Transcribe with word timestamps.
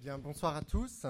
Bien, 0.00 0.16
bonsoir 0.16 0.56
à 0.56 0.62
tous. 0.62 1.04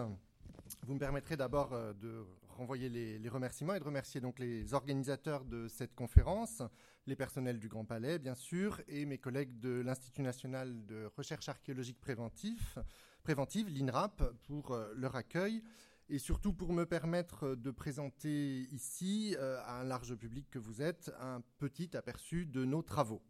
Vous 0.82 0.94
me 0.94 0.98
permettrez 0.98 1.36
d'abord 1.36 1.72
euh, 1.74 1.92
de 1.92 2.26
renvoyer 2.48 2.88
les, 2.88 3.28
remerciements 3.28 3.74
et 3.74 3.78
de 3.78 3.84
remercier 3.84 4.20
donc 4.20 4.40
les 4.40 4.74
organisateurs 4.74 5.44
de 5.44 5.68
cette 5.68 5.94
conférence, 5.94 6.60
les 7.06 7.14
personnels 7.14 7.60
du 7.60 7.68
Grand 7.68 7.84
Palais, 7.84 8.18
bien 8.18 8.34
sûr, 8.34 8.80
et 8.88 9.06
mes 9.06 9.18
collègues 9.18 9.60
de 9.60 9.80
l'Institut 9.80 10.22
national 10.22 10.84
de 10.86 11.08
recherche 11.16 11.48
archéologique 11.48 12.00
préventive, 12.00 13.68
l'INRAP, 13.68 14.24
pour 14.48 14.72
euh, 14.72 14.92
leur 14.96 15.14
accueil 15.14 15.62
et 16.08 16.18
surtout 16.18 16.52
pour 16.52 16.72
me 16.72 16.84
permettre 16.84 17.54
de 17.54 17.70
présenter 17.70 18.62
ici 18.72 19.36
euh, 19.38 19.60
à 19.66 19.82
un 19.82 19.84
large 19.84 20.16
public 20.16 20.50
que 20.50 20.58
vous 20.58 20.82
êtes 20.82 21.12
un 21.20 21.44
petit 21.58 21.96
aperçu 21.96 22.44
de 22.44 22.64
nos 22.64 22.82
travaux. 22.82 23.22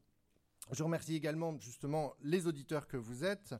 Je 0.72 0.82
remercie 0.84 1.16
également 1.16 1.58
justement 1.58 2.14
les 2.22 2.46
auditeurs 2.46 2.86
que 2.86 2.96
vous 2.96 3.24
êtes 3.24 3.54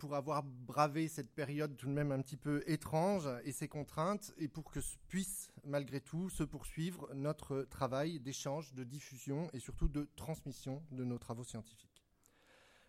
pour 0.00 0.16
avoir 0.16 0.42
bravé 0.42 1.08
cette 1.08 1.30
période 1.30 1.76
tout 1.76 1.86
de 1.86 1.92
même 1.92 2.10
un 2.10 2.22
petit 2.22 2.38
peu 2.38 2.64
étrange 2.66 3.28
et 3.44 3.52
ses 3.52 3.68
contraintes, 3.68 4.32
et 4.38 4.48
pour 4.48 4.70
que 4.70 4.80
puisse 5.08 5.50
malgré 5.64 6.00
tout 6.00 6.30
se 6.30 6.42
poursuivre 6.42 7.12
notre 7.14 7.66
travail 7.70 8.18
d'échange, 8.18 8.72
de 8.72 8.82
diffusion 8.82 9.50
et 9.52 9.60
surtout 9.60 9.88
de 9.88 10.08
transmission 10.16 10.82
de 10.90 11.04
nos 11.04 11.18
travaux 11.18 11.44
scientifiques. 11.44 12.02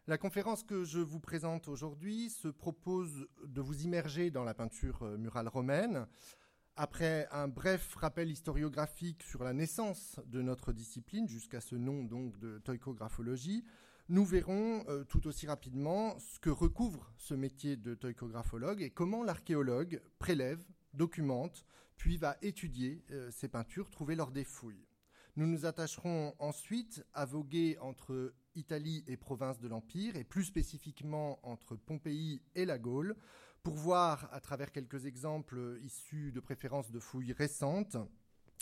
La 0.07 0.17
conférence 0.17 0.63
que 0.63 0.85
je 0.85 0.99
vous 0.99 1.19
présente 1.19 1.67
aujourd'hui 1.67 2.29
se 2.29 2.47
propose 2.47 3.27
de 3.43 3.61
vous 3.61 3.83
immerger 3.83 4.31
dans 4.31 4.45
la 4.45 4.53
peinture 4.53 5.03
murale 5.17 5.49
romaine, 5.49 6.07
après 6.77 7.27
un 7.31 7.49
bref 7.49 7.93
rappel 7.95 8.31
historiographique 8.31 9.21
sur 9.23 9.43
la 9.43 9.51
naissance 9.51 10.17
de 10.27 10.41
notre 10.41 10.71
discipline, 10.71 11.27
jusqu'à 11.27 11.59
ce 11.59 11.75
nom 11.75 12.05
donc 12.05 12.39
de 12.39 12.57
toicographologie, 12.59 13.65
nous 14.11 14.25
verrons 14.25 14.83
euh, 14.89 15.05
tout 15.05 15.25
aussi 15.25 15.47
rapidement 15.47 16.19
ce 16.19 16.37
que 16.37 16.49
recouvre 16.49 17.13
ce 17.15 17.33
métier 17.33 17.77
de 17.77 17.95
toicographologue 17.95 18.81
et 18.81 18.89
comment 18.89 19.23
l'archéologue 19.23 20.01
prélève, 20.19 20.61
documente, 20.93 21.65
puis 21.95 22.17
va 22.17 22.35
étudier 22.41 23.05
euh, 23.11 23.31
ces 23.31 23.47
peintures 23.47 23.89
trouvées 23.89 24.17
lors 24.17 24.31
des 24.31 24.43
fouilles. 24.43 24.85
Nous 25.37 25.47
nous 25.47 25.65
attacherons 25.65 26.35
ensuite 26.39 27.05
à 27.13 27.23
voguer 27.23 27.77
entre 27.79 28.33
Italie 28.55 29.05
et 29.07 29.15
province 29.15 29.61
de 29.61 29.69
l'Empire, 29.69 30.17
et 30.17 30.25
plus 30.25 30.43
spécifiquement 30.43 31.39
entre 31.43 31.77
Pompéi 31.77 32.41
et 32.53 32.65
la 32.65 32.77
Gaule, 32.77 33.15
pour 33.63 33.75
voir, 33.75 34.27
à 34.33 34.41
travers 34.41 34.73
quelques 34.73 35.05
exemples 35.05 35.77
issus 35.83 36.33
de 36.33 36.41
préférences 36.41 36.91
de 36.91 36.99
fouilles 36.99 37.31
récentes, 37.31 37.95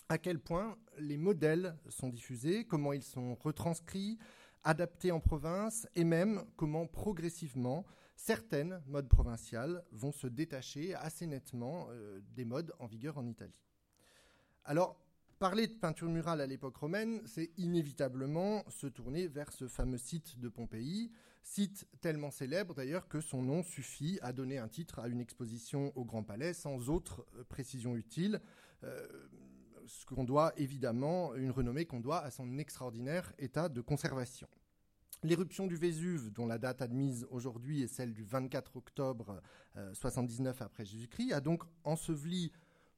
à 0.09 0.19
quel 0.19 0.39
point 0.39 0.78
les 1.00 1.17
modèles 1.17 1.75
sont 1.89 2.09
diffusés, 2.09 2.66
comment 2.66 2.94
ils 2.94 3.02
sont 3.02 3.34
retranscrits, 3.34 4.19
adaptés 4.63 5.11
en 5.11 5.19
province 5.19 5.88
et 5.95 6.03
même 6.03 6.43
comment 6.55 6.85
progressivement 6.88 7.85
certaines 8.15 8.81
modes 8.85 9.07
provinciales 9.07 9.83
vont 9.91 10.11
se 10.11 10.27
détacher 10.27 10.93
assez 10.95 11.25
nettement 11.25 11.88
euh, 11.91 12.19
des 12.35 12.45
modes 12.45 12.73
en 12.79 12.85
vigueur 12.85 13.17
en 13.17 13.25
Italie. 13.25 13.55
Alors, 14.66 14.99
parler 15.39 15.67
de 15.67 15.73
peinture 15.73 16.09
murale 16.09 16.41
à 16.41 16.45
l'époque 16.45 16.75
romaine, 16.75 17.21
c'est 17.25 17.51
inévitablement 17.57 18.69
se 18.69 18.88
tourner 18.88 19.27
vers 19.27 19.53
ce 19.53 19.69
fameux 19.69 19.97
site 19.97 20.38
de 20.38 20.49
Pompéi, 20.49 21.11
site 21.44 21.88
tellement 22.01 22.29
célèbre 22.29 22.75
d'ailleurs 22.75 23.07
que 23.07 23.21
son 23.21 23.41
nom 23.41 23.63
suffit 23.63 24.19
à 24.21 24.33
donner 24.33 24.57
un 24.57 24.67
titre 24.67 24.99
à 24.99 25.07
une 25.07 25.21
exposition 25.21 25.94
au 25.95 26.03
Grand 26.03 26.23
Palais 26.23 26.53
sans 26.53 26.89
autre 26.89 27.25
euh, 27.38 27.44
précision 27.45 27.95
utile. 27.95 28.41
Euh, 28.83 29.07
ce 29.89 30.05
qu'on 30.05 30.23
doit 30.23 30.53
évidemment, 30.55 31.35
une 31.35 31.51
renommée 31.51 31.85
qu'on 31.85 31.99
doit 31.99 32.19
à 32.19 32.31
son 32.31 32.57
extraordinaire 32.57 33.33
état 33.39 33.69
de 33.69 33.81
conservation. 33.81 34.47
L'éruption 35.23 35.67
du 35.67 35.75
Vésuve, 35.75 36.31
dont 36.31 36.45
la 36.45 36.57
date 36.57 36.81
admise 36.81 37.27
aujourd'hui 37.29 37.81
est 37.81 37.87
celle 37.87 38.13
du 38.13 38.23
24 38.23 38.77
octobre 38.77 39.41
79 39.93 40.61
euh, 40.61 40.65
après 40.65 40.85
Jésus-Christ, 40.85 41.33
a 41.33 41.41
donc 41.41 41.63
enseveli 41.83 42.53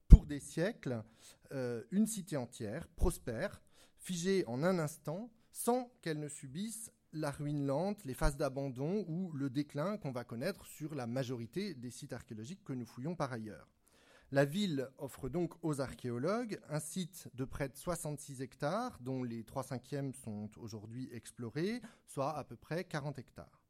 pour 0.07 0.25
des 0.25 0.39
siècles 0.39 1.03
euh, 1.51 1.83
une 1.89 2.05
cité 2.05 2.37
entière, 2.37 2.87
prospère, 2.89 3.61
figée 3.97 4.43
en 4.45 4.63
un 4.63 4.77
instant, 4.77 5.31
sans 5.51 5.91
qu'elle 6.01 6.19
ne 6.19 6.27
subisse 6.27 6.91
la 7.13 7.31
ruine 7.31 7.65
lente, 7.65 8.05
les 8.05 8.13
phases 8.13 8.37
d'abandon 8.37 9.03
ou 9.07 9.31
le 9.33 9.49
déclin 9.49 9.97
qu'on 9.97 10.11
va 10.11 10.23
connaître 10.23 10.65
sur 10.65 10.93
la 10.95 11.07
majorité 11.07 11.73
des 11.73 11.91
sites 11.91 12.13
archéologiques 12.13 12.63
que 12.63 12.73
nous 12.73 12.85
fouillons 12.85 13.15
par 13.15 13.33
ailleurs. 13.33 13.67
La 14.33 14.45
ville 14.45 14.87
offre 14.97 15.27
donc 15.27 15.53
aux 15.61 15.81
archéologues 15.81 16.57
un 16.69 16.79
site 16.79 17.27
de 17.33 17.43
près 17.43 17.67
de 17.67 17.75
66 17.75 18.41
hectares, 18.41 18.97
dont 19.01 19.23
les 19.23 19.43
3 19.43 19.63
cinquièmes 19.63 20.13
sont 20.13 20.49
aujourd'hui 20.57 21.09
explorés, 21.11 21.81
soit 22.05 22.37
à 22.37 22.45
peu 22.45 22.55
près 22.55 22.85
40 22.85 23.19
hectares. 23.19 23.61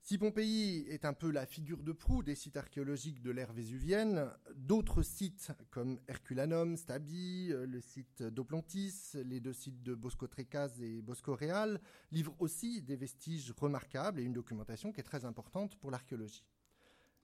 Si 0.00 0.16
Pompéi 0.16 0.86
est 0.88 1.04
un 1.04 1.12
peu 1.12 1.30
la 1.30 1.44
figure 1.44 1.82
de 1.82 1.92
proue 1.92 2.22
des 2.22 2.34
sites 2.34 2.56
archéologiques 2.56 3.20
de 3.20 3.30
l'ère 3.30 3.52
vésuvienne, 3.52 4.30
d'autres 4.54 5.02
sites 5.02 5.52
comme 5.70 6.00
Herculanum, 6.08 6.78
Stabi, 6.78 7.48
le 7.48 7.80
site 7.82 8.22
d'Oplontis, 8.22 9.18
les 9.22 9.40
deux 9.40 9.52
sites 9.52 9.82
de 9.82 9.94
Bosco 9.94 10.26
Trecaz 10.26 10.80
et 10.80 11.02
Bosco 11.02 11.34
Real 11.34 11.78
livrent 12.10 12.36
aussi 12.38 12.80
des 12.80 12.96
vestiges 12.96 13.52
remarquables 13.60 14.20
et 14.20 14.24
une 14.24 14.32
documentation 14.32 14.92
qui 14.92 15.00
est 15.00 15.04
très 15.04 15.26
importante 15.26 15.76
pour 15.76 15.90
l'archéologie. 15.90 16.46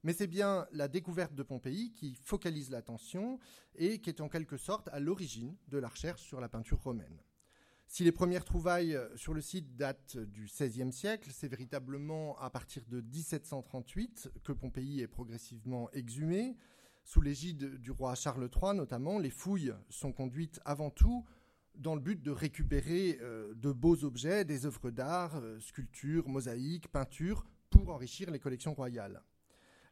Mais 0.05 0.13
c'est 0.13 0.27
bien 0.27 0.67
la 0.71 0.87
découverte 0.87 1.35
de 1.35 1.43
Pompéi 1.43 1.93
qui 1.93 2.15
focalise 2.15 2.71
l'attention 2.71 3.41
et 3.75 4.01
qui 4.01 4.11
est 4.11 4.21
en 4.21 4.29
quelque 4.29 4.59
sorte 4.59 4.89
à 4.93 5.01
l'origine 5.01 5.57
de 5.69 5.79
la 5.79 5.89
recherche 5.89 6.23
sur 6.23 6.41
la 6.41 6.49
peinture 6.49 6.79
romaine. 6.81 7.23
Si 7.87 8.05
les 8.05 8.13
premières 8.13 8.45
trouvailles 8.45 8.99
sur 9.17 9.35
le 9.35 9.41
site 9.41 9.77
datent 9.77 10.19
du 10.19 10.45
XVIe 10.45 10.93
siècle, 10.93 11.31
c'est 11.33 11.49
véritablement 11.49 12.39
à 12.39 12.51
partir 12.51 12.85
de 12.87 13.01
1738 13.01 14.31
que 14.45 14.53
Pompéi 14.53 15.01
est 15.01 15.09
progressivement 15.09 15.91
exhumé. 15.93 16.57
Sous 17.03 17.23
l'égide 17.23 17.81
du 17.81 17.91
roi 17.91 18.15
Charles 18.15 18.51
III 18.55 18.75
notamment, 18.75 19.19
les 19.19 19.31
fouilles 19.31 19.75
sont 19.89 20.13
conduites 20.13 20.61
avant 20.67 20.91
tout 20.91 21.25
dans 21.77 21.95
le 21.95 22.01
but 22.01 22.23
de 22.23 22.31
récupérer 22.31 23.19
euh, 23.23 23.55
de 23.55 23.73
beaux 23.73 24.05
objets, 24.05 24.45
des 24.45 24.67
œuvres 24.67 24.91
d'art, 24.91 25.37
euh, 25.37 25.59
sculptures, 25.61 26.29
mosaïques, 26.29 26.89
peintures, 26.89 27.45
pour 27.71 27.89
enrichir 27.91 28.31
les 28.31 28.39
collections 28.39 28.75
royales. 28.75 29.23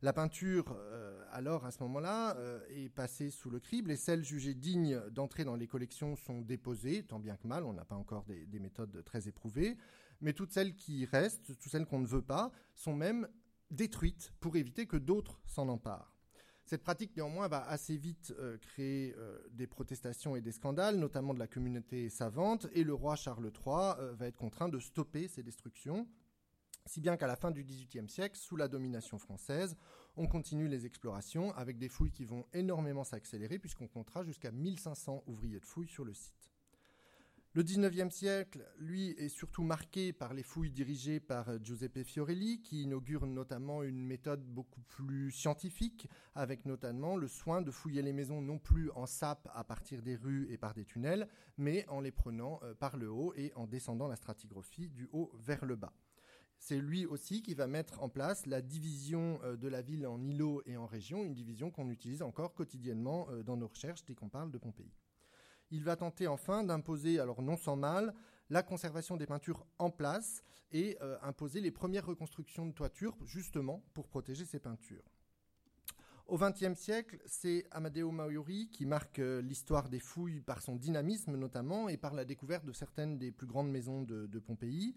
La 0.05 0.13
peinture, 0.13 0.77
euh, 0.77 1.25
alors 1.31 1.65
à 1.65 1.71
ce 1.71 1.81
moment-là, 1.85 2.37
euh, 2.37 2.61
est 2.71 2.89
passée 2.89 3.31
sous 3.31 3.51
le 3.51 3.61
crible 3.61 3.93
et 3.93 3.97
celles 3.97 4.25
jugées 4.25 4.53
dignes 4.53 5.01
d'entrer 5.11 5.45
dans 5.45 5.55
les 5.55 5.69
collections 5.69 6.17
sont 6.17 6.41
déposées, 6.41 7.05
tant 7.05 7.21
bien 7.21 7.37
que 7.37 7.47
mal, 7.47 7.63
on 7.63 7.73
n'a 7.73 7.85
pas 7.85 7.95
encore 7.95 8.25
des, 8.25 8.59
méthodes 8.59 9.05
très 9.05 9.29
éprouvées, 9.29 9.77
mais 10.21 10.33
toutes 10.33 10.51
celles 10.51 10.75
qui 10.75 11.05
restent, 11.05 11.57
toutes 11.57 11.71
celles 11.71 11.87
qu'on 11.87 12.01
ne 12.01 12.07
veut 12.09 12.23
pas, 12.23 12.51
sont 12.75 12.97
même 12.97 13.29
détruites 13.71 14.33
pour 14.41 14.57
éviter 14.57 14.87
que 14.87 14.97
d'autres 14.97 15.41
s'en 15.47 15.69
emparent. 15.69 16.17
Cette 16.65 16.83
pratique, 16.83 17.17
néanmoins, 17.17 17.47
va 17.47 17.63
assez 17.69 17.97
vite 17.97 18.35
euh, 18.41 18.59
créer 18.59 19.15
des 19.53 19.69
protestations 19.69 20.35
et 20.35 20.41
des 20.41 20.53
scandales, 20.53 20.97
notamment 20.97 21.33
de 21.33 21.39
la 21.39 21.47
communauté 21.47 22.09
savante, 22.09 22.67
et 22.73 22.83
le 22.83 22.93
roi 22.93 23.15
Charles 23.15 23.53
III 23.55 24.15
va 24.17 24.27
être 24.27 24.37
contraint 24.37 24.69
de 24.69 24.81
stopper 24.81 25.29
ces 25.29 25.45
destructions 25.45 26.09
si 26.87 27.01
bien 27.01 27.17
qu'à 27.17 27.27
la 27.27 27.37
fin 27.37 27.51
du 27.51 27.65
XVIIIe 27.65 28.09
siècle, 28.09 28.37
sous 28.37 28.57
la 28.57 28.69
domination 28.69 29.19
française, 29.19 29.77
on 30.17 30.27
continue 30.27 30.69
les 30.69 30.87
explorations 30.87 31.55
avec 31.55 31.79
des 31.79 31.89
fouilles 31.89 32.13
qui 32.13 32.25
vont 32.25 32.47
énormément 32.53 33.05
s'accélérer 33.05 33.59
puisqu'on 33.59 33.89
comptera 33.89 34.25
jusqu'à 34.25 34.51
1500 34.51 35.25
ouvriers 35.27 35.61
de 35.61 35.67
fouilles 35.67 35.89
sur 35.89 36.05
le 36.05 36.13
site. 36.13 36.53
Le 37.55 37.63
XIXe 37.63 38.15
siècle, 38.15 38.67
lui, 38.79 39.11
est 39.11 39.29
surtout 39.29 39.63
marqué 39.63 40.15
par 40.15 40.33
les 40.33 40.43
fouilles 40.43 40.71
dirigées 40.71 41.21
par 41.21 41.63
Giuseppe 41.63 42.03
Fiorelli, 42.03 42.63
qui 42.63 42.85
inaugure 42.85 43.27
notamment 43.27 43.83
une 43.83 44.07
méthode 44.07 44.43
beaucoup 44.43 44.81
plus 44.81 45.31
scientifique, 45.31 46.09
avec 46.35 46.65
notamment 46.65 47.15
le 47.15 47.29
soin 47.29 47.61
de 47.61 47.71
fouiller 47.71 48.01
les 48.01 48.15
maisons 48.15 48.41
non 48.41 48.59
plus 48.59 48.91
en 48.93 49.05
sape 49.05 49.51
à 49.53 49.65
partir 49.65 50.01
des 50.01 50.17
rues 50.17 50.47
et 50.51 50.57
par 50.57 50.73
des 50.73 50.87
tunnels, 50.87 51.29
mais 51.59 51.87
en 51.91 52.01
les 52.01 52.11
prenant 52.11 52.59
euh, 52.63 52.73
par 52.73 52.97
le 52.97 53.11
haut 53.11 53.35
et 53.37 53.53
en 53.55 53.67
descendant 53.67 54.09
la 54.09 54.17
stratigraphie 54.17 54.89
du 54.89 55.11
haut 55.13 55.31
vers 55.35 55.67
le 55.67 55.77
bas. 55.77 55.93
C'est 56.65 56.79
lui 56.79 57.07
aussi 57.07 57.43
qui 57.43 57.55
va 57.55 57.67
mettre 57.67 58.05
en 58.05 58.09
place 58.09 58.47
la 58.47 58.63
division 58.63 59.41
euh, 59.43 59.57
de 59.57 59.67
la 59.67 59.83
ville 59.83 60.07
en 60.07 60.23
îlots 60.23 60.63
et 60.65 60.77
en 60.77 60.87
régions, 60.87 61.25
une 61.25 61.35
division 61.35 61.73
qu'on 61.73 61.91
utilise 61.91 62.23
encore 62.23 62.55
quotidiennement 62.55 63.27
euh, 63.31 63.43
dans 63.43 63.57
nos 63.57 63.67
recherches 63.67 64.05
dès 64.05 64.15
qu'on 64.15 64.29
parle 64.29 64.53
de 64.53 64.59
Pompéi. 64.59 64.95
Il 65.73 65.83
va 65.83 65.97
tenter 65.97 66.29
enfin 66.29 66.63
d'imposer, 66.63 67.19
alors 67.19 67.43
non 67.43 67.57
sans 67.57 67.75
mal, 67.75 68.15
la 68.49 68.63
conservation 68.63 69.17
des 69.17 69.27
peintures 69.27 69.67
en 69.81 69.91
place 69.91 70.45
et 70.71 70.97
euh, 71.03 71.19
imposer 71.23 71.61
les 71.61 71.73
premières 71.73 72.07
reconstructions 72.07 72.65
de 72.65 72.73
toitures 72.73 73.17
justement 73.25 73.83
pour 73.93 74.07
protéger 74.07 74.45
ces 74.45 74.61
peintures. 74.61 75.11
Au 76.29 76.39
XXe 76.39 76.79
siècle, 76.79 77.21
c'est 77.27 77.67
Amadeo 77.73 78.13
Maiori 78.13 78.69
qui 78.71 78.87
marque 78.87 79.19
l'histoire 79.19 79.89
des 79.89 79.99
fouilles 79.99 80.41
par 80.41 80.63
son 80.63 80.77
dynamisme 80.77 81.35
notamment 81.35 81.89
et 81.89 81.97
par 81.97 82.15
la 82.15 82.25
découverte 82.25 82.65
de 82.65 82.73
certaines 82.73 83.19
des 83.19 83.33
plus 83.33 83.49
grandes 83.49 83.69
maisons 83.69 84.03
de, 84.03 84.27
de 84.27 84.39
Pompéi 84.39 84.95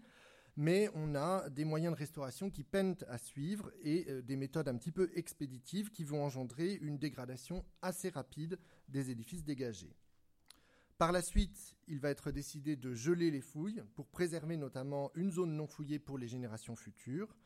mais 0.56 0.88
on 0.94 1.14
a 1.14 1.48
des 1.50 1.64
moyens 1.64 1.94
de 1.94 1.98
restauration 1.98 2.50
qui 2.50 2.64
peinent 2.64 2.96
à 3.08 3.18
suivre 3.18 3.70
et 3.82 4.06
euh, 4.08 4.22
des 4.22 4.36
méthodes 4.36 4.68
un 4.68 4.76
petit 4.76 4.92
peu 4.92 5.10
expéditives 5.14 5.90
qui 5.90 6.04
vont 6.04 6.24
engendrer 6.24 6.78
une 6.80 6.98
dégradation 6.98 7.64
assez 7.82 8.08
rapide 8.08 8.58
des 8.88 9.10
édifices 9.10 9.44
dégagés. 9.44 9.94
Par 10.98 11.12
la 11.12 11.20
suite, 11.20 11.76
il 11.88 12.00
va 12.00 12.08
être 12.08 12.30
décidé 12.30 12.74
de 12.74 12.94
geler 12.94 13.30
les 13.30 13.42
fouilles 13.42 13.82
pour 13.94 14.06
préserver 14.06 14.56
notamment 14.56 15.10
une 15.14 15.30
zone 15.30 15.54
non 15.54 15.66
fouillée 15.66 15.98
pour 15.98 16.16
les 16.16 16.26
générations 16.26 16.74
futures. 16.74 17.36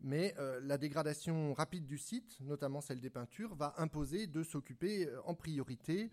Mais 0.00 0.34
euh, 0.38 0.60
la 0.62 0.78
dégradation 0.78 1.54
rapide 1.54 1.86
du 1.86 1.98
site, 1.98 2.38
notamment 2.40 2.80
celle 2.80 3.00
des 3.00 3.10
peintures, 3.10 3.56
va 3.56 3.74
imposer 3.78 4.28
de 4.28 4.44
s'occuper 4.44 5.08
euh, 5.08 5.20
en 5.24 5.34
priorité 5.34 6.10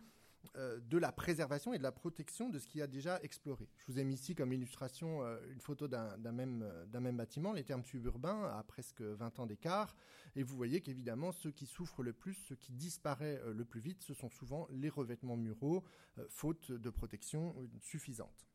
de 0.55 0.97
la 0.97 1.11
préservation 1.11 1.73
et 1.73 1.77
de 1.77 1.83
la 1.83 1.91
protection 1.91 2.49
de 2.49 2.59
ce 2.59 2.67
qui 2.67 2.81
a 2.81 2.87
déjà 2.87 3.21
exploré. 3.21 3.69
Je 3.77 3.91
vous 3.91 3.99
ai 3.99 4.03
mis 4.03 4.15
ici 4.15 4.35
comme 4.35 4.53
illustration 4.53 5.21
une 5.49 5.61
photo 5.61 5.87
d'un 5.87 6.17
même, 6.31 6.65
même, 6.93 7.17
bâtiment, 7.17 7.53
les 7.53 7.63
termes 7.63 7.83
suburbains, 7.83 8.43
à 8.57 8.63
presque 8.63 9.01
20 9.01 9.39
ans 9.39 9.45
d'écart. 9.45 9.95
Et 10.35 10.43
vous 10.43 10.55
voyez 10.55 10.81
qu'évidemment, 10.81 11.31
ceux 11.31 11.51
qui 11.51 11.65
souffrent 11.65 12.03
le 12.03 12.13
plus, 12.13 12.33
ceux 12.33 12.55
qui 12.55 12.73
disparaissent 12.73 13.43
le 13.45 13.65
plus 13.65 13.81
vite, 13.81 14.01
ce 14.03 14.13
sont 14.13 14.29
souvent 14.29 14.67
les 14.71 14.89
revêtements 14.89 15.37
muraux, 15.37 15.83
faute 16.29 16.71
de 16.71 16.89
protection 16.89 17.55
suffisante. 17.79 18.47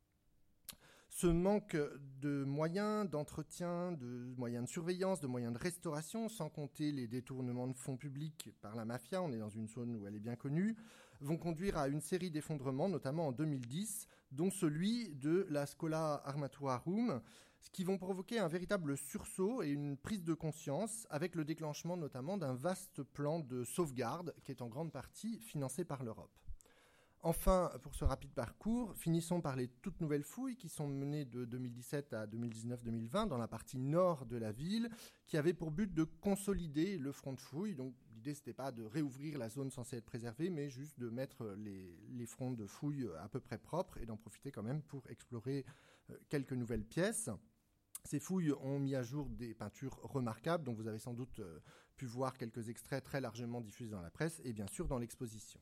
Ce 1.09 1.29
manque 1.29 1.77
de 2.21 2.45
moyens 2.45 3.09
d'entretien, 3.09 3.93
de 3.93 4.35
moyens 4.37 4.65
de 4.65 4.69
surveillance, 4.69 5.21
de 5.21 5.27
moyens 5.27 5.53
de 5.55 5.59
restauration, 5.59 6.29
sans 6.29 6.51
compter 6.51 6.93
les 6.93 7.07
détournements 7.07 7.69
de 7.69 7.77
fonds 7.77 7.97
publics 7.97 8.51
par 8.61 8.75
la 8.75 8.85
mafia, 8.85 9.23
on 9.23 9.33
est 9.33 9.39
dans 9.39 9.49
une 9.49 9.69
zone 9.69 9.97
où 9.97 10.07
elle 10.07 10.17
est 10.17 10.21
bien 10.21 10.37
connue, 10.37 10.77
vont 11.21 11.37
conduire 11.37 11.77
à 11.79 11.89
une 11.89 12.01
série 12.01 12.31
d'effondrements, 12.31 12.89
notamment 12.89 13.29
en 13.29 13.33
2010, 13.33 14.07
dont 14.33 14.51
celui 14.51 15.15
de 15.15 15.47
la 15.51 15.67
Scola 15.67 16.23
Armatuarum, 16.25 17.21
qui 17.73 17.85
vont 17.85 17.99
provoquer 17.99 18.39
un 18.39 18.49
véritable 18.49 18.97
sursaut 18.97 19.63
et 19.63 19.69
une 19.69 19.97
prise 19.97 20.25
de 20.25 20.35
conscience 20.35 21.07
avec 21.11 21.35
le 21.35 21.45
déclenchement 21.45 21.97
notamment 21.97 22.37
d'un 22.37 22.55
vaste 22.55 23.03
plan 23.03 23.41
de 23.41 23.65
sauvegarde 23.65 24.35
qui 24.45 24.53
est 24.53 24.63
en 24.63 24.69
grande 24.69 24.93
partie 24.93 25.39
financé 25.41 25.85
par 25.85 26.03
l'Europe. 26.03 26.33
Enfin, 27.23 27.73
pour 27.83 27.95
ce 27.97 28.05
rapide 28.05 28.31
parcours, 28.33 28.95
finissons 28.95 29.41
par 29.41 29.57
les 29.57 29.67
toutes 29.67 30.01
nouvelles 30.01 30.23
fouilles 30.23 30.57
qui 30.57 30.69
sont 30.69 30.87
menées 30.87 31.25
de 31.25 31.45
2017 31.45 32.13
à 32.13 32.27
2019-2020 32.27 33.27
dans 33.27 33.37
la 33.37 33.49
partie 33.49 33.79
nord 33.79 34.27
de 34.27 34.37
la 34.37 34.53
ville, 34.53 34.89
qui 35.27 35.37
avaient 35.37 35.53
pour 35.53 35.73
but 35.73 35.93
de 35.93 36.05
consolider 36.05 36.99
le 36.99 37.11
front 37.11 37.33
de 37.33 37.41
fouilles. 37.41 37.75
Donc 37.75 37.95
l'idée, 38.27 38.39
n'était 38.39 38.53
pas 38.53 38.73
de 38.73 38.83
réouvrir 38.83 39.39
la 39.39 39.49
zone 39.49 39.71
censée 39.71 39.97
être 39.97 40.05
préservée, 40.05 40.51
mais 40.51 40.69
juste 40.69 40.99
de 40.99 41.09
mettre 41.09 41.55
les, 41.59 41.97
les 42.11 42.27
fronts 42.27 42.53
de 42.53 42.67
fouilles 42.67 43.09
à 43.21 43.29
peu 43.29 43.41
près 43.41 43.59
propres 43.59 43.99
et 43.99 44.07
d'en 44.07 44.17
profiter 44.17 44.51
quand 44.51 44.63
même 44.63 44.83
pour 44.83 45.09
explorer 45.09 45.65
euh, 46.11 46.17
quelques 46.29 46.53
nouvelles 46.53 46.85
pièces. 46.85 47.31
Ces 48.05 48.21
fouilles 48.21 48.53
ont 48.53 48.79
mis 48.79 48.95
à 48.95 49.03
jour 49.03 49.29
des 49.29 49.55
peintures 49.55 49.99
remarquables, 50.03 50.65
dont 50.65 50.75
vous 50.75 50.87
avez 50.87 50.99
sans 50.99 51.15
doute 51.15 51.41
euh, 51.41 51.61
pu 51.97 52.07
voir 52.07 52.37
quelques 52.37 52.69
extraits 52.69 53.03
très 53.03 53.21
largement 53.21 53.61
diffusés 53.61 53.91
dans 53.91 54.03
la 54.03 54.11
presse 54.11 54.41
et 54.45 54.53
bien 54.53 54.67
sûr 54.67 54.89
dans 54.89 54.99
l'exposition. 54.99 55.61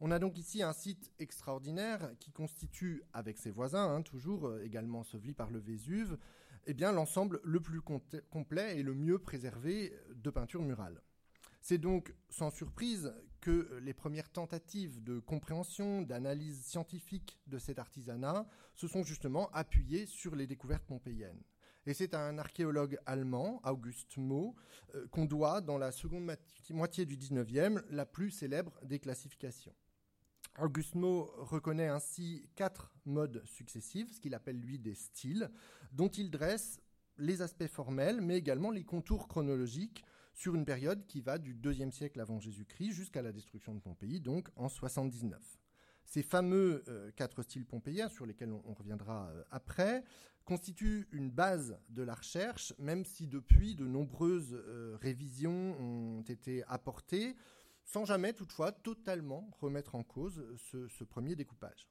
On 0.00 0.10
a 0.10 0.18
donc 0.18 0.38
ici 0.38 0.62
un 0.62 0.72
site 0.72 1.12
extraordinaire 1.18 2.12
qui 2.20 2.32
constitue, 2.32 3.02
avec 3.12 3.36
ses 3.36 3.50
voisins, 3.50 3.96
hein, 3.96 4.02
toujours 4.02 4.46
euh, 4.46 4.62
également 4.64 5.00
enseveli 5.00 5.34
par 5.34 5.50
le 5.50 5.58
Vésuve, 5.58 6.16
eh 6.66 6.74
l'ensemble 6.74 7.40
le 7.42 7.60
plus 7.60 7.80
complet 7.80 8.78
et 8.78 8.82
le 8.82 8.94
mieux 8.94 9.18
préservé 9.18 9.94
de 10.14 10.30
peinture 10.30 10.62
murale. 10.62 11.00
C'est 11.60 11.78
donc 11.78 12.14
sans 12.28 12.50
surprise 12.50 13.12
que 13.40 13.78
les 13.82 13.94
premières 13.94 14.30
tentatives 14.30 15.02
de 15.02 15.18
compréhension, 15.18 16.02
d'analyse 16.02 16.62
scientifique 16.62 17.40
de 17.46 17.58
cet 17.58 17.78
artisanat 17.78 18.46
se 18.74 18.88
sont 18.88 19.02
justement 19.02 19.50
appuyées 19.52 20.06
sur 20.06 20.36
les 20.36 20.46
découvertes 20.46 20.84
pompéiennes. 20.84 21.42
Et 21.86 21.94
c'est 21.94 22.14
à 22.14 22.20
un 22.20 22.38
archéologue 22.38 22.98
allemand, 23.06 23.60
August 23.64 24.16
Mau, 24.18 24.54
euh, 24.94 25.06
qu'on 25.08 25.24
doit, 25.24 25.60
dans 25.62 25.78
la 25.78 25.92
seconde 25.92 26.30
moitié 26.70 27.06
du 27.06 27.16
XIXe, 27.16 27.82
la 27.88 28.04
plus 28.04 28.30
célèbre 28.30 28.78
des 28.84 28.98
classifications. 28.98 29.74
Auguste 30.58 30.94
Mo 30.94 31.32
reconnaît 31.38 31.88
ainsi 31.88 32.48
quatre 32.54 32.92
modes 33.06 33.42
successifs, 33.46 34.12
ce 34.12 34.20
qu'il 34.20 34.34
appelle 34.34 34.60
lui 34.60 34.78
des 34.78 34.94
styles, 34.94 35.50
dont 35.92 36.08
il 36.08 36.30
dresse 36.30 36.80
les 37.16 37.40
aspects 37.40 37.66
formels, 37.66 38.20
mais 38.20 38.36
également 38.36 38.70
les 38.70 38.84
contours 38.84 39.28
chronologiques 39.28 40.04
sur 40.40 40.54
une 40.54 40.64
période 40.64 41.06
qui 41.06 41.20
va 41.20 41.36
du 41.36 41.54
IIe 41.62 41.92
siècle 41.92 42.18
avant 42.18 42.40
Jésus-Christ 42.40 42.92
jusqu'à 42.92 43.20
la 43.20 43.30
destruction 43.30 43.74
de 43.74 43.78
Pompéi, 43.78 44.20
donc 44.20 44.48
en 44.56 44.70
79. 44.70 45.38
Ces 46.06 46.22
fameux 46.22 46.82
euh, 46.88 47.10
quatre 47.10 47.42
styles 47.42 47.66
pompéiens, 47.66 48.08
sur 48.08 48.24
lesquels 48.24 48.50
on, 48.50 48.72
reviendra 48.72 49.28
euh, 49.28 49.44
après, 49.50 50.02
constituent 50.46 51.06
une 51.12 51.30
base 51.30 51.78
de 51.90 52.02
la 52.02 52.14
recherche, 52.14 52.72
même 52.78 53.04
si 53.04 53.26
depuis 53.26 53.74
de 53.74 53.86
nombreuses 53.86 54.54
euh, 54.54 54.96
révisions 55.02 55.78
ont 55.78 56.22
été 56.22 56.64
apportées 56.68 57.36
sans 57.84 58.06
jamais 58.06 58.32
toutefois 58.32 58.72
totalement 58.72 59.50
remettre 59.60 59.94
en 59.94 60.02
cause 60.02 60.42
ce, 60.56 61.04
premier 61.04 61.36
découpage. 61.36 61.86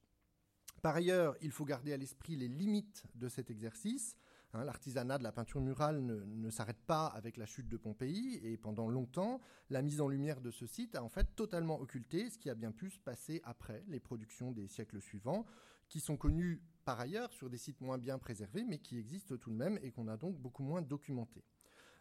Par 0.81 0.95
ailleurs, 0.95 1.35
il 1.41 1.51
faut 1.51 1.65
garder 1.65 1.93
à 1.93 1.97
l'esprit 1.97 2.35
les 2.35 2.47
limites 2.47 3.03
de 3.13 3.29
cet 3.29 3.51
exercice. 3.51 4.15
Hein, 4.53 4.63
l'artisanat 4.63 5.19
de 5.19 5.23
la 5.23 5.31
peinture 5.31 5.61
murale 5.61 6.01
ne, 6.01 6.49
s'arrête 6.49 6.81
pas 6.87 7.05
avec 7.05 7.37
la 7.37 7.45
chute 7.45 7.69
de 7.69 7.77
Pompéi 7.77 8.39
et 8.43 8.57
pendant 8.57 8.87
longtemps, 8.87 9.39
la 9.69 9.83
mise 9.83 10.01
en 10.01 10.07
lumière 10.07 10.41
de 10.41 10.49
ce 10.49 10.65
site 10.65 10.95
a 10.95 11.03
en 11.03 11.09
fait 11.09 11.35
totalement 11.35 11.79
occulté 11.79 12.31
ce 12.31 12.39
qui 12.39 12.49
a 12.49 12.55
bien 12.55 12.71
pu 12.71 12.89
se 12.89 12.99
passer 12.99 13.41
après 13.43 13.83
les 13.87 13.99
productions 13.99 14.51
des 14.51 14.67
siècles 14.67 15.01
suivants, 15.01 15.45
qui 15.87 15.99
sont 15.99 16.17
connues 16.17 16.63
par 16.83 16.99
ailleurs 16.99 17.31
sur 17.31 17.47
des 17.47 17.59
sites 17.59 17.81
moins 17.81 17.99
bien 17.99 18.17
préservés, 18.17 18.63
mais 18.63 18.79
qui 18.79 18.97
existent 18.97 19.37
tout 19.37 19.51
de 19.51 19.55
même 19.55 19.77
et 19.83 19.91
qu'on 19.91 20.07
a 20.07 20.17
donc 20.17 20.35
beaucoup 20.39 20.63
moins 20.63 20.81
documentés. 20.81 21.43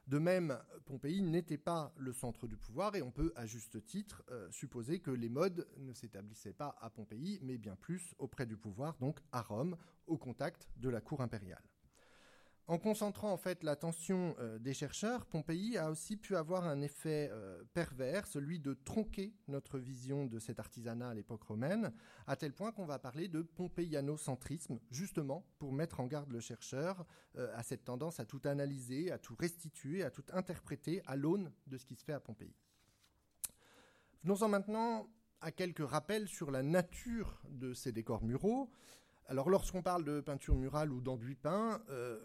De 0.07 0.19
même, 0.19 0.59
Pompéi 0.87 1.21
n'était 1.21 1.59
pas 1.59 1.93
le 1.99 2.15
centre 2.15 2.47
du 2.47 2.57
pouvoir 2.57 2.97
et 2.97 3.03
on 3.03 3.11
peut 3.11 3.31
à 3.37 3.45
juste 3.45 3.85
titre 3.85 4.23
euh, 4.31 4.51
supposer 4.51 5.01
que 5.01 5.11
les 5.11 5.29
modes 5.29 5.69
ne 5.77 5.93
s'établissaient 5.93 6.55
pas 6.55 6.79
à 6.81 6.89
Pompéi, 6.89 7.41
mais 7.43 7.59
bien 7.59 7.77
plus 7.77 8.15
auprès 8.19 8.47
du 8.47 8.57
pouvoir, 8.57 8.97
donc 9.01 9.21
à 9.33 9.43
Rome, 9.43 9.77
au 10.07 10.17
contact 10.17 10.71
de 10.77 10.89
la 10.89 11.03
cour 11.03 11.21
impériale. 11.21 11.63
En 12.69 12.77
concentrant 12.77 13.33
en 13.33 13.39
fait 13.39 13.65
l'attention 13.65 14.37
euh, 14.41 14.59
des 14.59 14.75
chercheurs, 14.75 15.25
Pompéi 15.25 15.79
a 15.79 15.91
aussi 15.91 16.19
pu 16.19 16.37
avoir 16.37 16.67
un 16.67 16.83
effet 16.83 17.31
euh, 17.33 17.65
pervers, 17.73 18.27
celui 18.27 18.61
de 18.61 18.75
tronquer 18.75 19.33
notre 19.49 19.79
vision 19.79 20.27
de 20.27 20.39
cet 20.39 20.61
artisanat 20.61 21.09
à 21.09 21.15
l'époque 21.15 21.45
romaine, 21.45 21.95
à 22.27 22.37
tel 22.37 22.53
point 22.53 22.71
qu'on 22.71 22.85
va 22.85 22.99
parler 22.99 23.29
de 23.29 23.41
pompéianocentrisme, 23.41 24.81
justement 24.91 25.47
pour 25.59 25.73
mettre 25.73 26.01
en 26.01 26.07
garde 26.07 26.31
le 26.31 26.41
chercheur 26.41 27.07
euh, 27.37 27.51
à 27.57 27.63
cette 27.63 27.87
tendance 27.87 28.21
à 28.21 28.27
tout 28.27 28.43
analyser, 28.45 29.11
à 29.11 29.19
tout 29.19 29.35
restituer, 29.35 30.03
à 30.03 30.11
tout 30.11 30.25
interpréter 30.35 31.01
à 31.07 31.17
l'aune 31.17 31.51
de 31.69 31.79
ce 31.79 31.87
qui 31.87 31.97
se 31.97 32.05
fait 32.05 32.13
à 32.13 32.21
Pompéi. 32.21 32.55
Venons-en 34.25 34.49
maintenant 34.49 35.09
à 35.41 35.53
quelques 35.53 35.89
rappels 35.89 36.29
sur 36.29 36.51
la 36.51 36.63
nature 36.63 37.41
de 37.49 37.73
ces 37.73 37.93
décors 37.93 38.25
muraux. 38.25 38.71
Alors 39.31 39.51
lorsqu'on 39.51 39.83
parle 39.83 40.05
de 40.05 40.23
peinture 40.23 40.55
murale 40.55 40.91
ou 40.91 41.03
d'enduit 41.03 41.35
peint, 41.35 41.83
euh, 41.91 42.19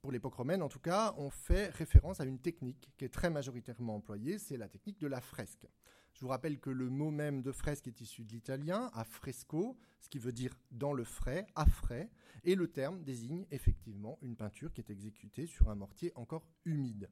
pour 0.00 0.10
l'époque 0.10 0.34
romaine 0.34 0.60
en 0.60 0.68
tout 0.68 0.80
cas, 0.80 1.14
on 1.16 1.30
fait 1.30 1.68
référence 1.68 2.20
à 2.20 2.24
une 2.24 2.40
technique 2.40 2.90
qui 2.98 3.04
est 3.04 3.14
très 3.14 3.30
majoritairement 3.30 3.94
employée, 3.94 4.40
c'est 4.40 4.56
la 4.56 4.68
technique 4.68 4.98
de 4.98 5.06
la 5.06 5.20
fresque. 5.20 5.68
Je 6.14 6.20
vous 6.20 6.26
rappelle 6.26 6.58
que 6.58 6.70
le 6.70 6.90
mot 6.90 7.12
même 7.12 7.42
de 7.42 7.52
fresque 7.52 7.86
est 7.86 8.00
issu 8.00 8.24
de 8.24 8.32
l'italien, 8.32 8.90
a 8.92 9.04
fresco, 9.04 9.78
ce 10.00 10.08
qui 10.08 10.18
veut 10.18 10.32
dire 10.32 10.52
dans 10.72 10.92
le 10.92 11.04
frais, 11.04 11.46
à 11.54 11.64
frais, 11.64 12.10
et 12.42 12.56
le 12.56 12.66
terme 12.66 13.04
désigne 13.04 13.46
effectivement 13.52 14.18
une 14.20 14.34
peinture 14.34 14.72
qui 14.72 14.80
est 14.80 14.90
exécutée 14.90 15.46
sur 15.46 15.70
un 15.70 15.76
mortier 15.76 16.10
encore 16.16 16.48
humide. 16.64 17.08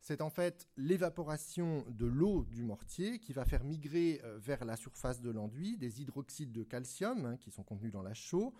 C'est 0.00 0.22
en 0.22 0.30
fait 0.30 0.66
l'évaporation 0.76 1.84
de 1.88 2.06
l'eau 2.06 2.44
du 2.44 2.62
mortier 2.62 3.18
qui 3.18 3.32
va 3.32 3.44
faire 3.44 3.64
migrer 3.64 4.20
euh, 4.24 4.38
vers 4.38 4.64
la 4.64 4.76
surface 4.76 5.20
de 5.20 5.30
l'enduit 5.30 5.76
des 5.76 6.00
hydroxydes 6.00 6.52
de 6.52 6.62
calcium 6.62 7.26
hein, 7.26 7.36
qui 7.36 7.50
sont 7.50 7.62
contenus 7.62 7.92
dans 7.92 8.02
la 8.02 8.14
chaux, 8.14 8.54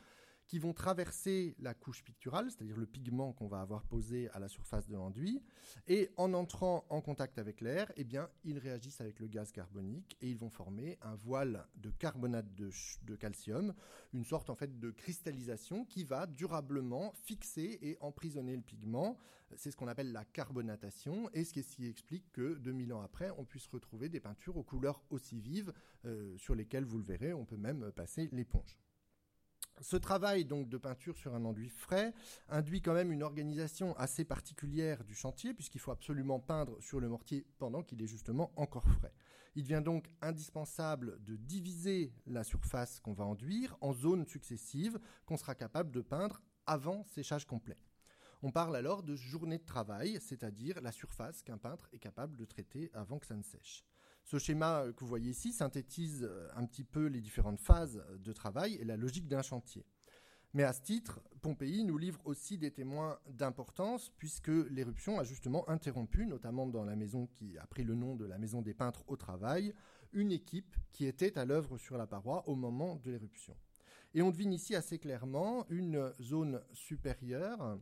qui 0.51 0.59
vont 0.59 0.73
traverser 0.73 1.55
la 1.61 1.75
couche 1.75 2.03
picturale, 2.03 2.51
c'est-à-dire 2.51 2.77
le 2.77 2.85
pigment 2.85 3.33
qu'on 3.33 3.47
va 3.47 3.61
avoir 3.61 3.85
posé 3.85 4.29
à 4.31 4.41
la 4.41 4.49
surface 4.49 4.89
de 4.89 4.97
l'enduit, 4.97 5.41
et 5.87 6.11
en 6.17 6.35
entrant 6.35 6.85
en 6.89 7.01
contact 7.01 7.39
avec 7.39 7.61
l'air, 7.61 7.93
eh 7.95 8.03
bien, 8.03 8.29
ils 8.43 8.59
réagissent 8.59 9.01
avec 9.01 9.21
le 9.21 9.29
gaz 9.29 9.53
carbonique 9.53 10.17
et 10.21 10.29
ils 10.29 10.37
vont 10.37 10.51
former 10.51 10.99
un 11.03 11.15
voile 11.15 11.69
de 11.77 11.91
carbonate 11.91 12.53
de, 12.57 13.15
calcium, 13.15 13.73
une 14.13 14.25
sorte 14.25 14.51
en 14.51 14.57
fait 14.57 14.81
de 14.81 14.91
cristallisation 14.91 15.85
qui 15.85 16.03
va 16.03 16.27
durablement 16.27 17.13
fixer 17.23 17.79
et 17.81 17.97
emprisonner 18.01 18.57
le 18.57 18.63
pigment. 18.63 19.19
C'est 19.55 19.71
ce 19.71 19.77
qu'on 19.77 19.87
appelle 19.87 20.11
la 20.11 20.25
carbonatation 20.25 21.31
et 21.33 21.45
ce 21.45 21.53
qui 21.53 21.87
explique 21.87 22.33
que 22.33 22.55
2000 22.55 22.93
ans 22.93 23.03
après, 23.03 23.31
on 23.39 23.45
puisse 23.45 23.69
retrouver 23.69 24.09
des 24.09 24.19
peintures 24.19 24.57
aux 24.57 24.65
couleurs 24.65 25.01
aussi 25.11 25.41
vives 25.41 25.73
euh, 26.07 26.37
sur 26.39 26.57
lesquelles, 26.57 26.85
vous 26.85 26.99
le 26.99 27.05
verrez, 27.05 27.33
on 27.33 27.45
peut 27.45 27.57
même 27.57 27.93
passer 27.93 28.29
l'éponge. 28.33 28.81
Ce 29.83 29.97
travail 29.97 30.45
donc 30.45 30.69
de 30.69 30.77
peinture 30.77 31.17
sur 31.17 31.35
un 31.35 31.45
enduit 31.47 31.71
frais 31.71 32.13
induit 32.51 32.83
quand 32.83 32.93
même 32.93 33.13
une 33.13 33.23
organisation 33.23 33.97
assez 33.97 34.27
particulière 34.27 35.05
du 35.05 35.15
chantier 35.15 35.55
puisqu'il 35.55 35.81
faut 35.81 35.91
absolument 35.91 36.39
peindre 36.39 36.79
sur 36.83 37.01
le 37.01 37.09
mortier 37.09 37.47
pendant 37.59 37.83
qu'il 37.83 38.03
est 38.03 38.07
justement 38.07 38.53
encore 38.57 38.87
frais. 38.87 39.15
Il 39.55 39.63
devient 39.63 39.83
donc 39.83 40.11
indispensable 40.21 41.23
de 41.25 41.35
diviser 41.35 42.13
la 42.27 42.45
surface 42.45 43.01
qu'on 43.01 43.15
va 43.15 43.25
enduire 43.25 43.75
en 43.81 43.95
zones 43.95 44.27
successives 44.27 45.01
qu'on 45.25 45.39
sera 45.39 45.55
capable 45.55 45.91
de 45.93 46.03
peindre 46.03 46.43
avant 46.67 47.03
séchage 47.05 47.47
complet. 47.47 47.79
On 48.43 48.51
parle 48.51 48.77
alors 48.77 49.03
de 49.03 49.17
journée 49.17 49.59
de 49.59 49.65
travail, 49.65 50.19
c'est-à-dire 50.21 50.81
la 50.83 50.93
surface 50.93 51.43
qu'un 51.43 51.59
peintre 51.59 51.89
est 51.93 51.99
capable 51.99 52.37
de 52.37 52.45
traiter 52.45 52.91
avant 52.93 53.19
que 53.19 53.27
ça 53.27 53.37
ne 53.37 53.43
sèche. 53.43 53.85
Ce 54.31 54.39
schéma 54.39 54.85
que 54.95 55.01
vous 55.01 55.09
voyez 55.09 55.33
ici 55.33 55.53
synthétise 55.53 56.23
euh, 56.23 56.47
un 56.55 56.65
petit 56.65 56.85
peu 56.85 57.07
les 57.07 57.21
différentes 57.21 57.59
phases 57.59 58.01
de 58.17 58.33
travail 58.33 58.77
et 58.77 58.85
la 58.85 58.97
logique 58.97 59.27
d'un 59.27 59.43
chantier. 59.43 59.85
Mais 60.55 60.63
à 60.63 60.73
ce 60.73 60.83
titre, 60.83 61.21
Pompéi 61.43 61.83
nous 61.83 61.99
livre 61.99 62.21
aussi 62.25 62.57
des 62.57 62.71
témoins 62.71 63.19
d'importance, 63.29 64.13
puisque 64.19 64.53
l'éruption 64.71 65.19
a 65.19 65.25
justement 65.25 65.69
interrompu, 65.69 66.27
notamment 66.27 66.69
dans 66.69 66.85
la 66.85 66.95
maison 66.95 67.27
qui 67.27 67.59
a 67.59 67.67
pris 67.67 67.83
le 67.83 67.97
nom 67.97 68.15
de 68.15 68.25
la 68.25 68.39
maison 68.39 68.63
des 68.63 68.73
peintres 68.73 69.03
au 69.09 69.17
travail, 69.17 69.75
une 70.13 70.31
équipe 70.31 70.77
qui 70.93 71.07
était 71.07 71.37
à 71.37 71.45
l'œuvre 71.45 71.77
sur 71.77 71.99
la 71.99 72.07
paroi 72.07 72.49
au 72.49 72.55
moment 72.55 73.01
de 73.03 73.11
l'éruption. 73.11 73.57
Et 74.15 74.23
on 74.23 74.31
devine 74.31 74.53
ici 74.53 74.77
assez 74.77 75.01
clairement 75.01 75.67
une 75.71 76.13
zone 76.21 76.63
supérieure 76.73 77.81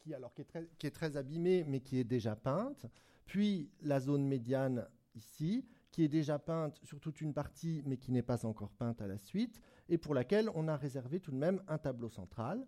qui, 0.00 0.14
alors, 0.14 0.32
qui, 0.34 0.86
est 0.86 0.90
très, 0.90 1.16
abîmée 1.16 1.64
mais 1.66 1.80
qui 1.80 1.98
est 1.98 2.04
déjà 2.04 2.34
peinte, 2.36 2.86
puis 3.26 3.70
la 3.82 4.00
zone 4.00 4.26
médiane 4.26 4.86
ici, 5.14 5.64
qui 5.90 6.04
est 6.04 6.08
déjà 6.08 6.38
peinte 6.38 6.78
sur 6.82 7.00
toute 7.00 7.20
une 7.20 7.34
partie 7.34 7.82
mais 7.86 7.96
qui 7.96 8.12
n'est 8.12 8.22
pas 8.22 8.46
encore 8.46 8.72
peinte 8.72 9.00
à 9.00 9.06
la 9.06 9.18
suite, 9.18 9.60
et 9.88 9.98
pour 9.98 10.14
laquelle 10.14 10.50
on 10.54 10.68
a 10.68 10.76
réservé 10.76 11.20
tout 11.20 11.30
de 11.30 11.36
même 11.36 11.62
un 11.68 11.78
tableau 11.78 12.08
central, 12.08 12.66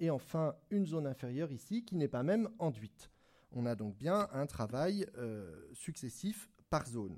et 0.00 0.10
enfin 0.10 0.54
une 0.70 0.86
zone 0.86 1.06
inférieure 1.06 1.52
ici 1.52 1.84
qui 1.84 1.96
n'est 1.96 2.08
pas 2.08 2.22
même 2.22 2.48
enduite. 2.58 3.10
On 3.52 3.66
a 3.66 3.74
donc 3.74 3.96
bien 3.96 4.28
un 4.32 4.46
travail 4.46 5.06
euh, 5.16 5.68
successif 5.72 6.50
par 6.68 6.86
zone. 6.86 7.16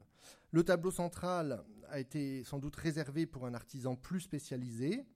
Le 0.51 0.63
tableau 0.63 0.91
central 0.91 1.65
a 1.89 1.99
été 1.99 2.45
sans 2.45 2.59
doute 2.59 2.77
réservé 2.77 3.27
pour 3.27 3.47
un 3.47 3.55
artisan 3.55 3.97
plus 3.97 4.21
spécialisé, 4.21 5.07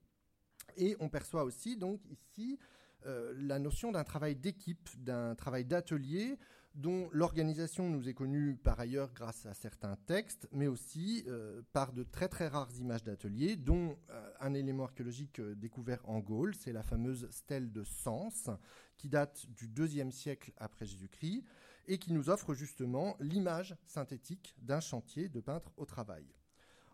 et 0.77 0.95
on 0.99 1.09
perçoit 1.09 1.43
aussi 1.43 1.77
donc 1.77 2.01
ici 2.09 2.57
euh, 3.05 3.33
la 3.37 3.59
notion 3.59 3.91
d'un 3.91 4.03
travail 4.03 4.35
d'équipe, 4.35 4.89
d'un 4.97 5.35
travail 5.35 5.65
d'atelier, 5.65 6.37
dont 6.75 7.09
l'organisation 7.11 7.89
nous 7.89 8.07
est 8.07 8.13
connue 8.13 8.55
par 8.55 8.79
ailleurs 8.79 9.11
grâce 9.13 9.45
à 9.45 9.53
certains 9.53 9.97
textes, 10.05 10.47
mais 10.51 10.67
aussi 10.67 11.23
euh, 11.27 11.61
par 11.73 11.91
de 11.91 12.03
très 12.03 12.29
très 12.29 12.47
rares 12.47 12.71
images 12.79 13.03
d'atelier, 13.03 13.55
dont 13.57 13.97
euh, 14.09 14.31
un 14.39 14.53
élément 14.53 14.85
archéologique 14.85 15.41
découvert 15.41 16.07
en 16.07 16.19
Gaule, 16.19 16.55
c'est 16.55 16.71
la 16.71 16.83
fameuse 16.83 17.29
stèle 17.31 17.71
de 17.71 17.83
Sens, 17.83 18.49
qui 18.97 19.09
date 19.09 19.45
du 19.49 19.69
IIe 19.77 20.11
siècle 20.11 20.53
après 20.57 20.85
Jésus-Christ, 20.85 21.43
et 21.87 21.97
qui 21.97 22.13
nous 22.13 22.29
offre 22.29 22.53
justement 22.53 23.17
l'image 23.19 23.75
synthétique 23.85 24.55
d'un 24.61 24.79
chantier 24.79 25.27
de 25.27 25.41
peintre 25.41 25.73
au 25.77 25.85
travail. 25.85 26.25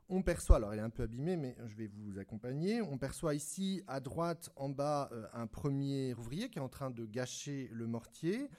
On 0.09 0.21
perçoit, 0.21 0.55
alors 0.55 0.71
elle 0.71 0.79
est 0.79 0.83
un 0.83 0.89
peu 0.89 1.03
abîmée, 1.03 1.35
mais 1.35 1.57
je 1.65 1.75
vais 1.75 1.87
vous 1.87 2.17
accompagner. 2.17 2.81
On 2.81 2.97
perçoit 2.97 3.35
ici 3.35 3.83
à 3.87 3.99
droite, 3.99 4.49
en 4.55 4.69
bas, 4.69 5.09
euh, 5.11 5.27
un 5.33 5.47
premier 5.47 6.13
ouvrier 6.13 6.49
qui 6.49 6.59
est 6.59 6.61
en 6.61 6.69
train 6.69 6.89
de 6.89 7.05
gâcher 7.05 7.69
le 7.73 7.87
mortier, 7.87 8.49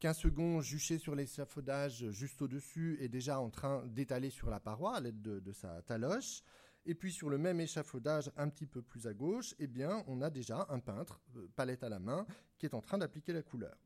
qu'un 0.00 0.12
second 0.12 0.60
juché 0.60 0.98
sur 0.98 1.14
l'échafaudage 1.14 2.10
juste 2.10 2.42
au-dessus 2.42 2.98
est 3.00 3.08
déjà 3.08 3.40
en 3.40 3.48
train 3.48 3.86
d'étaler 3.86 4.28
sur 4.28 4.50
la 4.50 4.60
paroi 4.60 4.96
à 4.96 5.00
l'aide 5.00 5.22
de, 5.22 5.52
sa 5.52 5.80
taloche. 5.80 6.42
Et 6.84 6.94
puis 6.94 7.10
sur 7.10 7.30
le 7.30 7.38
même 7.38 7.58
échafaudage 7.58 8.30
un 8.36 8.50
petit 8.50 8.66
peu 8.66 8.82
plus 8.82 9.06
à 9.06 9.14
gauche, 9.14 9.54
eh 9.58 9.66
bien, 9.66 10.04
on 10.08 10.20
a 10.20 10.28
déjà 10.28 10.66
un 10.68 10.78
peintre, 10.78 11.22
euh, 11.36 11.48
palette 11.56 11.84
à 11.84 11.88
la 11.88 12.00
main, 12.00 12.26
qui 12.58 12.66
est 12.66 12.74
en 12.74 12.82
train 12.82 12.98
d'appliquer 12.98 13.32
la 13.32 13.42
couleur. 13.42 13.78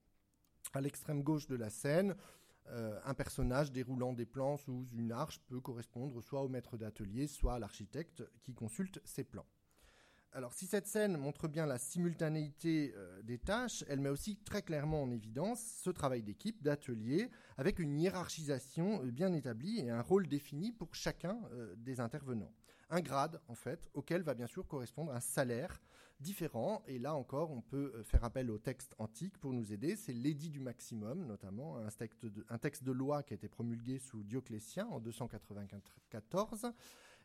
À 0.75 0.81
l'extrême 0.81 1.23
gauche 1.23 1.47
de 1.47 1.55
la 1.55 1.71
scène, 1.71 2.17
euh, 2.69 2.99
un 3.05 3.15
personnage 3.15 3.73
déroulant 3.73 4.13
des 4.13 4.27
plans 4.27 4.57
sous 4.57 4.87
une 4.95 5.13
arche 5.13 5.41
peut 5.47 5.61
correspondre 5.61 6.23
soit 6.23 6.43
au 6.43 6.49
maître 6.49 6.77
d'atelier, 6.77 7.27
soit 7.27 7.55
à 7.55 7.59
l'architecte 7.59 8.23
qui 8.43 8.55
consulte 8.55 9.01
ses 9.05 9.25
plans. 9.25 9.47
Alors 10.35 10.55
si 10.55 10.67
cette 10.67 10.87
scène 10.87 11.19
montre 11.19 11.49
bien 11.49 11.67
la 11.67 11.79
simultanéité 11.79 12.95
euh, 12.97 13.21
des 13.23 13.39
tâches, 13.39 13.85
elle 13.89 14.01
met 14.01 14.09
aussi 14.09 14.37
très 14.37 14.63
clairement 14.63 15.03
en 15.03 15.11
évidence 15.11 15.61
ce 15.83 15.91
travail 15.91 16.23
d'équipe, 16.23 16.63
d'atelier, 16.63 17.31
avec 17.59 17.79
une 17.79 17.99
hiérarchisation 17.99 19.03
euh, 19.05 19.11
bien 19.11 19.33
établie 19.35 19.81
et 19.81 19.91
un 19.91 20.01
rôle 20.01 20.29
défini 20.29 20.73
pour 20.73 20.95
chacun 20.95 21.39
des 21.77 22.01
intervenants. 22.01 22.53
Un 22.89 23.01
grade, 23.01 23.41
en 23.49 23.55
fait, 23.55 23.89
auquel 23.95 24.23
va 24.23 24.35
bien 24.35 24.47
sûr 24.47 24.67
correspondre 24.67 25.13
un 25.13 25.21
salaire 25.21 25.81
différents. 26.23 26.83
Et 26.87 26.99
là 26.99 27.15
encore, 27.15 27.51
on 27.51 27.61
peut 27.61 27.93
euh, 27.95 28.03
faire 28.05 28.25
appel 28.25 28.51
au 28.51 28.59
texte 28.59 28.95
antique 28.99 29.37
pour 29.39 29.53
nous 29.53 29.73
aider. 29.73 29.97
C'est 29.97 30.13
l'édit 30.13 30.49
du 30.49 30.61
maximum, 30.61 31.27
notamment, 31.27 31.77
un 31.77 31.89
texte, 31.89 32.25
de, 32.25 32.47
un 32.49 32.59
texte 32.59 32.85
de 32.85 32.93
loi 32.93 33.23
qui 33.23 33.35
a 33.35 33.37
été 33.37 33.49
promulgué 33.49 33.99
sous 33.99 34.23
Dioclétien 34.23 34.87
en 34.87 35.01
294 35.01 36.73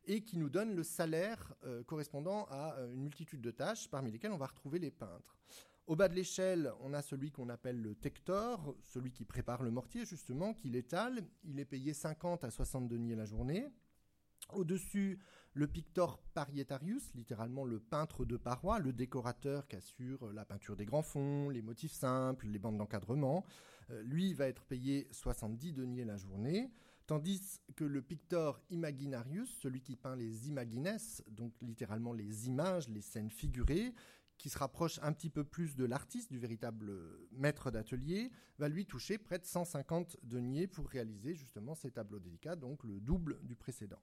et 0.08 0.22
qui 0.22 0.38
nous 0.38 0.50
donne 0.50 0.76
le 0.76 0.84
salaire 0.84 1.54
euh, 1.66 1.84
correspondant 1.84 2.46
à 2.50 2.76
euh, 2.78 2.94
une 2.94 3.04
multitude 3.04 3.42
de 3.42 3.52
tâches, 3.52 3.90
parmi 3.90 4.12
lesquelles 4.12 4.32
on 4.32 4.38
va 4.38 4.48
retrouver 4.48 4.80
les 4.80 4.92
peintres. 4.92 5.38
Au 5.86 5.96
bas 5.96 6.10
de 6.10 6.16
l'échelle, 6.16 6.72
on 6.82 6.94
a 6.94 7.02
celui 7.02 7.32
qu'on 7.32 7.50
appelle 7.50 7.82
le 7.82 7.96
tector, 7.96 8.76
celui 8.84 9.12
qui 9.12 9.24
prépare 9.24 9.64
le 9.64 9.72
mortier, 9.72 10.06
justement, 10.06 10.54
qui 10.54 10.70
l'étale. 10.70 11.24
Il 11.46 11.60
est 11.60 11.66
payé 11.66 11.94
50 11.94 12.44
à 12.44 12.50
60 12.50 12.90
deniers 12.90 13.16
la 13.16 13.26
journée. 13.26 13.72
Au-dessus, 14.54 15.20
le 15.54 15.68
pictor 15.68 16.20
parietarius, 16.34 17.14
littéralement 17.16 17.66
le 17.66 17.80
peintre 17.80 18.26
de 18.26 18.38
paroi, 18.38 18.80
le 18.80 18.94
décorateur 18.94 19.68
qui 19.68 19.76
assure 19.76 20.32
la 20.32 20.46
peinture 20.46 20.76
des 20.76 20.86
grands 20.86 21.02
fonds, 21.02 21.50
les 21.50 21.62
motifs 21.62 21.94
simples, 21.94 22.48
les 22.48 22.60
bandes 22.60 22.78
d'encadrement, 22.78 23.44
euh, 23.90 24.02
lui 24.04 24.34
va 24.34 24.48
être 24.48 24.66
payé 24.66 25.08
70 25.12 25.74
deniers 25.74 26.06
la 26.06 26.18
journée, 26.18 26.72
tandis 27.08 27.60
que 27.76 27.84
le 27.84 28.02
pictor 28.02 28.62
imaginarius, 28.70 29.50
celui 29.60 29.82
qui 29.82 29.96
peint 29.96 30.16
les 30.16 30.48
imagines, 30.48 30.98
donc 31.32 31.54
littéralement 31.62 32.14
les 32.14 32.48
images, 32.48 32.88
les 32.90 33.02
scènes 33.02 33.32
figurées, 33.32 33.94
qui 34.38 34.50
se 34.50 34.58
rapproche 34.58 35.00
un 35.02 35.14
petit 35.14 35.30
peu 35.32 35.44
plus 35.44 35.76
de 35.76 35.86
l'artiste, 35.86 36.32
du 36.32 36.38
véritable 36.38 36.94
maître 37.32 37.72
d'atelier, 37.72 38.30
va 38.60 38.70
lui 38.70 38.86
toucher 38.86 39.18
près 39.18 39.40
de 39.40 39.46
150 39.46 40.18
deniers 40.24 40.68
pour 40.68 40.88
réaliser 40.88 41.34
justement 41.34 41.74
ces 41.74 41.92
tableaux 41.92 42.20
délicats, 42.20 42.56
donc 42.56 42.84
le 42.84 43.00
double 43.00 43.40
du 43.44 43.56
précédent. 43.56 44.02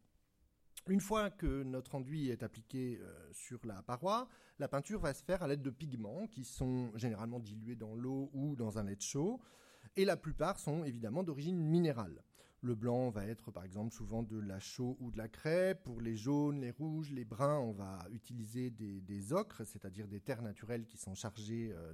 Une 0.86 1.00
fois 1.00 1.30
que 1.30 1.62
notre 1.62 1.94
enduit 1.94 2.28
est 2.28 2.42
appliqué 2.42 2.98
euh, 3.00 3.32
sur 3.32 3.64
la 3.64 3.82
paroi, 3.82 4.28
la 4.58 4.68
peinture 4.68 5.00
va 5.00 5.14
se 5.14 5.24
faire 5.24 5.42
à 5.42 5.48
l'aide 5.48 5.62
de 5.62 5.70
pigments 5.70 6.26
qui 6.26 6.44
sont 6.44 6.92
généralement 6.94 7.40
dilués 7.40 7.74
dans 7.74 7.94
l'eau 7.94 8.30
ou 8.34 8.54
dans 8.54 8.78
un 8.78 8.84
lait 8.84 9.00
chaud, 9.00 9.40
et 9.96 10.04
la 10.04 10.18
plupart 10.18 10.58
sont 10.58 10.84
évidemment 10.84 11.22
d'origine 11.22 11.56
minérale. 11.56 12.22
Le 12.60 12.74
blanc 12.74 13.10
va 13.10 13.26
être 13.26 13.50
par 13.50 13.64
exemple 13.64 13.94
souvent 13.94 14.22
de 14.22 14.38
la 14.38 14.58
chaux 14.58 14.96
ou 15.00 15.10
de 15.10 15.18
la 15.18 15.28
craie. 15.28 15.74
Pour 15.74 16.00
les 16.00 16.16
jaunes, 16.16 16.60
les 16.60 16.70
rouges, 16.70 17.12
les 17.12 17.24
bruns, 17.24 17.58
on 17.58 17.72
va 17.72 18.06
utiliser 18.10 18.70
des, 18.70 19.32
ocres, 19.32 19.66
c'est-à-dire 19.66 20.08
des 20.08 20.20
terres 20.20 20.42
naturelles 20.42 20.86
qui 20.86 20.96
sont 20.96 21.14
chargées 21.14 21.72
euh, 21.74 21.92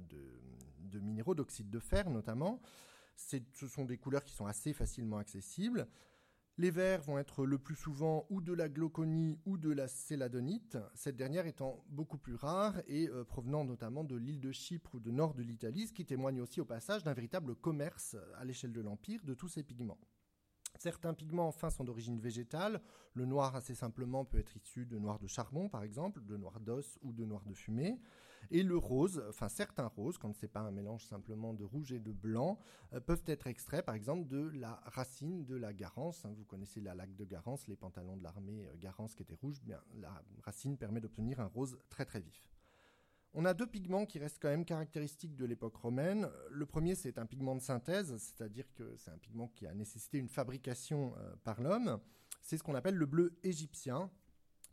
de, 0.81 0.99
minéraux, 0.99 1.35
d'oxyde 1.35 1.69
de 1.69 1.79
fer 1.79 2.09
notamment. 2.09 2.61
Ce 3.15 3.67
sont 3.67 3.85
des 3.85 3.97
couleurs 3.97 4.23
qui 4.23 4.33
sont 4.33 4.45
assez 4.45 4.73
facilement 4.73 5.17
accessibles. 5.17 5.87
Les 6.61 6.69
verres 6.69 7.01
vont 7.01 7.17
être 7.17 7.43
le 7.43 7.57
plus 7.57 7.75
souvent 7.75 8.27
ou 8.29 8.39
de 8.39 8.53
la 8.53 8.69
glauconie 8.69 9.39
ou 9.47 9.57
de 9.57 9.71
la 9.71 9.87
céladonite, 9.87 10.77
cette 10.93 11.15
dernière 11.15 11.47
étant 11.47 11.83
beaucoup 11.89 12.19
plus 12.19 12.35
rare 12.35 12.75
et 12.85 13.09
euh, 13.09 13.23
provenant 13.23 13.65
notamment 13.65 14.03
de 14.03 14.15
l'île 14.15 14.39
de 14.39 14.51
Chypre 14.51 14.93
ou 14.93 14.99
de 14.99 15.09
nord 15.09 15.33
de 15.33 15.41
l'Italie, 15.41 15.87
ce 15.87 15.93
qui 15.93 16.05
témoigne 16.05 16.39
aussi 16.39 16.61
au 16.61 16.65
passage 16.65 17.03
d'un 17.03 17.15
véritable 17.15 17.55
commerce 17.55 18.15
à 18.37 18.45
l'échelle 18.45 18.73
de 18.73 18.81
l'Empire 18.81 19.23
de 19.23 19.33
tous 19.33 19.47
ces 19.47 19.63
pigments. 19.63 19.97
Certains 20.77 21.15
pigments 21.15 21.47
enfin 21.47 21.71
sont 21.71 21.83
d'origine 21.83 22.19
végétale. 22.19 22.79
Le 23.15 23.25
noir 23.25 23.55
assez 23.55 23.73
simplement 23.73 24.23
peut 24.23 24.37
être 24.37 24.55
issu 24.55 24.85
de 24.85 24.99
noir 24.99 25.17
de 25.17 25.25
charbon 25.25 25.67
par 25.67 25.81
exemple, 25.81 26.23
de 26.23 26.37
noir 26.37 26.59
d'os 26.59 26.99
ou 27.01 27.11
de 27.11 27.25
noir 27.25 27.43
de 27.43 27.55
fumée. 27.55 27.99
Et 28.49 28.63
le 28.63 28.77
rose, 28.77 29.23
enfin 29.29 29.47
certains 29.49 29.87
roses, 29.87 30.17
quand 30.17 30.33
ce 30.33 30.45
n'est 30.45 30.49
pas 30.49 30.61
un 30.61 30.71
mélange 30.71 31.05
simplement 31.05 31.53
de 31.53 31.63
rouge 31.63 31.91
et 31.91 31.99
de 31.99 32.11
blanc, 32.11 32.59
euh, 32.93 32.99
peuvent 32.99 33.23
être 33.27 33.47
extraits 33.47 33.85
par 33.85 33.95
exemple 33.95 34.27
de 34.27 34.49
la 34.53 34.81
racine 34.85 35.45
de 35.45 35.55
la 35.55 35.73
garance. 35.73 36.25
Hein. 36.25 36.33
vous 36.35 36.45
connaissez 36.45 36.81
la 36.81 36.95
laque 36.95 37.15
de 37.15 37.25
garance, 37.25 37.67
les 37.67 37.75
pantalons 37.75 38.17
de 38.17 38.23
l'armée 38.23 38.65
euh, 38.65 38.75
garance 38.77 39.15
qui 39.15 39.23
étaient 39.23 39.35
rouges. 39.35 39.61
Bien, 39.61 39.79
la 39.99 40.21
racine 40.43 40.77
permet 40.77 40.99
d'obtenir 40.99 41.39
un 41.39 41.45
rose 41.45 41.77
très 41.89 42.05
très 42.05 42.19
vif. 42.19 42.51
On 43.33 43.45
a 43.45 43.53
deux 43.53 43.65
pigments 43.65 44.05
qui 44.05 44.19
restent 44.19 44.39
quand 44.41 44.49
même 44.49 44.65
caractéristiques 44.65 45.37
de 45.37 45.45
l'époque 45.45 45.77
romaine. 45.77 46.29
Le 46.49 46.65
premier, 46.65 46.95
c'est 46.95 47.17
un 47.17 47.25
pigment 47.25 47.55
de 47.55 47.61
synthèse, 47.61 48.17
c'est-à-dire 48.17 48.65
que 48.73 48.93
c'est 48.97 49.11
un 49.11 49.17
pigment 49.17 49.47
qui 49.47 49.65
a 49.65 49.73
nécessité 49.73 50.17
une 50.17 50.27
fabrication 50.27 51.13
euh, 51.17 51.33
par 51.45 51.61
l'homme. 51.61 52.01
C'est 52.41 52.57
ce 52.57 52.63
qu'on 52.63 52.75
appelle 52.75 52.95
le 52.95 53.05
bleu 53.05 53.39
égyptien. 53.43 54.11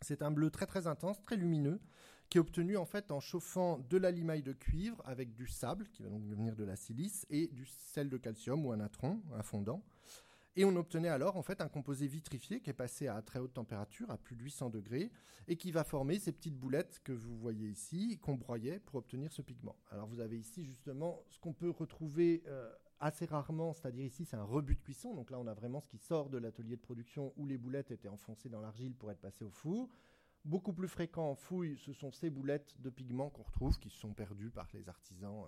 C'est 0.01 0.23
un 0.23 0.33
bleu 0.33 0.51
très 0.51 0.67
très 0.67 0.89
intense, 0.89 1.23
très 1.23 1.37
lumineux, 1.37 1.81
qui 2.29 2.39
est 2.39 2.41
obtenu 2.41 2.77
en 2.77 2.85
fait 2.85 3.11
en 3.11 3.21
chauffant 3.21 3.79
de 3.79 3.97
la 3.97 4.11
limaille 4.11 4.43
de 4.43 4.53
cuivre 4.53 5.01
avec 5.05 5.35
du 5.35 5.47
sable, 5.47 5.89
qui 5.93 6.03
va 6.03 6.11
donc 6.11 6.27
devenir 6.27 6.57
de 6.57 6.65
la 6.65 6.77
silice, 6.77 7.27
et 7.31 7.49
du 7.49 7.67
sel 7.67 8.09
de 8.11 8.17
calcium 8.17 8.65
ou 8.67 8.73
un 8.73 8.77
natron, 8.77 9.23
un 9.35 9.43
fondant. 9.43 9.83
Et 10.57 10.65
on 10.65 10.75
obtenait 10.75 11.09
alors 11.09 11.37
en 11.37 11.43
fait 11.43 11.61
un 11.61 11.69
composé 11.69 12.09
vitrifié 12.09 12.61
qui 12.61 12.71
est 12.71 12.75
passé 12.75 13.07
à 13.07 13.23
très 13.23 13.39
haute 13.39 13.55
température, 13.55 14.11
à 14.11 14.19
plus 14.19 14.35
de 14.35 14.43
800 14.43 14.71
degrés, 14.71 15.13
et 15.47 15.57
qui 15.57 15.71
va 15.71 15.85
former 15.85 16.19
ces 16.19 16.33
petites 16.33 16.59
boulettes 16.59 17.01
que 17.05 17.13
vous 17.13 17.37
voyez 17.39 17.69
ici, 17.69 18.19
qu'on 18.21 18.35
broyait 18.35 18.81
pour 18.81 18.97
obtenir 18.97 19.33
ce 19.33 19.41
pigment. 19.41 19.77
Alors 19.91 20.09
vous 20.09 20.21
avez 20.21 20.37
ici 20.37 20.65
justement 20.65 21.23
ce 21.29 21.39
qu'on 21.39 21.53
peut 21.53 21.71
retrouver 21.71 22.43
euh, 22.49 22.71
assez 22.99 23.25
rarement, 23.25 23.73
c'est-à-dire 23.73 24.05
ici 24.05 24.25
c'est 24.25 24.37
un 24.37 24.43
rebut 24.43 24.75
de 24.75 24.81
cuisson, 24.81 25.15
donc 25.15 25.31
là 25.31 25.39
on 25.39 25.47
a 25.47 25.55
vraiment 25.55 25.81
ce 25.81 25.87
qui 25.87 25.99
sort 25.99 26.29
de 26.29 26.39
l'atelier 26.39 26.77
de 26.77 26.81
production 26.81 27.33
où 27.37 27.47
les 27.47 27.57
boulettes 27.57 27.93
étaient 27.93 28.09
enfoncées 28.09 28.49
dans 28.49 28.61
l'argile 28.61 28.95
pour 28.95 29.11
être 29.13 29.21
passées 29.21 29.45
au 29.45 29.51
four. 29.51 29.89
Beaucoup 30.49 30.73
plus 30.73 30.89
fréquent 30.89 31.29
en 31.29 31.35
fouille, 31.35 31.77
ce 31.77 31.93
sont 31.93 32.11
ces 32.11 32.31
boulettes 32.31 32.75
de 32.81 32.89
pigments 32.89 33.29
qu'on 33.29 33.43
retrouve, 33.43 33.79
qui 33.79 33.91
sont 33.91 34.15
perdues 34.15 34.49
par 34.49 34.67
les 34.73 34.89
artisans 34.89 35.45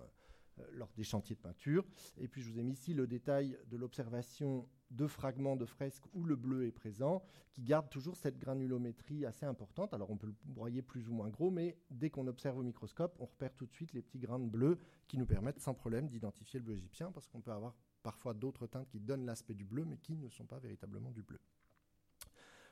euh, 0.59 0.63
lors 0.73 0.91
des 0.95 1.03
chantiers 1.03 1.35
de 1.35 1.41
peinture. 1.41 1.83
Et 2.19 2.27
puis 2.27 2.43
je 2.43 2.51
vous 2.51 2.59
ai 2.59 2.63
mis 2.63 2.73
ici 2.73 2.93
le 2.93 3.07
détail 3.07 3.57
de 3.65 3.77
l'observation 3.77 4.69
de 4.91 5.07
fragments 5.07 5.55
de 5.55 5.65
fresques 5.65 6.03
où 6.13 6.23
le 6.23 6.35
bleu 6.35 6.67
est 6.67 6.71
présent, 6.71 7.23
qui 7.51 7.63
garde 7.63 7.89
toujours 7.89 8.15
cette 8.15 8.37
granulométrie 8.37 9.25
assez 9.25 9.43
importante. 9.43 9.91
Alors 9.95 10.11
on 10.11 10.17
peut 10.17 10.27
le 10.27 10.35
broyer 10.45 10.83
plus 10.83 11.09
ou 11.09 11.13
moins 11.13 11.29
gros, 11.29 11.49
mais 11.49 11.79
dès 11.89 12.11
qu'on 12.11 12.27
observe 12.27 12.59
au 12.59 12.63
microscope, 12.63 13.17
on 13.19 13.25
repère 13.25 13.55
tout 13.55 13.65
de 13.65 13.73
suite 13.73 13.93
les 13.93 14.03
petits 14.03 14.19
grains 14.19 14.37
de 14.37 14.51
bleu 14.51 14.77
qui 15.07 15.17
nous 15.17 15.25
permettent 15.25 15.61
sans 15.61 15.73
problème 15.73 16.09
d'identifier 16.09 16.59
le 16.59 16.65
bleu 16.65 16.75
égyptien, 16.75 17.11
parce 17.11 17.27
qu'on 17.27 17.41
peut 17.41 17.51
avoir 17.51 17.75
parfois 18.03 18.35
d'autres 18.35 18.67
teintes 18.67 18.89
qui 18.89 18.99
donnent 18.99 19.25
l'aspect 19.25 19.55
du 19.55 19.65
bleu, 19.65 19.83
mais 19.83 19.97
qui 19.97 20.15
ne 20.15 20.29
sont 20.29 20.45
pas 20.45 20.59
véritablement 20.59 21.09
du 21.09 21.23
bleu. 21.23 21.39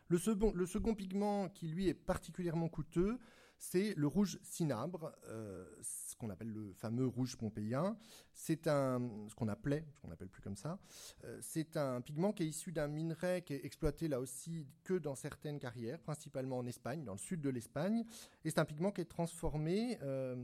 Le 0.10 0.18
second, 0.18 0.96
pigment 0.96 1.50
qui 1.50 1.68
lui 1.68 1.88
est 1.88 1.94
particulièrement 1.94 2.68
coûteux, 2.68 3.20
c'est 3.60 3.94
le 3.96 4.08
rouge 4.08 4.39
cinabre, 4.42 5.12
euh, 5.28 5.66
ce 5.82 6.16
qu'on 6.16 6.32
appelle 6.32 6.50
le 6.50 6.74
fameux 6.74 7.06
rouge 7.06 7.38
pompéien. 7.38 7.96
Euh, 11.25 11.38
c'est 11.42 11.78
un 11.78 12.01
pigment 12.01 12.32
qui 12.32 12.44
est 12.44 12.48
issu 12.48 12.72
d'un 12.72 12.88
minerai 12.88 13.44
qui 13.44 13.54
est 13.54 13.63
exploité 13.66 14.08
là 14.08 14.20
aussi 14.20 14.66
que 14.84 14.96
dans 14.96 15.13
certaines 15.13 15.60
carrières, 15.60 16.00
principalement 16.00 16.58
en 16.58 16.66
Espagne, 16.66 17.04
dans 17.04 17.13
le 17.13 17.20
sud 17.20 17.42
de 17.42 17.50
l'Espagne. 17.50 18.04
Et 18.46 18.50
c'est 18.50 18.60
un 18.60 18.66
pigment 18.66 18.92
qui 18.92 19.01
est 19.01 19.06
transformé 19.06 20.00
euh, 20.01 20.36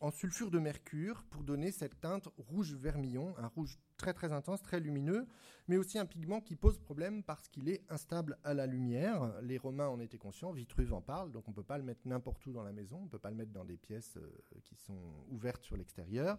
en 0.00 0.10
sulfure 0.10 0.50
de 0.50 0.58
mercure 0.58 1.22
pour 1.30 1.44
donner 1.44 1.70
cette 1.70 2.00
teinte 2.00 2.28
rouge 2.38 2.74
vermillon, 2.74 3.34
un 3.38 3.46
rouge 3.48 3.78
très 4.02 4.12
très 4.12 4.32
intense, 4.32 4.60
très 4.62 4.80
lumineux, 4.80 5.28
mais 5.68 5.76
aussi 5.76 5.96
un 5.96 6.06
pigment 6.06 6.40
qui 6.40 6.56
pose 6.56 6.76
problème 6.76 7.22
parce 7.22 7.48
qu'il 7.48 7.68
est 7.68 7.84
instable 7.88 8.36
à 8.42 8.52
la 8.52 8.66
lumière. 8.66 9.32
Les 9.42 9.58
Romains 9.58 9.86
en 9.86 10.00
étaient 10.00 10.18
conscients, 10.18 10.50
Vitruve 10.50 10.92
en 10.92 11.00
parle, 11.00 11.30
donc 11.30 11.46
on 11.46 11.52
ne 11.52 11.56
peut 11.56 11.62
pas 11.62 11.78
le 11.78 11.84
mettre 11.84 12.00
n'importe 12.04 12.44
où 12.46 12.52
dans 12.52 12.64
la 12.64 12.72
maison, 12.72 12.98
on 13.00 13.04
ne 13.04 13.08
peut 13.08 13.20
pas 13.20 13.30
le 13.30 13.36
mettre 13.36 13.52
dans 13.52 13.64
des 13.64 13.76
pièces 13.76 14.16
euh, 14.16 14.58
qui 14.64 14.74
sont 14.74 14.98
ouvertes 15.28 15.62
sur 15.62 15.76
l'extérieur. 15.76 16.36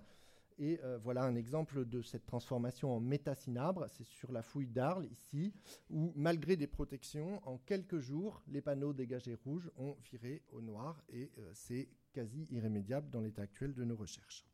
Et 0.60 0.78
euh, 0.84 1.00
voilà 1.02 1.24
un 1.24 1.36
exemple 1.36 1.86
de 1.86 2.02
cette 2.02 2.26
transformation 2.26 2.92
en 2.92 3.00
métacinabre. 3.00 3.88
C'est 3.90 4.04
sur 4.04 4.34
la 4.34 4.44
fouille 4.44 4.68
d'Arles, 4.68 5.06
ici, 5.06 5.54
où 5.90 6.12
malgré 6.18 6.58
des 6.58 6.68
protections, 6.68 7.42
en 7.48 7.58
quelques 7.58 8.00
jours, 8.00 8.44
les 8.48 8.62
panneaux 8.62 8.92
dégagés 8.92 9.36
rouges 9.36 9.72
ont 9.78 9.96
viré 10.12 10.44
au 10.52 10.62
noir 10.62 11.02
et 11.10 11.32
euh, 11.38 11.50
c'est 11.54 11.88
quasi 12.12 12.46
irrémédiable 12.52 13.10
dans 13.10 13.22
l'état 13.22 13.44
actuel 13.44 13.74
de 13.74 13.86
nos 13.86 13.96
recherches. 13.96 14.46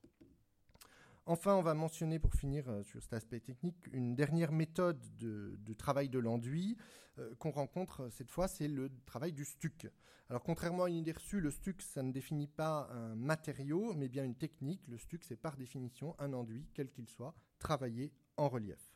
Enfin, 1.32 1.54
on 1.54 1.62
va 1.62 1.76
mentionner 1.76 2.18
pour 2.18 2.34
finir 2.34 2.68
euh, 2.68 2.82
sur 2.82 3.04
cet 3.04 3.14
aspect 3.14 3.40
technique 3.40 3.78
une 3.94 4.16
dernière 4.16 4.52
méthode 4.52 5.00
de, 5.20 5.74
travail 5.78 6.10
de 6.10 6.18
l'enduit 6.18 6.76
euh, 7.20 7.36
qu'on 7.36 7.52
rencontre 7.52 8.02
euh, 8.02 8.10
cette 8.10 8.32
fois, 8.32 8.48
c'est 8.48 8.68
le 8.68 8.90
travail 9.06 9.32
du 9.32 9.46
stuc. 9.46 9.88
Alors 10.32 10.42
contrairement 10.42 10.86
à 10.86 10.90
une 10.90 10.96
idée 10.96 11.12
reçue, 11.12 11.40
le 11.40 11.52
stuc, 11.52 11.84
ça 11.84 12.02
ne 12.02 12.12
définit 12.12 12.48
pas 12.48 12.90
un 12.92 13.14
matériau, 13.14 13.94
mais 13.94 14.10
bien 14.10 14.24
une 14.24 14.34
technique. 14.34 14.82
Le 14.88 14.98
stuc, 14.98 15.24
c'est 15.24 15.36
par 15.36 15.56
définition 15.56 16.16
un 16.18 16.34
enduit, 16.34 16.68
quel 16.74 16.90
qu'il 16.90 17.08
soit, 17.08 17.36
travaillé 17.60 18.12
en 18.36 18.50
relief. 18.50 18.92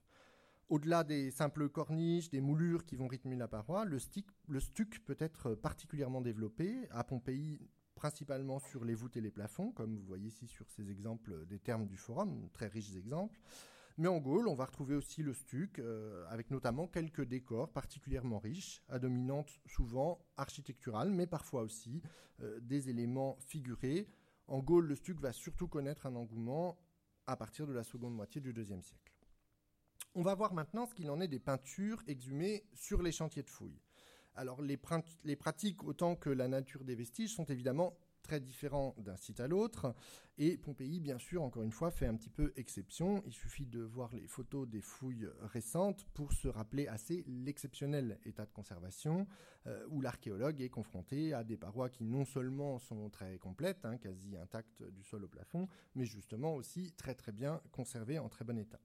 Au-delà 0.70 1.04
des 1.04 1.30
simples 1.30 1.70
corniches, 1.70 2.32
des 2.32 2.42
moulures 2.42 2.84
qui 2.84 2.96
vont 2.96 3.08
rythmer 3.08 3.36
la 3.36 3.48
paroi, 3.48 3.86
le, 3.86 4.00
le 4.48 4.60
stuc 4.60 5.06
peut 5.06 5.18
être 5.20 5.54
particulièrement 5.54 6.22
développé. 6.22 6.88
À 6.90 7.04
Pompéi, 7.04 7.70
principalement 8.04 8.60
sur 8.60 8.84
les 8.84 8.96
voûtes 8.96 9.16
et 9.16 9.22
les 9.22 9.32
plafonds, 9.32 9.72
comme 9.72 9.96
vous 9.96 10.06
voyez 10.06 10.28
ici 10.28 10.46
sur 10.46 10.70
ces 10.70 10.92
exemples 10.92 11.46
des 11.46 11.58
termes 11.58 11.88
du 11.88 11.96
forum, 11.96 12.50
très 12.52 12.68
riches 12.68 12.98
exemples. 12.98 13.40
Mais 13.98 14.10
en 14.10 14.20
Gaule, 14.20 14.50
on 14.50 14.56
va 14.56 14.66
retrouver 14.66 14.94
aussi 14.94 15.24
le 15.24 15.34
stuc, 15.34 15.80
euh, 15.80 16.26
avec 16.28 16.52
notamment 16.52 16.86
quelques 16.86 17.24
décors 17.24 17.72
particulièrement 17.72 18.40
riches, 18.40 18.84
à 18.90 19.00
dominante 19.00 19.58
souvent 19.66 20.20
architecturale, 20.36 21.12
mais 21.12 21.28
parfois 21.28 21.62
aussi 21.62 22.02
euh, 22.42 22.60
des 22.60 22.90
éléments 22.90 23.38
figurés. 23.40 24.10
En 24.48 24.60
Gaule, 24.60 24.88
le 24.88 24.96
stuc 24.96 25.22
va 25.22 25.32
surtout 25.32 25.70
connaître 25.70 26.06
un 26.06 26.16
engouement 26.18 26.78
à 27.26 27.38
partir 27.38 27.68
de 27.68 27.72
la 27.72 27.86
seconde 27.86 28.16
moitié 28.16 28.42
du 28.42 28.52
IIe 28.52 28.84
siècle. 28.84 29.14
On 30.14 30.24
va 30.24 30.36
voir 30.36 30.54
maintenant 30.54 30.86
ce 30.86 30.94
qu'il 30.94 31.10
en 31.10 31.22
est 31.22 31.30
des 31.30 31.40
peintures 31.40 32.04
exhumées 32.08 32.66
sur 32.74 33.02
les 33.02 33.14
chantiers 33.14 33.44
de 33.44 33.50
fouilles. 33.50 33.80
Alors 34.36 34.62
les, 34.62 34.78
pratiques 34.78 35.84
autant 35.84 36.16
que 36.16 36.30
la 36.30 36.48
nature 36.48 36.84
des 36.84 36.96
vestiges 36.96 37.34
sont 37.34 37.46
évidemment 37.46 37.98
très 38.24 38.40
différents 38.40 38.96
d'un 38.98 39.18
site 39.18 39.40
à 39.40 39.48
l'autre. 39.48 39.94
Et 40.38 40.58
Pompéi, 40.58 41.00
bien 41.00 41.20
sûr, 41.20 41.44
encore 41.44 41.62
une 41.62 41.72
fois, 41.72 41.92
fait 41.92 42.08
un 42.08 42.16
petit 42.16 42.30
peu 42.30 42.52
exception. 42.56 43.22
Il 43.28 43.34
suffit 43.34 43.66
de 43.66 43.82
voir 43.82 44.10
les 44.14 44.28
photos 44.28 44.68
des 44.68 44.82
fouilles 44.82 45.30
récentes 45.42 46.06
pour 46.14 46.32
se 46.32 46.48
rappeler 46.48 46.88
assez 46.88 47.24
l'exceptionnel 47.28 48.18
état 48.26 48.46
de 48.46 48.52
conservation, 48.52 49.28
euh, 49.68 49.86
où 49.90 50.02
l'archéologue 50.02 50.62
est 50.62 50.70
confronté 50.70 51.34
à 51.34 51.44
des 51.44 51.58
parois 51.58 51.90
qui 51.90 52.06
non 52.06 52.26
seulement 52.26 52.80
sont 52.80 53.10
très 53.10 53.38
complètes, 53.38 53.86
hein, 53.86 53.98
quasi 53.98 54.36
intactes 54.38 54.82
du 54.82 55.04
sol 55.04 55.26
au 55.26 55.28
plafond, 55.28 55.68
mais 55.94 56.06
justement 56.06 56.56
aussi 56.56 56.94
très 56.94 57.14
très 57.14 57.34
bien 57.34 57.62
conservées 57.72 58.20
en 58.20 58.30
très 58.30 58.46
bon 58.46 58.58
état. 58.58 58.80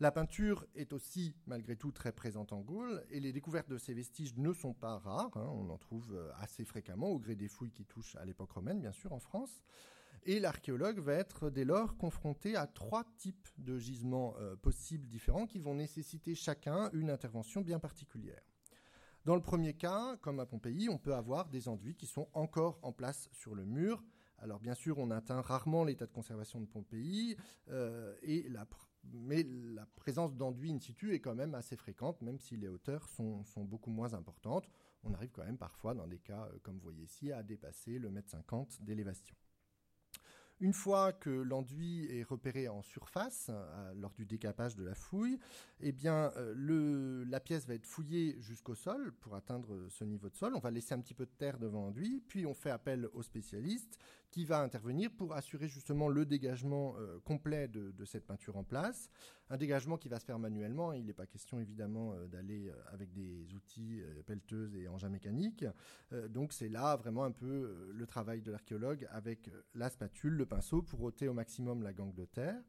La 0.00 0.10
peinture 0.10 0.64
est 0.74 0.94
aussi, 0.94 1.34
malgré 1.46 1.76
tout, 1.76 1.92
très 1.92 2.10
présente 2.10 2.54
en 2.54 2.60
Gaule, 2.60 3.04
et 3.10 3.20
les 3.20 3.34
découvertes 3.34 3.68
de 3.68 3.76
ces 3.76 3.92
vestiges 3.92 4.34
ne 4.38 4.54
sont 4.54 4.72
pas 4.72 4.96
rares. 4.96 5.36
Hein. 5.36 5.50
on 5.52 5.68
en 5.68 5.76
trouve 5.76 6.14
euh, 6.14 6.32
assez 6.38 6.64
fréquemment, 6.64 7.08
au 7.08 7.18
gré 7.18 7.36
des 7.36 7.48
fouilles 7.48 7.70
qui 7.70 7.84
touchent 7.84 8.16
à 8.16 8.24
l'époque 8.24 8.50
romaine, 8.50 8.80
bien 8.80 8.92
sûr, 8.92 9.12
en 9.12 9.18
France. 9.18 9.60
Et 10.24 10.40
l'archéologue 10.40 11.00
va 11.00 11.12
être 11.12 11.50
dès 11.50 11.66
lors 11.66 11.98
confronté 11.98 12.56
à 12.56 12.66
trois 12.66 13.04
types 13.18 13.48
de 13.58 13.78
gisements 13.78 14.34
euh, 14.38 14.56
possibles 14.56 15.06
différents 15.06 15.46
qui 15.46 15.58
vont 15.58 15.74
nécessiter 15.74 16.34
chacun 16.34 16.88
une 16.94 17.10
intervention 17.10 17.60
bien 17.60 17.78
particulière. 17.78 18.40
Dans 19.26 19.34
le 19.34 19.42
premier 19.42 19.74
cas, 19.74 20.16
comme 20.22 20.40
à 20.40 20.46
Pompéi, 20.46 20.88
on 20.88 20.96
peut 20.96 21.14
avoir 21.14 21.50
des 21.50 21.68
enduits 21.68 21.94
qui 21.94 22.06
sont 22.06 22.26
encore 22.32 22.78
en 22.80 22.92
place 22.92 23.28
sur 23.32 23.54
le 23.54 23.66
mur. 23.66 24.02
Alors 24.38 24.60
bien 24.60 24.74
sûr, 24.74 24.96
on 24.96 25.10
atteint 25.10 25.42
rarement 25.42 25.84
l'état 25.84 26.06
de 26.06 26.12
conservation 26.12 26.58
de 26.58 26.66
Pompéi, 26.66 27.36
euh, 27.68 28.16
et 28.22 28.48
la 28.48 28.64
mais 29.04 29.44
la 29.74 29.86
présence 29.96 30.36
d'enduit 30.36 30.70
in 30.70 30.78
situ 30.78 31.14
est 31.14 31.20
quand 31.20 31.34
même 31.34 31.54
assez 31.54 31.76
fréquente, 31.76 32.20
même 32.22 32.38
si 32.38 32.56
les 32.56 32.68
hauteurs 32.68 33.08
sont, 33.08 33.44
beaucoup 33.58 33.90
moins 33.90 34.14
importantes. 34.14 34.68
On 35.02 35.14
arrive 35.14 35.30
quand 35.30 35.44
même 35.44 35.58
parfois, 35.58 35.94
dans 35.94 36.06
des 36.06 36.18
cas 36.18 36.46
euh, 36.46 36.58
comme 36.62 36.76
vous 36.76 36.84
voyez 36.84 37.04
ici, 37.04 37.32
à 37.32 37.42
dépasser 37.42 37.98
le 37.98 38.10
mètre 38.10 38.30
50 38.30 38.82
d'élévation. 38.82 39.34
Une 40.60 40.74
fois 40.74 41.14
que 41.14 41.30
l'enduit 41.30 42.06
est 42.10 42.22
repéré 42.22 42.68
en 42.68 42.82
surface, 42.82 43.46
euh, 43.48 43.94
lors 43.94 44.12
du 44.12 44.26
décapage 44.26 44.76
de 44.76 44.84
la 44.84 44.94
fouille, 44.94 45.38
eh 45.80 45.90
bien, 45.90 46.32
euh, 46.36 47.24
la 47.26 47.40
pièce 47.40 47.66
va 47.66 47.72
être 47.74 47.86
fouillée 47.86 48.36
jusqu'au 48.40 48.74
sol 48.74 49.14
pour 49.20 49.34
atteindre 49.34 49.88
ce 49.88 50.04
niveau 50.04 50.28
de 50.28 50.36
sol. 50.36 50.54
On 50.54 50.60
va 50.60 50.70
laisser 50.70 50.92
un 50.92 51.00
petit 51.00 51.14
peu 51.14 51.24
de 51.24 51.30
terre 51.30 51.58
devant 51.58 51.80
l'enduit, 51.80 52.22
puis 52.28 52.44
on 52.44 52.52
fait 52.52 52.70
appel 52.70 53.08
au 53.14 53.22
spécialiste 53.22 53.98
qui 54.30 54.44
va 54.44 54.60
intervenir 54.60 55.10
pour 55.10 55.34
assurer 55.34 55.68
justement 55.68 56.08
le 56.08 56.24
dégagement 56.24 56.94
euh, 56.98 57.18
complet 57.24 57.68
de, 57.68 58.04
cette 58.04 58.26
peinture 58.26 58.56
en 58.56 58.64
place. 58.64 59.10
Un 59.50 59.56
dégagement 59.56 59.96
qui 59.96 60.08
va 60.08 60.20
se 60.20 60.24
faire 60.24 60.38
manuellement. 60.38 60.92
Il 60.92 61.06
n'est 61.06 61.12
pas 61.12 61.26
question 61.26 61.60
évidemment 61.60 62.12
euh, 62.12 62.26
d'aller 62.26 62.68
euh, 62.68 62.74
avec 62.92 63.12
des 63.12 63.52
outils 63.54 64.00
pelleteuses 64.26 64.76
et 64.76 64.88
engins 64.88 65.08
mécaniques. 65.08 65.64
donc 66.28 66.52
c'est 66.52 66.68
là 66.68 66.96
vraiment 66.96 67.24
un 67.24 67.32
peu 67.32 67.90
le 67.92 68.06
travail 68.06 68.40
de 68.42 68.50
l'archéologue 68.50 69.06
avec 69.10 69.50
la 69.74 69.90
spatule, 69.90 70.34
le 70.34 70.46
pinceau 70.46 70.82
pour 70.82 71.02
ôter 71.02 71.28
au 71.28 71.34
maximum 71.34 71.82
la 71.82 71.92
gangue 71.92 72.14
de 72.14 72.24
terre. 72.24 72.60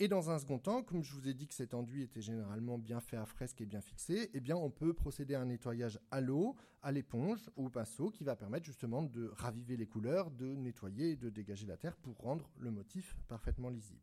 Et 0.00 0.08
dans 0.08 0.28
un 0.28 0.40
second 0.40 0.58
temps, 0.58 0.82
comme 0.82 1.04
je 1.04 1.12
vous 1.14 1.28
ai 1.28 1.34
dit 1.34 1.46
que 1.46 1.54
cet 1.54 1.72
enduit 1.72 2.02
était 2.02 2.20
généralement 2.20 2.78
bien 2.78 2.98
fait 2.98 3.16
à 3.16 3.26
fresque 3.26 3.60
et 3.60 3.64
bien 3.64 3.80
fixé, 3.80 4.28
eh 4.34 4.40
bien 4.40 4.56
on 4.56 4.68
peut 4.68 4.92
procéder 4.92 5.36
à 5.36 5.40
un 5.40 5.44
nettoyage 5.44 6.00
à 6.10 6.20
l'eau, 6.20 6.56
à 6.82 6.90
l'éponge 6.90 7.48
ou 7.56 7.66
au 7.66 7.70
pinceau 7.70 8.10
qui 8.10 8.24
va 8.24 8.34
permettre 8.34 8.66
justement 8.66 9.04
de 9.04 9.30
raviver 9.36 9.76
les 9.76 9.86
couleurs, 9.86 10.32
de 10.32 10.56
nettoyer 10.56 11.12
et 11.12 11.16
de 11.16 11.30
dégager 11.30 11.66
la 11.66 11.76
terre 11.76 11.96
pour 11.96 12.16
rendre 12.16 12.50
le 12.58 12.72
motif 12.72 13.16
parfaitement 13.28 13.68
lisible. 13.68 14.02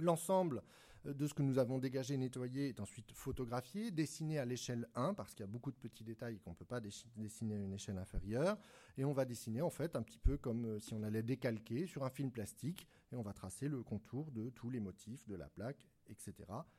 L'ensemble 0.00 0.62
euh, 1.06 1.14
de 1.14 1.26
ce 1.28 1.34
que 1.34 1.42
nous 1.42 1.58
avons 1.58 1.78
dégagé 1.78 2.14
et 2.14 2.18
nettoyé 2.18 2.68
est 2.68 2.80
ensuite 2.80 3.12
photographié, 3.12 3.92
dessiné 3.92 4.38
à 4.38 4.44
l'échelle 4.44 4.88
1, 4.96 5.14
parce 5.14 5.32
qu'il 5.32 5.44
y 5.44 5.48
a 5.48 5.52
beaucoup 5.52 5.70
de 5.70 5.76
petits 5.76 6.04
détails 6.04 6.38
qu'on 6.40 6.50
ne 6.50 6.56
peut 6.56 6.64
pas 6.64 6.80
dessiner 6.80 7.54
à 7.54 7.58
une 7.58 7.72
échelle 7.72 7.98
inférieure. 7.98 8.58
Et 8.96 9.04
on 9.04 9.12
va 9.12 9.24
dessiner 9.24 9.60
en 9.60 9.70
fait 9.70 9.94
un 9.96 10.02
petit 10.02 10.18
peu 10.18 10.36
comme 10.36 10.64
euh, 10.64 10.80
si 10.80 10.94
on 10.94 11.02
allait 11.02 11.22
décalquer 11.22 11.86
sur 11.86 12.04
un 12.04 12.10
film 12.10 12.30
plastique, 12.30 12.88
et 13.12 13.16
on 13.16 13.22
va 13.22 13.32
tracer 13.32 13.68
le 13.68 13.82
contour 13.82 14.30
de 14.32 14.50
tous 14.50 14.70
les 14.70 14.80
motifs 14.80 15.26
de 15.26 15.34
la 15.34 15.48
plaque, 15.48 15.88
etc. 16.08 16.34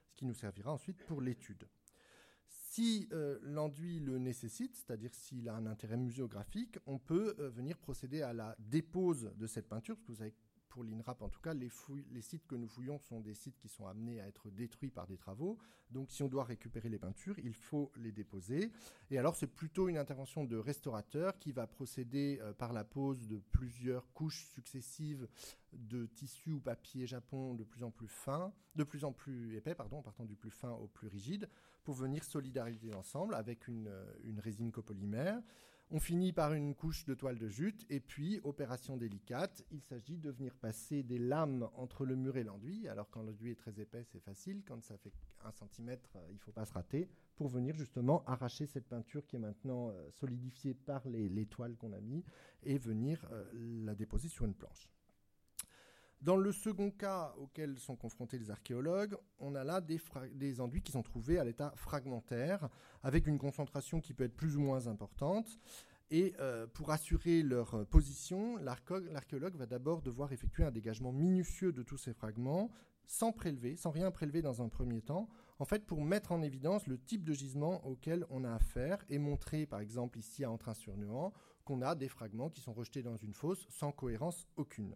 Ce 0.08 0.16
qui 0.16 0.26
nous 0.26 0.34
servira 0.34 0.72
ensuite 0.72 1.04
pour 1.06 1.22
l'étude. 1.22 1.68
Si 2.48 3.08
euh, 3.12 3.40
l'enduit 3.42 4.00
le 4.00 4.18
nécessite, 4.18 4.76
c'est-à-dire 4.76 5.14
s'il 5.14 5.50
a 5.50 5.56
un 5.56 5.66
intérêt 5.66 5.98
muséographique, 5.98 6.78
on 6.86 7.00
peut 7.00 7.36
venir 7.50 7.78
procéder 7.78 8.22
à 8.22 8.34
la 8.34 8.56
dépose 8.60 9.32
de 9.36 9.48
cette 9.48 9.68
peinture, 9.68 9.98
vous 10.08 10.22
avez 10.22 10.34
pour 10.70 10.84
l'INRAP 10.84 11.22
en 11.22 11.30
tout 11.30 11.42
cas, 11.42 11.54
les, 11.54 11.70
sites 12.22 12.48
que 12.48 12.56
nous 12.56 12.68
fouillons 12.68 13.00
sont 13.00 13.20
des 13.20 13.34
sites 13.34 13.58
qui 13.58 13.68
sont 13.68 13.88
amenés 13.88 14.22
à 14.22 14.28
être 14.28 14.50
détruits 14.50 14.92
par 14.92 15.08
des 15.08 15.18
travaux. 15.18 15.58
Donc 15.92 16.12
si 16.12 16.24
on 16.24 16.28
doit 16.28 16.44
récupérer 16.44 16.90
les 16.90 17.00
peintures, 17.00 17.38
il 17.40 17.54
faut 17.54 17.92
les 17.98 18.12
déposer. 18.12 18.72
Et 19.10 19.18
alors 19.18 19.36
c'est 19.36 19.48
plutôt 19.48 19.90
une 19.90 19.98
intervention 19.98 20.46
de 20.46 20.56
restaurateur 20.56 21.38
qui 21.40 21.52
va 21.52 21.68
procéder 21.68 22.40
euh, 22.42 22.54
par 22.54 22.74
la 22.74 22.84
pose 22.84 23.28
de 23.28 23.40
plusieurs 23.52 24.12
couches 24.14 24.46
successives 24.54 25.28
de 25.74 26.06
tissu 26.06 26.52
ou 26.52 26.60
papier 26.60 27.08
japon 27.08 27.56
de 27.56 27.64
plus 27.64 27.84
en 27.84 27.92
plus 27.92 28.08
fin, 28.08 28.54
de 28.76 28.84
plus 28.84 29.04
en 29.04 29.12
plus 29.12 29.56
épais, 29.56 29.76
pardon, 29.76 30.02
partant 30.02 30.26
du 30.26 30.36
plus 30.36 30.52
fin 30.52 30.72
au 30.72 30.88
plus 30.88 31.08
rigide, 31.08 31.50
pour 31.84 31.96
venir 31.96 32.24
solidariser 32.24 32.92
l'ensemble 32.92 33.34
avec 33.34 33.68
euh, 33.70 34.14
une 34.24 34.40
résine 34.40 34.72
copolymère. 34.72 35.42
On 35.92 36.00
finit 36.00 36.34
par 36.34 36.54
une 36.54 36.76
couche 36.76 37.04
de 37.06 37.16
toile 37.16 37.40
de 37.40 37.48
jute 37.48 37.84
et 37.90 38.00
puis, 38.00 38.40
opération 38.44 38.96
délicate, 38.96 39.66
il 39.72 39.82
s'agit 39.82 40.20
de 40.20 40.30
venir 40.30 40.54
passer 40.54 41.02
des 41.02 41.18
lames 41.18 41.68
entre 41.74 42.06
le 42.06 42.16
mur 42.16 42.38
et 42.38 42.44
l'enduit. 42.44 42.88
Alors 42.88 43.10
quand 43.10 43.24
l'enduit 43.24 43.50
est 43.50 43.56
très 43.56 43.80
épais, 43.80 44.04
c'est 44.04 44.20
facile. 44.20 44.62
Quand 44.68 44.84
ça 44.84 45.00
fait 45.00 45.12
un 45.44 45.52
centimètre, 45.52 46.12
euh, 46.18 46.28
il 46.30 46.36
ne 46.36 46.40
faut 46.40 46.52
pas 46.52 46.66
se 46.66 46.74
rater 46.74 47.10
pour 47.36 47.48
venir 47.48 47.74
justement 47.74 48.24
arracher 48.26 48.68
cette 48.68 48.88
peinture 48.88 49.26
qui 49.26 49.38
est 49.38 49.40
maintenant 49.40 49.90
euh, 49.90 50.12
solidifiée 50.12 50.76
par 50.76 51.08
les, 51.08 51.48
toiles 51.48 51.76
qu'on 51.76 51.94
a 51.94 52.02
mis 52.02 52.24
et 52.62 52.78
venir 52.78 53.28
euh, 53.32 53.44
la 53.84 53.96
déposer 53.96 54.28
sur 54.28 54.46
une 54.46 54.54
planche. 54.54 54.92
Dans 56.22 56.36
le 56.36 56.52
second 56.52 56.92
cas 56.92 57.34
auquel 57.38 57.80
sont 57.80 57.96
confrontés 57.96 58.38
les 58.38 58.52
archéologues, 58.52 59.16
on 59.40 59.56
a 59.56 59.64
là 59.64 59.80
des, 59.80 60.60
enduits 60.60 60.82
qui 60.82 60.92
sont 60.92 61.02
trouvés 61.02 61.40
à 61.40 61.46
l'état 61.46 61.72
fragmentaire, 61.78 62.68
avec 63.04 63.26
une 63.26 63.38
concentration 63.38 64.02
qui 64.02 64.14
peut 64.14 64.26
être 64.26 64.36
plus 64.36 64.58
ou 64.58 64.60
moins 64.60 64.88
importante. 64.88 65.58
Et 66.12 66.34
euh, 66.40 66.68
pour 66.68 66.92
assurer 66.92 67.42
leur 67.42 67.86
position, 67.86 68.58
l'archéologue 68.58 69.56
va 69.56 69.66
d'abord 69.66 70.02
devoir 70.02 70.34
effectuer 70.34 70.66
un 70.66 70.72
dégagement 70.72 71.14
minutieux 71.14 71.72
de 71.72 71.84
tous 71.84 71.98
ces 71.98 72.14
fragments, 72.14 72.70
sans 73.06 73.32
prélever, 73.32 73.78
sans 73.78 73.92
rien 73.92 74.12
prélever 74.12 74.42
dans 74.42 74.62
un 74.62 74.68
premier 74.68 75.02
temps, 75.02 75.30
en 75.58 75.66
fait 75.66 75.86
pour 75.86 76.02
mettre 76.02 76.34
en 76.34 76.42
évidence 76.42 76.86
le 76.88 77.00
type 77.00 77.24
de 77.24 77.34
gisement 77.34 77.86
auquel 77.88 78.26
on 78.30 78.44
a 78.44 78.54
affaire 78.54 79.06
et 79.08 79.20
montrer, 79.20 79.66
par 79.66 79.80
exemple 79.80 80.20
ici 80.20 80.44
à 80.44 80.52
Entrain 80.52 80.74
sur 80.74 80.98
Nuant, 80.98 81.32
qu'on 81.64 81.82
a 81.82 81.96
des 81.96 82.10
fragments 82.10 82.50
qui 82.50 82.60
sont 82.60 82.74
rejetés 82.74 83.04
dans 83.04 83.18
une 83.18 83.34
fosse 83.34 83.66
sans 83.70 83.92
cohérence 83.92 84.48
aucune. 84.58 84.96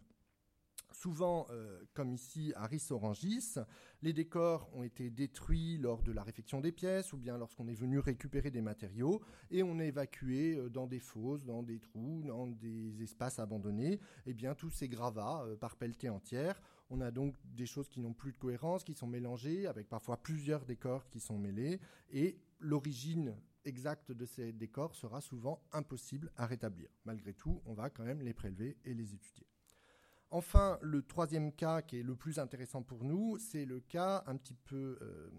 Souvent, 1.04 1.46
euh, 1.50 1.84
comme 1.92 2.14
ici 2.14 2.54
à 2.56 2.66
Ris-Orangis, 2.66 3.56
les 4.00 4.14
décors 4.14 4.70
ont 4.72 4.84
été 4.84 5.10
détruits 5.10 5.76
lors 5.76 6.02
de 6.02 6.12
la 6.12 6.22
réfection 6.22 6.62
des 6.62 6.72
pièces 6.72 7.12
ou 7.12 7.18
bien 7.18 7.36
lorsqu'on 7.36 7.68
est 7.68 7.74
venu 7.74 7.98
récupérer 7.98 8.50
des 8.50 8.62
matériaux 8.62 9.20
et 9.50 9.62
on 9.62 9.78
est 9.80 9.88
évacué 9.88 10.56
euh, 10.56 10.70
dans 10.70 10.86
des 10.86 11.00
fosses, 11.00 11.44
dans 11.44 11.62
des 11.62 11.78
trous, 11.78 12.22
dans 12.26 12.46
des 12.46 13.02
espaces 13.02 13.38
abandonnés, 13.38 14.00
eh 14.24 14.32
bien 14.32 14.54
tous 14.54 14.70
ces 14.70 14.88
gravats 14.88 15.44
euh, 15.44 15.56
par 15.56 15.76
pelletée 15.76 16.08
entière. 16.08 16.58
On 16.88 17.02
a 17.02 17.10
donc 17.10 17.34
des 17.44 17.66
choses 17.66 17.90
qui 17.90 18.00
n'ont 18.00 18.14
plus 18.14 18.32
de 18.32 18.38
cohérence, 18.38 18.82
qui 18.82 18.94
sont 18.94 19.06
mélangées, 19.06 19.66
avec 19.66 19.90
parfois 19.90 20.16
plusieurs 20.16 20.64
décors 20.64 21.06
qui 21.10 21.20
sont 21.20 21.36
mêlés, 21.36 21.80
et 22.14 22.38
l'origine 22.60 23.36
exacte 23.66 24.10
de 24.10 24.24
ces 24.24 24.54
décors 24.54 24.94
sera 24.94 25.20
souvent 25.20 25.62
impossible 25.70 26.32
à 26.38 26.46
rétablir. 26.46 26.88
Malgré 27.04 27.34
tout, 27.34 27.60
on 27.66 27.74
va 27.74 27.90
quand 27.90 28.04
même 28.04 28.22
les 28.22 28.32
prélever 28.32 28.78
et 28.86 28.94
les 28.94 29.12
étudier. 29.12 29.44
Enfin, 30.34 30.80
le 30.82 31.00
troisième 31.00 31.52
cas 31.52 31.80
qui 31.80 32.00
est 32.00 32.02
le 32.02 32.16
plus 32.16 32.40
intéressant 32.40 32.82
pour 32.82 33.04
nous, 33.04 33.38
c'est 33.38 33.64
le 33.64 33.78
cas 33.78 34.24
un 34.26 34.36
petit 34.36 34.56
peu 34.56 34.98
euh, 35.00 35.30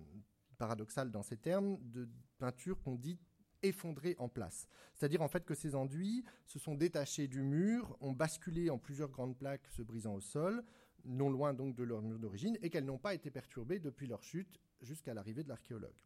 paradoxal 0.58 1.12
dans 1.12 1.22
ces 1.22 1.36
termes 1.36 1.78
de 1.82 2.08
peinture 2.38 2.82
qu'on 2.82 2.96
dit 2.96 3.20
effondrée 3.62 4.16
en 4.20 4.30
place. 4.30 4.70
C'est-à-dire 4.94 5.22
en 5.22 5.28
fait 5.28 5.44
que 5.44 5.54
ces 5.54 5.76
enduits 5.76 6.24
se 6.46 6.60
sont 6.60 6.76
détachés 6.76 7.28
du 7.28 7.42
mur, 7.42 7.98
ont 8.00 8.14
basculé 8.14 8.70
en 8.70 8.78
plusieurs 8.78 9.10
grandes 9.10 9.38
plaques 9.38 9.68
se 9.68 9.82
brisant 9.82 10.14
au 10.14 10.22
sol, 10.22 10.64
non 11.04 11.30
loin 11.30 11.54
donc 11.54 11.76
de 11.76 11.84
leur 11.84 12.02
mur 12.02 12.18
d'origine, 12.18 12.58
et 12.62 12.70
qu'elles 12.70 12.86
n'ont 12.86 12.98
pas 12.98 13.16
été 13.16 13.30
perturbées 13.30 13.80
depuis 13.80 14.08
leur 14.08 14.24
chute 14.24 14.62
jusqu'à 14.82 15.14
l'arrivée 15.14 15.44
de 15.44 15.50
l'archéologue. 15.50 16.00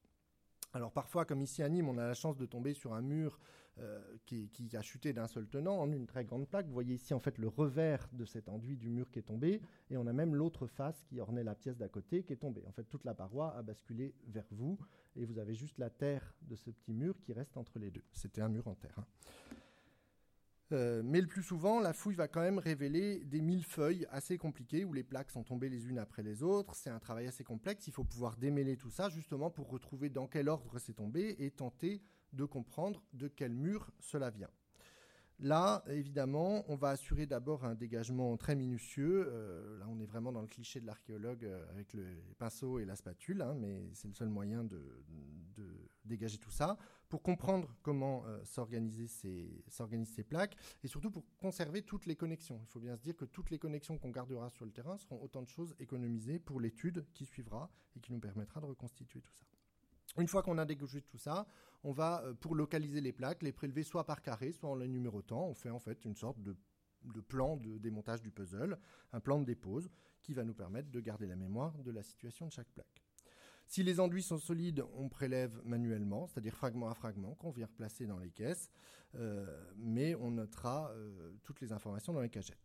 Alors 0.74 0.92
parfois, 0.92 1.26
comme 1.26 1.42
ici 1.42 1.64
à 1.64 1.70
Nîmes, 1.70 1.90
on 1.90 1.98
a 1.98 2.08
la 2.08 2.14
chance 2.14 2.38
de 2.38 2.46
tomber 2.46 2.74
sur 2.74 2.94
un 2.94 3.02
mur 3.02 3.40
euh, 3.80 4.02
qui, 4.26 4.50
a 4.74 4.82
chuté 4.82 5.14
d'un 5.14 5.28
seul 5.28 5.48
tenant 5.48 5.80
en 5.80 5.92
une 5.92 6.06
très 6.06 6.26
grande 6.26 6.48
plaque. 6.48 6.68
Vous 6.68 6.74
voyez 6.74 6.96
ici 6.96 7.14
en 7.14 7.20
fait 7.20 7.38
le 7.38 7.48
revers 7.48 8.08
de 8.12 8.26
cet 8.26 8.50
enduit 8.50 8.78
du 8.78 8.90
mur 8.90 9.10
qui 9.10 9.20
est 9.20 9.24
tombé, 9.24 9.62
et 9.90 9.98
on 9.98 10.06
a 10.06 10.14
même 10.14 10.36
l'autre 10.36 10.68
face 10.68 11.02
qui 11.04 11.20
ornait 11.20 11.44
la 11.44 11.56
pièce 11.56 11.78
d'à 11.78 11.88
côté 11.88 12.24
qui 12.24 12.34
est 12.34 12.38
tombée. 12.38 12.66
En 12.68 12.72
fait, 12.72 12.84
toute 12.84 13.06
la 13.06 13.14
paroi 13.14 13.56
a 13.56 13.62
basculé 13.64 14.14
vers 14.28 14.48
vous, 14.52 14.78
et 15.16 15.26
vous 15.26 15.40
avez 15.40 15.56
juste 15.56 15.78
la 15.80 15.90
terre 15.90 16.36
de 16.42 16.56
ce 16.56 16.70
petit 16.70 16.94
mur 16.94 17.20
qui 17.22 17.34
reste 17.34 17.58
entre 17.58 17.80
les 17.80 17.90
deux. 17.90 18.04
C'était 18.12 18.42
un 18.42 18.50
mur 18.50 18.68
en 18.68 18.76
terre. 18.76 18.96
Hein. 18.98 19.06
Euh, 20.72 21.02
mais 21.04 21.20
le 21.20 21.28
plus 21.28 21.42
souvent, 21.42 21.80
la 21.80 21.94
fouille 21.94 22.16
va 22.16 22.28
quand 22.28 22.42
même 22.42 22.60
révéler 22.60 23.24
des 23.26 23.42
millefeuilles 23.42 24.06
assez 24.12 24.38
compliqués 24.38 24.86
où 24.86 24.94
les 24.94 25.04
plaques 25.04 25.32
sont 25.32 25.44
tombées 25.44 25.70
les 25.70 25.88
unes 25.88 25.98
après 25.98 26.22
les 26.22 26.44
autres. 26.44 26.76
C'est 26.76 26.92
un 26.92 27.00
travail 27.00 27.28
assez 27.28 27.44
complexe. 27.44 27.88
Il 27.88 27.94
faut 27.94 28.04
pouvoir 28.04 28.38
démêler 28.38 28.78
tout 28.78 28.92
ça 28.92 29.10
justement 29.10 29.50
pour 29.50 29.70
retrouver 29.70 30.10
dans 30.10 30.28
quel 30.28 30.48
ordre 30.48 30.78
c'est 30.78 30.94
tombé 30.94 31.36
et 31.40 31.50
tenter 31.52 32.02
de 32.34 32.46
comprendre 32.46 33.04
de 33.14 33.28
quel 33.28 33.54
mur 33.54 33.90
cela 34.00 34.30
vient. 34.30 34.50
Là, 35.42 35.86
évidemment, 35.88 36.66
on 36.68 36.76
va 36.76 36.90
assurer 36.90 37.26
d'abord 37.26 37.64
un 37.64 37.74
dégagement 37.74 38.36
très 38.36 38.56
minutieux. 38.56 39.26
Euh, 39.30 39.80
là, 39.80 39.86
on 39.88 39.98
est 40.02 40.06
vraiment 40.06 40.34
dans 40.34 40.42
le 40.42 40.48
cliché 40.48 40.82
de 40.82 40.86
l'archéologue 40.86 41.46
euh, 41.46 41.66
avec 41.70 41.94
le 41.94 42.04
pinceau 42.38 42.80
et 42.80 42.86
la 42.86 42.98
spatule, 42.98 43.42
hein, 43.42 43.56
mais 43.58 43.90
c'est 43.94 44.10
le 44.10 44.14
seul 44.14 44.28
moyen 44.28 44.66
de, 44.66 44.82
dégager 46.06 46.40
tout 46.40 46.50
ça 46.50 46.78
pour 47.08 47.22
comprendre 47.22 47.76
comment 47.84 48.24
euh, 48.26 48.44
s'organiser 48.44 49.08
ces 49.08 50.24
plaques 50.24 50.56
et 50.84 50.88
surtout 50.88 51.12
pour 51.12 51.24
conserver 51.38 51.84
toutes 51.84 52.06
les 52.06 52.16
connexions. 52.16 52.60
Il 52.64 52.68
faut 52.68 52.80
bien 52.80 52.96
se 52.96 53.02
dire 53.02 53.16
que 53.16 53.26
toutes 53.26 53.52
les 53.52 53.60
connexions 53.60 53.98
qu'on 53.98 54.10
gardera 54.10 54.50
sur 54.50 54.66
le 54.66 54.72
terrain 54.72 54.98
seront 54.98 55.22
autant 55.22 55.44
de 55.44 55.48
choses 55.48 55.76
économisées 55.80 56.40
pour 56.40 56.60
l'étude 56.60 57.06
qui 57.14 57.26
suivra 57.26 57.70
et 57.96 58.00
qui 58.00 58.12
nous 58.12 58.20
permettra 58.20 58.60
de 58.60 58.66
reconstituer 58.66 59.22
tout 59.22 59.34
ça. 59.34 59.46
Une 60.18 60.28
fois 60.28 60.42
qu'on 60.42 60.58
a 60.58 60.66
dégagé 60.66 61.02
tout 61.02 61.18
ça, 61.18 61.48
on 61.84 61.92
va, 61.92 62.24
euh, 62.24 62.34
pour 62.34 62.56
localiser 62.56 63.02
les 63.02 63.14
plaques, 63.14 63.44
les 63.44 63.52
prélever 63.52 63.84
soit 63.84 64.06
par 64.06 64.22
carré, 64.22 64.52
soit 64.52 64.70
en 64.70 64.76
les 64.76 64.88
numérotant. 64.88 65.48
On 65.48 65.54
fait 65.54 65.70
en 65.70 65.80
fait 65.80 66.04
une 66.06 66.16
sorte 66.16 66.42
de, 66.42 66.56
plan 67.28 67.58
de 67.58 67.78
démontage 67.78 68.22
du 68.22 68.32
puzzle, 68.32 68.78
un 69.14 69.20
plan 69.20 69.40
de 69.40 69.46
dépose, 69.46 69.90
qui 70.22 70.34
va 70.34 70.44
nous 70.44 70.54
permettre 70.54 70.90
de 70.90 71.00
garder 71.00 71.28
la 71.28 71.36
mémoire 71.36 71.78
de 71.80 71.92
la 71.92 72.04
situation 72.04 72.48
de 72.48 72.52
chaque 72.52 72.70
plaque. 72.70 73.04
Si 73.68 73.84
les 73.84 74.00
enduits 74.00 74.24
sont 74.24 74.40
solides, 74.40 74.84
on 74.96 75.10
prélève 75.10 75.62
manuellement, 75.64 76.26
c'est-à-dire 76.28 76.56
fragment 76.56 76.90
à 76.90 76.96
fragment, 76.96 77.36
qu'on 77.36 77.52
vient 77.52 77.68
replacer 77.68 78.08
dans 78.08 78.18
les 78.18 78.32
caisses, 78.32 78.72
euh, 79.16 79.64
mais 79.78 80.16
on 80.16 80.32
notera 80.32 80.90
euh, 80.92 81.34
toutes 81.44 81.62
les 81.62 81.72
informations 81.72 82.12
dans 82.12 82.22
les 82.22 82.30
cagettes. 82.30 82.58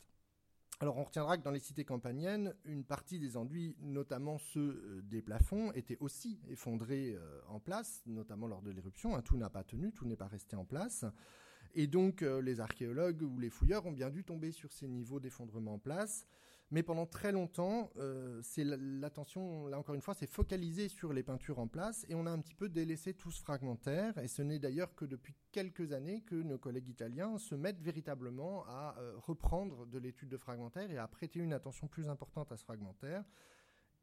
Alors 0.80 0.98
on 0.98 1.04
retiendra 1.04 1.38
que 1.38 1.42
dans 1.42 1.52
les 1.52 1.60
cités 1.60 1.84
campaniennes, 1.84 2.52
une 2.64 2.84
partie 2.84 3.18
des 3.18 3.37
enduits, 3.37 3.76
notamment 3.80 4.38
ceux 4.38 4.60
euh, 4.60 5.02
des 5.02 5.22
plafonds, 5.22 5.72
étaient 5.72 5.98
aussi 6.00 6.40
effondrés 6.48 7.14
euh, 7.14 7.40
en 7.48 7.60
place, 7.60 8.02
notamment 8.06 8.48
lors 8.48 8.60
de 8.60 8.70
l'éruption. 8.70 9.14
Hein, 9.14 9.22
tout 9.22 9.37
n'a 9.37 9.50
pas 9.50 9.62
tenu, 9.62 9.92
tout 9.92 10.04
n'est 10.04 10.16
pas 10.16 10.26
resté 10.26 10.56
en 10.56 10.64
place. 10.64 11.04
Et 11.74 11.87
donc 11.87 12.22
euh, 12.22 12.40
les 12.42 12.60
archéologues 12.60 13.22
ou 13.22 13.38
les 13.38 13.50
fouilleurs 13.50 13.87
ont 13.87 13.92
bien 13.92 14.10
dû 14.10 14.24
tomber 14.24 14.50
sur 14.50 14.72
ces 14.72 14.88
niveaux 14.88 15.20
d'effondrement 15.20 15.74
en 15.74 15.78
place 15.78 16.26
mais 16.74 16.82
pendant 16.82 17.06
très 17.06 17.30
longtemps, 17.30 17.92
euh, 17.98 18.40
c'est 18.42 18.64
l'attention, 18.64 19.68
là 19.68 19.78
encore 19.78 19.94
une 19.94 20.00
fois, 20.00 20.12
c'est 20.12 20.26
focalisé 20.26 20.88
sur 20.88 21.12
les 21.12 21.22
peintures 21.22 21.60
en 21.60 21.68
place 21.68 22.04
et 22.08 22.16
on 22.16 22.26
a 22.26 22.30
un 22.32 22.40
petit 22.40 22.56
peu 22.56 22.68
délaissé 22.68 23.14
tout 23.14 23.30
ce 23.30 23.40
fragmentaire. 23.40 24.18
Et 24.18 24.26
ce 24.26 24.42
n'est 24.42 24.58
d'ailleurs 24.58 24.92
que 24.96 25.04
depuis 25.04 25.37
quelques 25.52 25.92
années 25.92 26.22
que 26.22 26.34
nos 26.34 26.58
collègues 26.58 26.88
italiens 26.88 27.38
se 27.38 27.54
mettent 27.54 27.80
véritablement 27.80 28.64
à 28.66 28.96
euh, 28.98 29.12
reprendre 29.18 29.87
de 29.87 29.98
l'étude 30.00 30.30
de 30.30 30.37
fragmentaire 30.37 30.90
et 30.90 30.98
à 30.98 31.06
prêter 31.06 31.38
une 31.38 31.52
attention 31.52 31.87
plus 31.87 32.08
importante 32.08 32.50
à 32.50 32.56
ce 32.56 32.64
fragmentaire. 32.64 33.22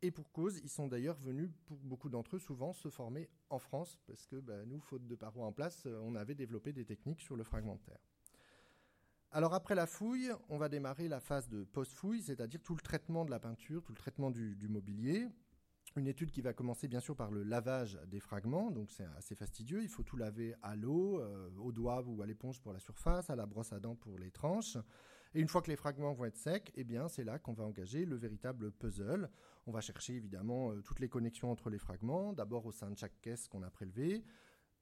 Et 0.01 0.11
pour 0.11 0.31
cause, 0.31 0.61
ils 0.63 0.69
sont 0.69 0.87
d'ailleurs 0.87 1.17
venus, 1.17 1.49
pour 1.65 1.77
beaucoup 1.79 2.07
d'entre 2.07 2.37
eux, 2.37 2.39
souvent 2.39 2.71
se 2.71 2.87
former 2.87 3.29
en 3.49 3.59
France, 3.59 3.99
parce 4.07 4.25
que 4.25 4.37
bah, 4.37 4.65
nous, 4.65 4.79
faute 4.79 5.05
de 5.05 5.15
parois 5.15 5.45
en 5.45 5.51
place, 5.51 5.83
euh, 5.87 5.99
on 6.03 6.15
avait 6.15 6.35
développé 6.35 6.71
des 6.71 6.85
techniques 6.85 7.19
sur 7.19 7.35
le 7.35 7.43
fragmentaire. 7.43 7.99
Alors 9.33 9.53
après 9.53 9.75
la 9.75 9.87
fouille, 9.87 10.29
on 10.49 10.57
va 10.57 10.67
démarrer 10.67 11.07
la 11.07 11.21
phase 11.21 11.47
de 11.47 11.63
post-fouille, 11.63 12.21
c'est-à-dire 12.21 12.59
tout 12.61 12.75
le 12.75 12.81
traitement 12.81 13.23
de 13.23 13.31
la 13.31 13.39
peinture, 13.39 13.81
tout 13.81 13.93
le 13.93 13.97
traitement 13.97 14.29
du, 14.29 14.67
mobilier. 14.67 15.25
Une 15.95 16.07
étude 16.07 16.31
qui 16.31 16.41
va 16.41 16.51
commencer 16.51 16.89
bien 16.89 16.99
sûr 16.99 17.15
par 17.15 17.31
le 17.31 17.43
lavage 17.43 17.97
des 18.07 18.19
fragments, 18.19 18.71
donc 18.71 18.91
c'est 18.91 19.05
assez 19.17 19.35
fastidieux. 19.35 19.83
Il 19.83 19.87
faut 19.87 20.03
tout 20.03 20.17
laver 20.17 20.53
à 20.61 20.75
l'eau, 20.75 21.21
euh, 21.21 21.49
au 21.59 21.71
doigt 21.71 22.03
ou 22.05 22.21
à 22.21 22.25
l'éponge 22.25 22.59
pour 22.59 22.73
la 22.73 22.79
surface, 22.79 23.29
à 23.29 23.37
la 23.37 23.45
brosse 23.45 23.71
à 23.71 23.79
dents 23.79 23.95
pour 23.95 24.19
les 24.19 24.31
tranches. 24.31 24.77
Et 25.33 25.39
une 25.39 25.47
fois 25.47 25.61
que 25.61 25.69
les 25.69 25.77
fragments 25.77 26.11
vont 26.11 26.25
être 26.25 26.37
secs, 26.37 26.69
eh 26.75 26.83
bien 26.83 27.07
c'est 27.07 27.23
là 27.23 27.39
qu'on 27.39 27.53
va 27.53 27.63
engager 27.63 28.03
le 28.03 28.17
véritable 28.17 28.69
puzzle. 28.69 29.29
On 29.65 29.71
va 29.71 29.79
chercher 29.79 30.15
évidemment 30.15 30.71
euh, 30.71 30.81
toutes 30.81 30.99
les 30.99 31.07
connexions 31.07 31.49
entre 31.49 31.69
les 31.69 31.79
fragments, 31.79 32.33
d'abord 32.33 32.65
au 32.65 32.73
sein 32.73 32.89
de 32.89 32.97
chaque 32.97 33.21
caisse 33.21 33.47
qu'on 33.47 33.63
a 33.63 33.69
prélevée, 33.69 34.25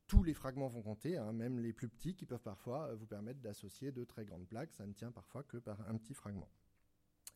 tous 0.09 0.23
les 0.23 0.33
fragments 0.33 0.67
vont 0.67 0.81
compter, 0.81 1.17
hein, 1.17 1.31
même 1.31 1.59
les 1.59 1.71
plus 1.71 1.87
petits 1.87 2.15
qui 2.15 2.25
peuvent 2.25 2.41
parfois 2.41 2.87
euh, 2.87 2.95
vous 2.95 3.05
permettre 3.05 3.39
d'associer 3.39 3.91
de 3.91 4.03
très 4.03 4.25
grandes 4.25 4.47
plaques. 4.47 4.73
Ça 4.73 4.85
ne 4.85 4.91
tient 4.91 5.11
parfois 5.11 5.43
que 5.43 5.57
par 5.57 5.79
un 5.87 5.95
petit 5.97 6.15
fragment. 6.15 6.49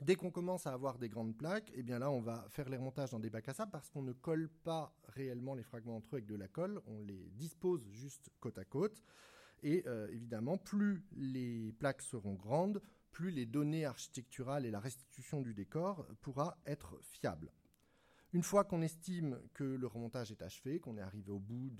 Dès 0.01 0.15
qu'on 0.15 0.31
commence 0.31 0.65
à 0.65 0.73
avoir 0.73 0.97
des 0.97 1.07
grandes 1.07 1.37
plaques, 1.37 1.71
eh 1.75 1.83
bien 1.83 1.99
là, 1.99 2.09
on 2.09 2.19
va 2.19 2.47
faire 2.49 2.67
les 2.67 2.77
remontages 2.77 3.11
dans 3.11 3.19
des 3.19 3.29
bacs 3.29 3.47
à 3.47 3.53
sable 3.53 3.71
parce 3.71 3.91
qu'on 3.91 4.01
ne 4.01 4.11
colle 4.11 4.49
pas 4.49 4.91
réellement 5.09 5.53
les 5.53 5.61
fragments 5.61 5.97
entre 5.97 6.15
eux 6.15 6.17
avec 6.17 6.25
de 6.25 6.35
la 6.35 6.47
colle, 6.47 6.81
on 6.87 7.03
les 7.03 7.29
dispose 7.35 7.87
juste 7.91 8.31
côte 8.39 8.57
à 8.57 8.65
côte. 8.65 9.03
Et 9.61 9.83
euh, 9.85 10.07
évidemment, 10.09 10.57
plus 10.57 11.05
les 11.15 11.73
plaques 11.73 12.01
seront 12.01 12.33
grandes, 12.33 12.81
plus 13.11 13.29
les 13.29 13.45
données 13.45 13.85
architecturales 13.85 14.65
et 14.65 14.71
la 14.71 14.79
restitution 14.79 15.41
du 15.41 15.53
décor 15.53 16.07
pourra 16.21 16.57
être 16.65 16.97
fiable. 17.03 17.51
Une 18.33 18.41
fois 18.41 18.63
qu'on 18.63 18.81
estime 18.81 19.39
que 19.53 19.63
le 19.63 19.85
remontage 19.85 20.31
est 20.31 20.41
achevé, 20.41 20.79
qu'on 20.79 20.97
est 20.97 21.01
arrivé 21.01 21.29
au 21.29 21.37
bout 21.37 21.71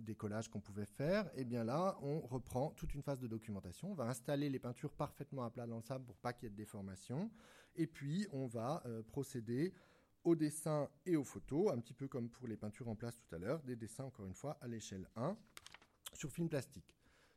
des 0.00 0.14
collages 0.14 0.48
qu'on 0.48 0.60
pouvait 0.60 0.86
faire, 0.86 1.30
eh 1.34 1.44
bien 1.44 1.62
là, 1.62 1.98
on 2.00 2.20
reprend 2.20 2.70
toute 2.70 2.94
une 2.94 3.02
phase 3.02 3.20
de 3.20 3.26
documentation. 3.26 3.90
On 3.90 3.94
va 3.94 4.04
installer 4.04 4.48
les 4.48 4.58
peintures 4.58 4.92
parfaitement 4.94 5.44
à 5.44 5.50
plat 5.50 5.66
dans 5.66 5.76
le 5.76 5.82
sable 5.82 6.06
pour 6.06 6.16
pas 6.16 6.32
qu'il 6.32 6.44
y 6.44 6.46
ait 6.46 6.50
de 6.50 6.56
déformation. 6.56 7.30
Et 7.76 7.86
puis, 7.86 8.26
on 8.32 8.46
va 8.46 8.82
euh, 8.86 9.02
procéder 9.02 9.74
au 10.24 10.34
dessin 10.34 10.88
et 11.04 11.16
aux 11.16 11.24
photos, 11.24 11.70
un 11.70 11.78
petit 11.78 11.92
peu 11.92 12.08
comme 12.08 12.30
pour 12.30 12.48
les 12.48 12.56
peintures 12.56 12.88
en 12.88 12.96
place 12.96 13.18
tout 13.18 13.34
à 13.34 13.38
l'heure, 13.38 13.62
des 13.62 13.76
dessins 13.76 14.04
encore 14.04 14.24
une 14.24 14.34
fois 14.34 14.56
à 14.62 14.68
l'échelle 14.68 15.06
1 15.16 15.36
sur 16.14 16.32
film 16.32 16.48
plastique. 16.48 16.96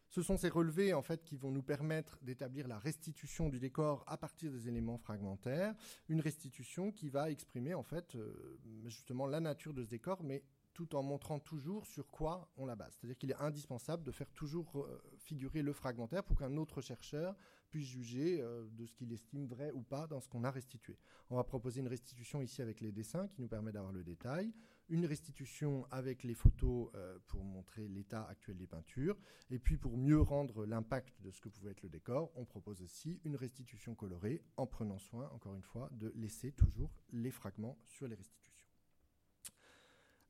Ce 0.10 0.22
sont 0.22 0.38
ces 0.38 0.50
relevés 0.50 0.94
en 0.94 1.02
fait 1.02 1.24
qui 1.24 1.36
vont 1.36 1.52
nous 1.52 1.62
permettre 1.62 2.18
d'établir 2.22 2.68
la 2.68 2.80
restitution 2.80 3.50
du 3.50 3.60
décor 3.60 4.04
à 4.08 4.18
partir 4.18 4.52
des 4.52 4.68
éléments 4.68 4.98
fragmentaires, 4.98 5.76
une 6.08 6.22
restitution 6.22 6.92
qui 6.92 7.10
va 7.10 7.30
exprimer 7.30 7.74
en 7.74 7.84
fait 7.84 8.16
euh, 8.16 8.60
justement 8.86 9.28
la 9.28 9.40
nature 9.40 9.74
de 9.74 9.84
ce 9.84 9.90
décor, 9.90 10.24
mais 10.24 10.44
tout 10.78 10.96
en 10.96 11.02
montrant 11.02 11.40
toujours 11.40 11.88
sur 11.88 12.08
quoi 12.12 12.52
on 12.56 12.68
la 12.68 12.76
base. 12.76 12.94
C'est-à-dire 12.94 13.18
qu'il 13.18 13.32
est 13.32 13.42
indispensable 13.42 14.04
de 14.04 14.12
faire 14.12 14.30
toujours 14.30 14.72
euh, 14.76 15.02
figurer 15.18 15.64
le 15.64 15.74
fragmentaire 15.74 16.24
pour 16.24 16.38
qu'un 16.38 16.56
autre 16.56 16.82
chercheur 16.82 17.36
puisse 17.72 17.88
juger 17.88 18.40
euh, 18.40 18.68
de 18.72 18.86
ce 18.86 18.94
qu'il 18.94 19.12
estime 19.12 19.48
vrai 19.48 19.72
ou 19.72 19.82
pas 19.82 20.06
dans 20.06 20.22
ce 20.22 20.30
qu'on 20.30 20.44
a 20.44 20.52
restitué. 20.52 21.00
On 21.32 21.36
va 21.36 21.44
proposer 21.44 21.82
une 21.82 21.88
restitution 21.88 22.44
ici 22.44 22.62
avec 22.62 22.80
les 22.80 22.92
dessins 22.92 23.28
qui 23.28 23.42
nous 23.42 23.48
permet 23.48 23.72
d'avoir 23.72 23.92
le 23.92 24.04
détail, 24.04 24.54
une 24.90 25.06
restitution 25.06 25.86
avec 25.92 26.24
les 26.24 26.34
photos 26.34 26.90
euh, 26.96 27.18
pour 27.28 27.44
montrer 27.44 27.88
l'état 27.88 28.24
actuel 28.26 28.58
des 28.58 28.68
peintures, 28.68 29.18
et 29.50 29.60
puis 29.60 29.78
pour 29.78 29.98
mieux 29.98 30.22
rendre 30.22 30.66
l'impact 30.66 31.22
de 31.22 31.32
ce 31.32 31.42
que 31.42 31.50
pouvait 31.50 31.72
être 31.72 31.84
le 31.84 31.90
décor, 31.90 32.32
on 32.36 32.46
propose 32.46 32.82
aussi 32.82 33.20
une 33.24 33.36
restitution 33.36 33.96
colorée 33.96 34.44
en 34.56 34.66
prenant 34.66 34.98
soin, 34.98 35.30
encore 35.34 35.56
une 35.56 35.64
fois, 35.64 35.90
de 35.92 36.12
laisser 36.16 36.52
toujours 36.52 36.92
les 37.12 37.32
fragments 37.32 37.78
sur 37.86 38.08
les 38.08 38.16
restitutions. 38.16 38.68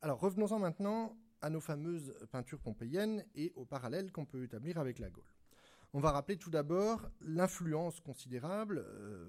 Alors 0.01 0.19
revenons-en 0.19 0.59
maintenant 0.59 1.17
à 1.41 1.49
nos 1.49 1.59
fameuses 1.59 2.13
peintures 2.31 2.59
pompéiennes 2.59 3.25
et 3.35 3.51
aux 3.55 3.65
parallèles 3.65 4.11
qu'on 4.11 4.25
peut 4.25 4.43
établir 4.43 4.77
avec 4.77 4.99
la 4.99 5.09
Gaule. 5.09 5.23
On 5.93 5.99
va 5.99 6.11
rappeler 6.11 6.37
tout 6.37 6.49
d'abord 6.49 7.09
l'influence 7.21 7.99
considérable 7.99 8.83
euh, 8.85 9.27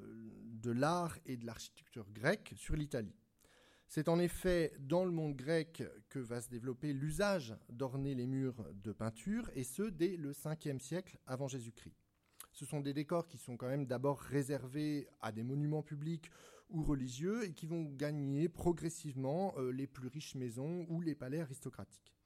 de 0.61 0.71
l'art 0.71 1.17
et 1.25 1.37
de 1.37 1.47
l'architecture 1.47 2.11
grecque 2.11 2.53
sur 2.57 2.75
l'Italie. 2.75 3.14
C'est 3.90 4.11
en 4.11 4.18
effet 4.18 4.74
dans 4.81 5.07
le 5.07 5.11
monde 5.11 5.35
grec 5.35 5.83
que 6.11 6.18
va 6.18 6.42
se 6.42 6.51
développer 6.51 6.92
l'usage 6.92 7.57
d'orner 7.70 8.14
les 8.14 8.27
murs 8.27 8.62
de 8.74 8.92
peinture, 8.92 9.51
et 9.55 9.64
ce 9.64 9.83
dès 9.83 10.18
le 10.18 10.33
5e 10.33 10.79
siècle 10.79 11.18
avant 11.27 11.48
Jésus-Christ. 11.48 11.96
Ce 12.53 12.66
sont 12.66 12.81
des 12.81 12.92
décors 12.92 13.27
qui 13.27 13.38
sont 13.38 13.57
quand 13.57 13.68
même 13.68 13.87
d'abord 13.87 14.20
réservés 14.20 15.09
à 15.22 15.33
des 15.33 15.42
monuments 15.42 15.83
publics 15.83 16.31
ou 16.68 16.83
religieux 16.83 17.44
et 17.44 17.55
qui 17.55 17.66
vont 17.66 17.85
gagner 17.85 18.51
progressivement 18.51 19.55
euh, 19.57 19.70
les 19.70 19.87
plus 19.87 20.09
riches 20.09 20.35
maisons 20.35 20.85
ou 20.90 21.01
les 21.01 21.14
palais 21.14 21.40
aristocratiques. 21.40 22.18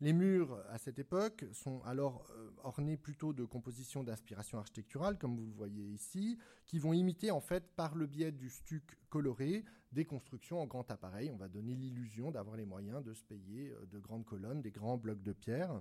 Les 0.00 0.12
murs, 0.12 0.62
à 0.68 0.76
cette 0.76 0.98
époque, 0.98 1.46
sont 1.52 1.82
alors 1.84 2.26
euh, 2.32 2.50
ornés 2.64 2.98
plutôt 2.98 3.32
de 3.32 3.44
compositions 3.44 4.04
d'inspiration 4.04 4.58
architecturale, 4.58 5.16
comme 5.16 5.36
vous 5.36 5.50
voyez 5.52 5.84
ici, 5.84 6.38
qui 6.66 6.78
vont 6.78 6.92
imiter 6.92 7.30
en 7.30 7.40
fait 7.40 7.64
par 7.76 7.94
le 7.94 8.06
biais 8.06 8.30
du 8.30 8.50
stuc 8.50 8.98
coloré 9.08 9.64
des 9.92 10.04
constructions 10.04 10.60
en 10.60 10.66
grand 10.66 10.90
appareil. 10.90 11.30
On 11.30 11.38
va 11.38 11.48
donner 11.48 11.74
l'illusion 11.74 12.30
d'avoir 12.30 12.56
les 12.56 12.66
moyens 12.66 13.02
de 13.02 13.14
se 13.14 13.24
payer 13.24 13.70
euh, 13.70 13.86
de 13.86 13.98
grandes 13.98 14.26
colonnes, 14.26 14.60
des 14.60 14.70
grands 14.70 14.98
blocs 14.98 15.22
de 15.22 15.32
pierre. 15.32 15.80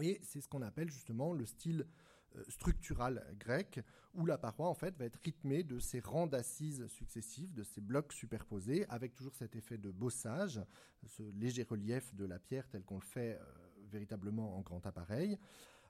Et 0.00 0.20
c'est 0.22 0.40
ce 0.40 0.48
qu'on 0.48 0.62
appelle 0.62 0.90
justement 0.90 1.32
le 1.32 1.44
style 1.44 1.88
euh, 2.36 2.44
structural 2.48 3.24
grec, 3.38 3.80
où 4.14 4.26
la 4.26 4.38
paroi 4.38 4.68
en 4.68 4.74
fait 4.74 4.96
va 4.96 5.04
être 5.04 5.20
rythmée 5.24 5.62
de 5.62 5.78
ces 5.78 6.00
rangs 6.00 6.26
d'assises 6.26 6.86
successifs, 6.86 7.52
de 7.54 7.62
ces 7.62 7.80
blocs 7.80 8.12
superposés, 8.12 8.86
avec 8.88 9.14
toujours 9.14 9.34
cet 9.34 9.56
effet 9.56 9.78
de 9.78 9.90
bossage, 9.90 10.60
ce 11.06 11.22
léger 11.22 11.62
relief 11.62 12.14
de 12.14 12.24
la 12.24 12.38
pierre 12.38 12.68
tel 12.68 12.82
qu'on 12.84 12.98
le 12.98 13.04
fait 13.04 13.38
euh, 13.40 13.44
véritablement 13.90 14.56
en 14.56 14.60
grand 14.60 14.84
appareil. 14.86 15.38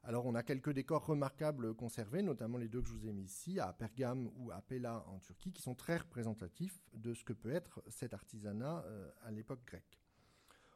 Alors 0.05 0.27
on 0.27 0.35
a 0.35 0.43
quelques 0.43 0.73
décors 0.73 1.07
remarquables 1.07 1.75
conservés, 1.75 2.23
notamment 2.23 2.59
les 2.59 2.69
deux 2.69 2.83
que 2.83 2.89
je 2.89 2.95
vous 2.95 3.07
ai 3.07 3.13
mis 3.13 3.25
ici, 3.25 3.61
à 3.61 3.73
Pergame 3.73 4.31
ou 4.37 4.51
à 4.51 4.61
Pella 4.61 5.05
en 5.07 5.21
Turquie, 5.21 5.53
qui 5.53 5.63
sont 5.63 5.77
très 5.77 5.97
représentatifs 5.97 6.81
de 6.93 7.15
ce 7.15 7.23
que 7.23 7.33
peut 7.33 7.53
être 7.53 7.83
cet 7.89 8.13
artisanat 8.13 8.85
euh, 8.87 9.11
à 9.23 9.31
l'époque 9.31 9.65
grecque. 9.65 10.02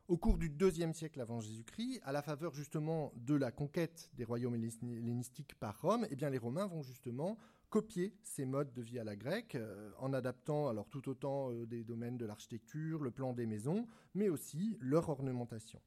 Au 0.08 0.16
cours 0.16 0.38
du 0.38 0.48
deuxième 0.48 0.94
siècle 0.94 1.20
avant 1.20 1.40
Jésus-Christ, 1.40 2.00
à 2.04 2.12
la 2.12 2.22
faveur 2.22 2.54
justement 2.54 3.12
de 3.16 3.34
la 3.34 3.50
conquête 3.50 4.08
des 4.14 4.22
royaumes 4.22 4.54
hellénistiques 4.54 5.56
par 5.56 5.80
Rome, 5.80 6.06
eh 6.08 6.30
les 6.30 6.38
Romains 6.38 6.68
vont 6.68 6.82
justement 6.82 7.36
copier 7.70 8.14
ces 8.22 8.44
modes 8.44 8.72
de 8.72 8.82
vie 8.82 9.00
à 9.00 9.04
la 9.04 9.16
grecque 9.16 9.56
euh, 9.56 9.90
en 9.98 10.12
adaptant 10.12 10.68
alors 10.68 10.88
tout 10.88 11.08
autant 11.08 11.50
euh, 11.50 11.66
des 11.66 11.82
domaines 11.82 12.18
de 12.18 12.24
l'architecture, 12.24 13.02
le 13.02 13.10
plan 13.10 13.32
des 13.32 13.46
maisons, 13.46 13.88
mais 14.14 14.28
aussi 14.28 14.76
leur 14.80 15.08
ornementation. 15.08 15.80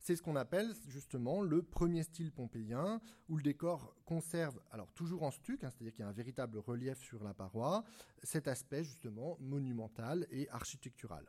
C'est 0.00 0.16
ce 0.16 0.22
qu'on 0.22 0.34
appelle 0.34 0.74
justement 0.88 1.40
le 1.40 1.62
premier 1.62 2.02
style 2.02 2.32
pompéien, 2.32 3.00
où 3.28 3.36
le 3.36 3.44
décor 3.44 3.94
conserve, 4.04 4.60
alors 4.72 4.92
toujours 4.92 5.22
en 5.22 5.30
stuc, 5.30 5.62
hein, 5.62 5.70
c'est-à-dire 5.70 5.92
qu'il 5.92 6.02
y 6.02 6.06
a 6.06 6.08
un 6.08 6.12
véritable 6.12 6.58
relief 6.58 6.98
sur 6.98 7.22
la 7.22 7.32
paroi, 7.32 7.84
cet 8.24 8.48
aspect 8.48 8.82
justement 8.82 9.36
monumental 9.38 10.26
et 10.32 10.48
architectural. 10.50 11.24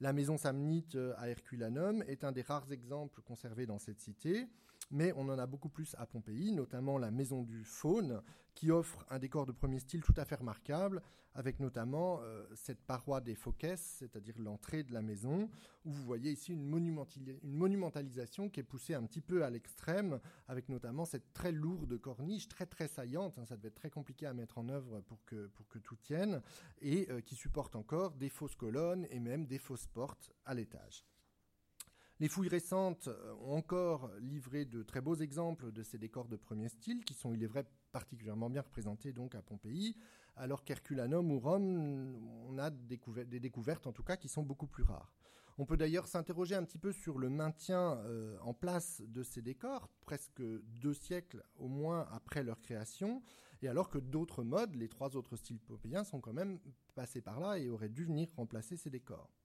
La 0.00 0.12
maison 0.12 0.38
samnite 0.38 0.94
euh, 0.94 1.12
à 1.16 1.28
Herculanum 1.28 2.04
est 2.06 2.22
un 2.22 2.30
des 2.30 2.42
rares 2.42 2.70
exemples 2.70 3.20
conservés 3.22 3.66
dans 3.66 3.78
cette 3.78 3.98
cité, 3.98 4.46
mais 4.90 5.12
on 5.16 5.28
en 5.28 5.38
a 5.38 5.46
beaucoup 5.46 5.68
plus 5.68 5.94
à 5.98 6.06
Pompéi, 6.06 6.52
notamment 6.52 6.98
la 6.98 7.10
maison 7.10 7.42
du 7.42 7.64
Faune, 7.64 8.22
qui 8.54 8.70
offre 8.70 9.04
un 9.10 9.18
décor 9.18 9.46
de 9.46 9.52
premier 9.52 9.78
style 9.78 10.02
tout 10.02 10.14
à 10.16 10.24
fait 10.24 10.34
remarquable, 10.34 11.02
avec 11.34 11.60
notamment 11.60 12.18
euh, 12.22 12.44
cette 12.54 12.80
paroi 12.80 13.20
des 13.20 13.36
Phoques, 13.36 13.76
c'est-à-dire 13.76 14.34
l'entrée 14.38 14.82
de 14.82 14.92
la 14.92 15.02
maison, 15.02 15.48
où 15.84 15.92
vous 15.92 16.02
voyez 16.02 16.32
ici 16.32 16.52
une, 16.52 16.66
monumentalisation 17.44 18.48
qui 18.48 18.58
est 18.58 18.64
poussée 18.64 18.94
un 18.94 19.04
petit 19.04 19.20
peu 19.20 19.44
à 19.44 19.50
l'extrême, 19.50 20.18
avec 20.48 20.68
notamment 20.68 21.04
cette 21.04 21.32
très 21.32 21.52
lourde 21.52 21.96
corniche, 21.98 22.48
très 22.48 22.66
très 22.66 22.88
saillante, 22.88 23.38
hein, 23.38 23.44
ça 23.46 23.56
devait 23.56 23.68
être 23.68 23.76
très 23.76 23.90
compliqué 23.90 24.26
à 24.26 24.34
mettre 24.34 24.58
en 24.58 24.68
œuvre 24.68 25.00
pour 25.02 25.24
que, 25.24 25.46
pour 25.48 25.68
que 25.68 25.78
tout 25.78 25.96
tienne, 25.96 26.42
et 26.80 27.08
euh, 27.10 27.20
qui 27.20 27.36
supporte 27.36 27.76
encore 27.76 28.14
des 28.14 28.28
fausses 28.28 28.56
colonnes 28.56 29.06
et 29.10 29.20
même 29.20 29.46
des 29.46 29.58
fausses 29.58 29.86
portes 29.86 30.32
à 30.44 30.54
l'étage. 30.54 31.04
Les 32.20 32.28
fouilles 32.28 32.48
récentes 32.48 33.06
euh, 33.06 33.34
ont 33.42 33.56
encore 33.56 34.10
livré 34.20 34.64
de 34.64 34.82
très 34.82 35.00
beaux 35.00 35.14
exemples 35.14 35.70
de 35.70 35.84
ces 35.84 35.98
décors 35.98 36.26
de 36.26 36.36
premier 36.36 36.68
style, 36.68 37.04
qui 37.04 37.14
sont, 37.14 37.32
il 37.32 37.44
est 37.44 37.46
vrai, 37.46 37.64
particulièrement 37.92 38.50
bien 38.50 38.62
représentés 38.62 39.12
donc 39.12 39.36
à 39.36 39.42
Pompéi, 39.42 39.96
alors 40.34 40.64
qu'Herculanum 40.64 41.30
ou 41.30 41.38
Rome, 41.38 42.16
on 42.48 42.58
a 42.58 42.70
des 42.70 43.40
découvertes 43.40 43.86
en 43.86 43.92
tout 43.92 44.02
cas 44.02 44.16
qui 44.16 44.28
sont 44.28 44.42
beaucoup 44.42 44.66
plus 44.66 44.82
rares. 44.82 45.12
On 45.58 45.64
peut 45.64 45.76
d'ailleurs 45.76 46.06
s'interroger 46.06 46.54
un 46.54 46.64
petit 46.64 46.78
peu 46.78 46.92
sur 46.92 47.18
le 47.18 47.28
maintien 47.28 47.98
euh, 47.98 48.36
en 48.42 48.54
place 48.54 49.00
de 49.06 49.22
ces 49.22 49.42
décors, 49.42 49.88
presque 50.00 50.42
deux 50.80 50.94
siècles 50.94 51.44
au 51.56 51.68
moins 51.68 52.06
après 52.10 52.42
leur 52.42 52.60
création, 52.60 53.22
et 53.62 53.68
alors 53.68 53.90
que 53.90 53.98
d'autres 53.98 54.42
modes, 54.42 54.74
les 54.74 54.88
trois 54.88 55.16
autres 55.16 55.36
styles 55.36 55.58
pompéiens, 55.60 56.04
sont 56.04 56.20
quand 56.20 56.32
même 56.32 56.58
passés 56.94 57.20
par 57.20 57.38
là 57.38 57.58
et 57.58 57.68
auraient 57.68 57.88
dû 57.88 58.04
venir 58.04 58.28
remplacer 58.36 58.76
ces 58.76 58.90
décors. 58.90 59.37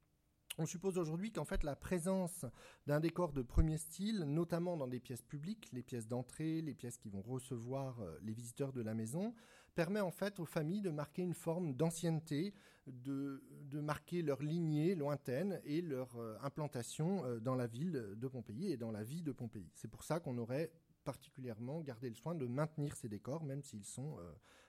On 0.60 0.68
suppose 0.68 1.00
aujourd'hui 1.00 1.32
qu'en 1.32 1.46
fait 1.46 1.64
la 1.64 1.76
présence 1.76 2.46
d'un 2.86 3.00
décor 3.00 3.34
de 3.34 3.42
premier 3.42 3.78
style, 3.80 4.20
notamment 4.20 4.78
dans 4.78 4.88
des 4.88 5.00
pièces 5.00 5.24
publiques, 5.24 5.70
les 5.74 5.82
pièces 5.82 6.08
d'entrée, 6.08 6.62
les 6.62 6.76
pièces 6.76 6.98
qui 6.98 7.10
vont 7.10 7.24
recevoir 7.24 8.00
euh, 8.02 8.20
les 8.22 8.34
visiteurs 8.34 8.72
de 8.72 8.82
la 8.82 8.94
maison, 8.94 9.34
permet 9.74 10.00
en 10.00 10.12
fait 10.12 10.40
aux 10.40 10.46
familles 10.46 10.82
de 10.82 10.92
marquer 10.92 11.24
une 11.24 11.34
forme 11.34 11.74
d'ancienneté, 11.74 12.54
de, 12.86 13.42
marquer 13.74 14.22
leur 14.22 14.44
lignée 14.44 14.94
lointaine 14.94 15.60
et 15.66 15.82
leur 15.82 16.16
euh, 16.18 16.38
implantation 16.44 17.26
euh, 17.26 17.40
dans 17.40 17.56
la 17.56 17.66
ville 17.66 18.14
de 18.16 18.28
Pompéi 18.28 18.72
et 18.72 18.78
dans 18.78 18.92
la 18.92 19.04
vie 19.04 19.24
de 19.24 19.32
Pompéi. 19.32 19.72
C'est 19.74 19.90
pour 19.90 20.04
ça 20.04 20.20
qu'on 20.20 20.38
aurait 20.38 20.72
particulièrement 21.04 21.82
gardé 21.82 22.10
le 22.10 22.16
soin 22.16 22.36
de 22.36 22.46
maintenir 22.46 22.96
ces 22.96 23.10
décors, 23.10 23.44
même 23.44 23.64
s'ils 23.64 23.84
sont 23.84 24.18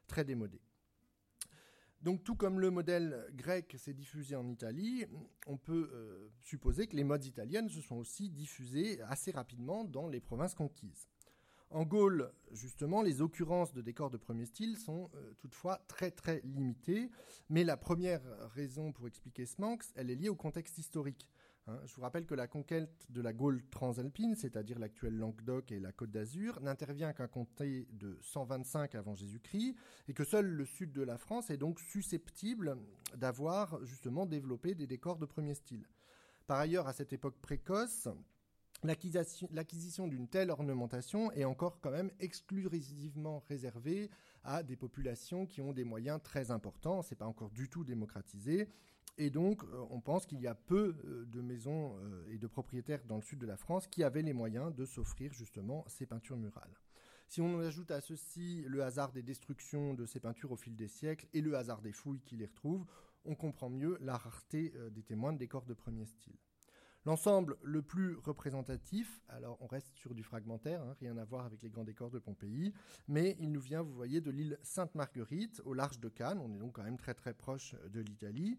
très 0.08 0.24
démodés. 0.24 0.60
Donc 2.04 2.22
tout 2.22 2.34
comme 2.34 2.60
le 2.60 2.70
modèle 2.70 3.24
grec 3.32 3.76
s'est 3.78 3.94
diffusé 3.94 4.36
en 4.36 4.46
Italie, 4.46 5.06
on 5.46 5.56
peut 5.56 5.90
euh, 5.94 6.28
supposer 6.42 6.86
que 6.86 6.94
les 6.96 7.02
modes 7.02 7.24
italiennes 7.24 7.70
se 7.70 7.80
sont 7.80 7.96
aussi 7.96 8.28
diffusées 8.28 9.00
assez 9.04 9.30
rapidement 9.30 9.84
dans 9.86 10.06
les 10.06 10.20
provinces 10.20 10.54
conquises. 10.54 11.08
En 11.70 11.84
Gaule, 11.84 12.30
justement, 12.52 13.00
les 13.00 13.22
occurrences 13.22 13.72
de 13.72 13.80
décors 13.80 14.10
de 14.10 14.18
premier 14.18 14.44
style 14.44 14.76
sont 14.76 15.10
euh, 15.14 15.32
toutefois 15.38 15.82
très 15.88 16.10
très 16.10 16.42
limitées, 16.44 17.10
mais 17.48 17.64
la 17.64 17.78
première 17.78 18.20
raison 18.52 18.92
pour 18.92 19.08
expliquer 19.08 19.46
ce 19.46 19.58
manque, 19.58 19.82
elle 19.94 20.10
est 20.10 20.14
liée 20.14 20.28
au 20.28 20.36
contexte 20.36 20.76
historique. 20.76 21.26
Hein, 21.66 21.80
je 21.86 21.94
vous 21.94 22.02
rappelle 22.02 22.26
que 22.26 22.34
la 22.34 22.46
conquête 22.46 23.06
de 23.08 23.22
la 23.22 23.32
Gaule 23.32 23.62
transalpine, 23.70 24.34
c'est-à-dire 24.34 24.78
l'actuel 24.78 25.16
Languedoc 25.16 25.72
et 25.72 25.80
la 25.80 25.92
Côte 25.92 26.10
d'Azur, 26.10 26.60
n'intervient 26.60 27.14
qu'à 27.14 27.26
compter 27.26 27.88
de 27.92 28.18
125 28.20 28.94
avant 28.94 29.14
Jésus-Christ, 29.14 29.74
et 30.08 30.12
que 30.12 30.24
seul 30.24 30.46
le 30.46 30.66
sud 30.66 30.92
de 30.92 31.00
la 31.00 31.16
France 31.16 31.48
est 31.48 31.56
donc 31.56 31.80
susceptible 31.80 32.76
d'avoir 33.16 33.82
justement 33.82 34.26
développé 34.26 34.74
des 34.74 34.86
décors 34.86 35.18
de 35.18 35.24
premier 35.24 35.54
style. 35.54 35.88
Par 36.46 36.58
ailleurs, 36.58 36.86
à 36.86 36.92
cette 36.92 37.14
époque 37.14 37.40
précoce, 37.40 38.08
l'acquisition 38.82 40.06
d'une 40.06 40.28
telle 40.28 40.50
ornementation 40.50 41.32
est 41.32 41.44
encore 41.44 41.80
quand 41.80 41.90
même 41.90 42.10
exclusivement 42.20 43.42
réservée 43.48 44.10
à 44.42 44.62
des 44.62 44.76
populations 44.76 45.46
qui 45.46 45.62
ont 45.62 45.72
des 45.72 45.84
moyens 45.84 46.20
très 46.22 46.50
importants. 46.50 47.00
C'est 47.00 47.14
pas 47.14 47.24
encore 47.24 47.48
du 47.48 47.70
tout 47.70 47.84
démocratisé. 47.84 48.68
Et 49.16 49.30
donc, 49.30 49.62
euh, 49.62 49.84
on 49.90 50.00
pense 50.00 50.26
qu'il 50.26 50.40
y 50.40 50.46
a 50.48 50.54
peu 50.54 50.96
euh, 51.04 51.24
de 51.26 51.40
maisons 51.40 51.96
euh, 51.98 52.32
et 52.32 52.38
de 52.38 52.46
propriétaires 52.46 53.04
dans 53.04 53.16
le 53.16 53.22
sud 53.22 53.38
de 53.38 53.46
la 53.46 53.56
France 53.56 53.86
qui 53.86 54.02
avaient 54.02 54.22
les 54.22 54.32
moyens 54.32 54.74
de 54.74 54.84
s'offrir 54.84 55.32
justement 55.32 55.84
ces 55.86 56.06
peintures 56.06 56.36
murales. 56.36 56.76
Si 57.28 57.40
on 57.40 57.60
ajoute 57.60 57.90
à 57.90 58.00
ceci 58.00 58.64
le 58.66 58.82
hasard 58.82 59.12
des 59.12 59.22
destructions 59.22 59.94
de 59.94 60.04
ces 60.04 60.20
peintures 60.20 60.52
au 60.52 60.56
fil 60.56 60.74
des 60.76 60.88
siècles 60.88 61.28
et 61.32 61.40
le 61.40 61.56
hasard 61.56 61.80
des 61.80 61.92
fouilles 61.92 62.22
qui 62.22 62.36
les 62.36 62.46
retrouvent, 62.46 62.86
on 63.24 63.34
comprend 63.34 63.70
mieux 63.70 63.96
la 64.00 64.16
rareté 64.18 64.74
des 64.90 65.02
témoins 65.02 65.32
de 65.32 65.38
décors 65.38 65.64
de 65.64 65.72
premier 65.72 66.04
style. 66.04 66.36
L'ensemble 67.06 67.56
le 67.62 67.82
plus 67.82 68.16
représentatif, 68.16 69.22
alors 69.28 69.56
on 69.60 69.66
reste 69.66 69.94
sur 69.94 70.14
du 70.14 70.22
fragmentaire, 70.22 70.82
hein, 70.82 70.96
rien 71.00 71.16
à 71.16 71.24
voir 71.24 71.46
avec 71.46 71.62
les 71.62 71.70
grands 71.70 71.84
décors 71.84 72.10
de 72.10 72.18
Pompéi, 72.18 72.74
mais 73.08 73.36
il 73.40 73.52
nous 73.52 73.60
vient, 73.60 73.82
vous 73.82 73.94
voyez, 73.94 74.20
de 74.20 74.30
l'île 74.30 74.58
Sainte-Marguerite, 74.62 75.62
au 75.64 75.72
large 75.72 76.00
de 76.00 76.08
Cannes, 76.08 76.40
on 76.40 76.52
est 76.52 76.58
donc 76.58 76.74
quand 76.74 76.82
même 76.82 76.98
très 76.98 77.14
très 77.14 77.32
proche 77.32 77.74
de 77.88 78.00
l'Italie. 78.00 78.58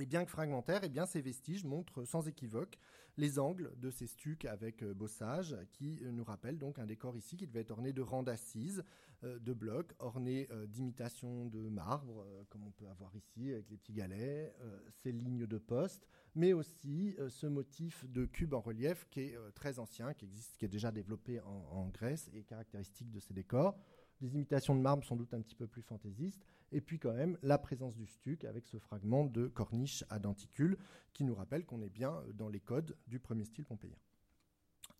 Et 0.00 0.06
bien 0.06 0.24
que 0.24 0.30
fragmentaire, 0.30 0.84
et 0.84 0.88
bien 0.88 1.04
ces 1.04 1.20
vestiges 1.20 1.64
montrent 1.64 2.04
sans 2.04 2.26
équivoque 2.28 2.78
les 3.16 3.38
angles 3.38 3.72
de 3.76 3.90
ces 3.90 4.06
stucs 4.06 4.44
avec 4.44 4.82
euh, 4.82 4.94
bossage, 4.94 5.56
qui 5.72 6.00
euh, 6.02 6.10
nous 6.10 6.24
rappellent 6.24 6.58
donc 6.58 6.78
un 6.78 6.86
décor 6.86 7.16
ici 7.16 7.36
qui 7.36 7.46
devait 7.46 7.60
être 7.60 7.72
orné 7.72 7.92
de 7.92 8.00
rangs 8.00 8.22
d'assises, 8.22 8.82
euh, 9.24 9.38
de 9.38 9.52
blocs, 9.52 9.92
ornés 9.98 10.48
d'imitations 10.68 11.46
de 11.46 11.68
marbre, 11.68 12.26
comme 12.48 12.66
on 12.66 12.70
peut 12.70 12.86
avoir 12.88 13.14
ici 13.14 13.52
avec 13.52 13.68
les 13.68 13.76
petits 13.76 13.92
galets, 13.92 14.54
ces 15.02 15.12
lignes 15.12 15.46
de 15.46 15.58
poste, 15.58 16.06
mais 16.34 16.52
aussi 16.52 17.16
ce 17.28 17.46
motif 17.46 18.06
de 18.08 18.24
cube 18.24 18.54
en 18.54 18.60
relief 18.60 19.06
qui 19.10 19.20
est 19.20 19.36
très 19.54 19.78
ancien, 19.78 20.14
qui 20.14 20.24
existe, 20.24 20.56
qui 20.56 20.64
est 20.64 20.68
déjà 20.68 20.90
développé 20.90 21.40
en 21.40 21.88
Grèce 21.88 22.30
et 22.32 22.42
caractéristique 22.42 23.10
de 23.10 23.20
ces 23.20 23.34
décors 23.34 23.76
des 24.20 24.34
imitations 24.34 24.74
de 24.74 24.80
marbre 24.80 25.04
sans 25.04 25.16
doute 25.16 25.32
un 25.34 25.40
petit 25.40 25.54
peu 25.54 25.66
plus 25.66 25.82
fantaisistes, 25.82 26.44
et 26.72 26.80
puis 26.80 26.98
quand 26.98 27.12
même 27.12 27.38
la 27.42 27.58
présence 27.58 27.96
du 27.96 28.06
stuc 28.06 28.44
avec 28.44 28.66
ce 28.66 28.78
fragment 28.78 29.26
de 29.26 29.48
corniche 29.48 30.04
à 30.10 30.18
denticule 30.18 30.78
qui 31.12 31.24
nous 31.24 31.34
rappelle 31.34 31.64
qu'on 31.64 31.82
est 31.82 31.90
bien 31.90 32.22
dans 32.34 32.48
les 32.48 32.60
codes 32.60 32.96
du 33.06 33.18
premier 33.18 33.44
style 33.44 33.64
pompéien. 33.64 33.96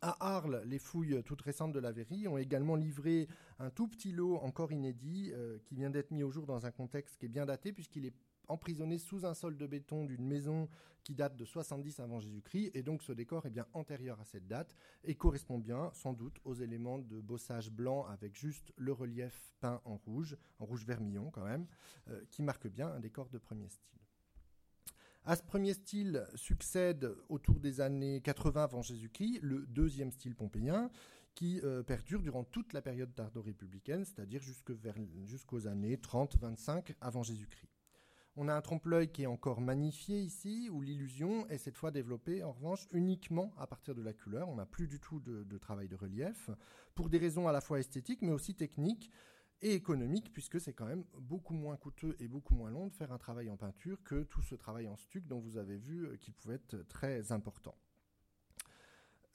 À 0.03 0.37
Arles, 0.37 0.63
les 0.65 0.79
fouilles 0.79 1.23
toutes 1.25 1.43
récentes 1.43 1.73
de 1.73 1.79
la 1.79 1.93
Verrie 1.93 2.27
ont 2.27 2.39
également 2.39 2.75
livré 2.75 3.29
un 3.59 3.69
tout 3.69 3.87
petit 3.87 4.13
lot 4.13 4.37
encore 4.37 4.73
inédit 4.73 5.31
euh, 5.35 5.59
qui 5.67 5.75
vient 5.75 5.91
d'être 5.91 6.11
mis 6.11 6.23
au 6.23 6.31
jour 6.31 6.47
dans 6.47 6.65
un 6.65 6.71
contexte 6.71 7.19
qui 7.19 7.27
est 7.27 7.29
bien 7.29 7.45
daté 7.45 7.71
puisqu'il 7.73 8.07
est 8.07 8.15
emprisonné 8.51 8.99
sous 8.99 9.25
un 9.25 9.35
sol 9.35 9.57
de 9.57 9.67
béton 9.67 10.05
d'une 10.05 10.27
maison 10.27 10.69
qui 11.05 11.15
date 11.15 11.37
de 11.37 11.45
70 11.45 12.01
avant 12.01 12.21
Jésus-Christ, 12.21 12.71
et 12.75 12.83
donc 12.83 13.03
ce 13.03 13.13
décor 13.13 13.47
est 13.47 13.51
bien 13.51 13.67
antérieur 13.73 14.21
à 14.21 14.25
cette 14.25 14.47
date 14.47 14.75
et 15.05 15.15
correspond 15.15 15.59
bien, 15.59 15.91
sans 15.95 16.13
doute, 16.13 16.39
aux 16.45 16.55
éléments 16.55 16.99
de 16.99 17.21
bossage 17.21 17.71
blanc 17.71 18.05
avec 18.07 18.37
juste 18.37 18.73
le 18.77 18.93
relief 18.93 19.55
peint 19.61 19.81
en 19.85 19.97
rouge, 19.97 20.37
en 20.59 20.67
rouge 20.67 20.85
vermillon 20.85 21.31
quand 21.31 21.45
même, 21.45 21.67
euh, 22.09 22.23
qui 22.31 22.43
marque 22.43 22.69
bien 22.69 22.89
un 22.89 23.01
décor 23.01 23.31
de 23.31 23.39
premier 23.39 23.69
style. 23.69 23.99
À 25.25 25.37
ce 25.37 25.43
premier 25.43 25.75
style 25.75 26.27
succède 26.35 27.15
autour 27.29 27.61
des 27.61 27.81
années 27.81 28.21
80 28.23 28.65
avant 28.65 28.83
Jésus-Christ 28.83 29.41
le 29.43 29.67
deuxième 29.67 30.11
style 30.11 30.35
pompéien 30.35 30.91
qui 31.35 31.61
euh, 31.63 31.83
perdure 31.83 32.23
durant 32.23 32.45
toute 32.45 32.73
la 32.73 32.83
période 32.83 33.15
tardo-républicaine, 33.15 34.05
c'est-à-dire 34.05 34.43
jusqu'aux 34.43 35.67
années 35.67 35.97
30-25 35.97 36.95
avant 37.01 37.23
Jésus-Christ. 37.23 37.80
On 38.43 38.49
a 38.49 38.55
un 38.55 38.63
trompe-l'œil 38.63 39.13
qui 39.13 39.25
est 39.25 39.27
encore 39.27 39.61
magnifié 39.61 40.19
ici, 40.19 40.71
où 40.73 40.81
l'illusion 40.81 41.47
est 41.49 41.59
cette 41.59 41.77
fois 41.77 41.91
développée 41.91 42.43
en 42.43 42.53
revanche 42.53 42.89
uniquement 42.91 43.53
à 43.59 43.67
partir 43.67 43.95
de 43.95 44.01
la 44.01 44.15
couleur. 44.15 44.49
On 44.49 44.55
n'a 44.55 44.65
plus 44.65 44.89
du 44.89 44.99
tout 44.99 45.21
de, 45.21 45.59
travail 45.59 45.89
de 45.89 45.95
relief, 45.95 46.49
pour 46.95 47.11
des 47.11 47.19
raisons 47.19 47.49
à 47.49 47.53
la 47.53 47.61
fois 47.61 47.81
esthétiques 47.81 48.23
mais 48.23 48.33
aussi 48.33 48.55
techniques 48.55 49.11
et 49.61 49.75
économiques, 49.75 50.33
puisque 50.33 50.59
c'est 50.59 50.73
quand 50.73 50.87
même 50.87 51.05
beaucoup 51.19 51.53
moins 51.53 51.77
coûteux 51.77 52.17
et 52.19 52.29
beaucoup 52.29 52.55
moins 52.55 52.71
long 52.71 52.87
de 52.87 52.95
faire 52.95 53.13
un 53.13 53.19
travail 53.19 53.51
en 53.51 53.59
peinture 53.59 54.03
que 54.05 54.23
tout 54.23 54.41
ce 54.41 54.55
travail 54.55 54.89
en 54.89 54.97
stuc 54.97 55.27
dont 55.27 55.41
vous 55.41 55.59
avez 55.59 55.77
vu 55.77 56.07
euh, 56.07 56.17
qu'il 56.17 56.33
pouvait 56.33 56.55
être 56.55 56.79
très 56.89 57.33
important. 57.33 57.77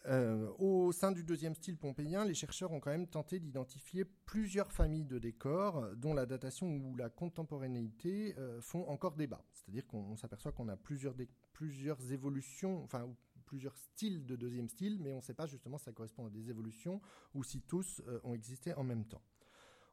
Euh, 0.08 0.52
au 0.60 0.92
sein 0.92 1.12
du 1.12 1.24
deuxième 1.24 1.56
style 1.56 1.78
pompéien, 1.78 2.26
les 2.26 2.36
chercheurs 2.36 2.72
ont 2.72 2.80
quand 2.80 2.92
même 2.92 3.08
tenté 3.08 3.40
d'identifier 3.40 4.06
plusieurs 4.06 4.72
familles 4.72 5.06
de 5.06 5.18
décors 5.18 5.96
dont 5.96 6.14
la 6.14 6.28
datation 6.28 6.68
ou 6.68 6.96
la 6.96 7.10
contemporanéité 7.10 8.36
euh, 8.38 8.62
font 8.62 8.88
encore 8.88 9.16
débat. 9.16 9.44
C'est-à-dire 9.54 9.88
qu'on 9.88 10.16
s'aperçoit 10.16 10.52
qu'on 10.52 10.68
a 10.68 10.78
plusieurs, 10.78 11.16
plusieurs 11.54 12.12
évolutions, 12.12 12.84
enfin 12.84 13.10
plusieurs 13.46 13.78
styles 13.78 14.26
de 14.26 14.36
deuxième 14.36 14.70
style, 14.70 15.00
mais 15.00 15.14
on 15.14 15.18
ne 15.18 15.22
sait 15.22 15.34
pas 15.34 15.48
justement 15.48 15.78
si 15.78 15.86
ça 15.86 15.92
correspond 15.92 16.26
à 16.26 16.30
des 16.30 16.50
évolutions 16.50 17.02
ou 17.34 17.44
si 17.44 17.62
tous 17.62 18.02
euh, 18.08 18.20
ont 18.24 18.34
existé 18.34 18.74
en 18.74 18.84
même 18.84 19.06
temps. 19.06 19.22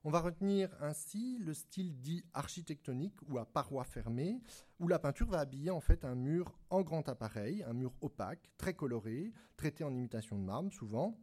On 0.04 0.10
va 0.10 0.18
retenir 0.18 0.68
ainsi 0.80 1.38
le 1.38 1.54
style 1.54 2.00
dit 2.00 2.24
architectonique 2.34 3.14
ou 3.28 3.38
à 3.38 3.44
parois 3.44 3.84
fermées, 3.84 4.40
où 4.80 4.88
la 4.88 4.98
peinture 4.98 5.28
va 5.28 5.38
habiller 5.38 5.70
en 5.70 5.80
fait 5.80 6.04
un 6.04 6.16
mur 6.16 6.58
en 6.70 6.82
grand 6.82 7.08
appareil, 7.08 7.62
un 7.62 7.72
mur 7.72 7.94
opaque, 8.00 8.50
très 8.58 8.74
coloré, 8.74 9.32
traité 9.56 9.84
en 9.84 9.94
imitation 9.94 10.36
de 10.36 10.42
marbre 10.42 10.72
souvent. 10.72 11.16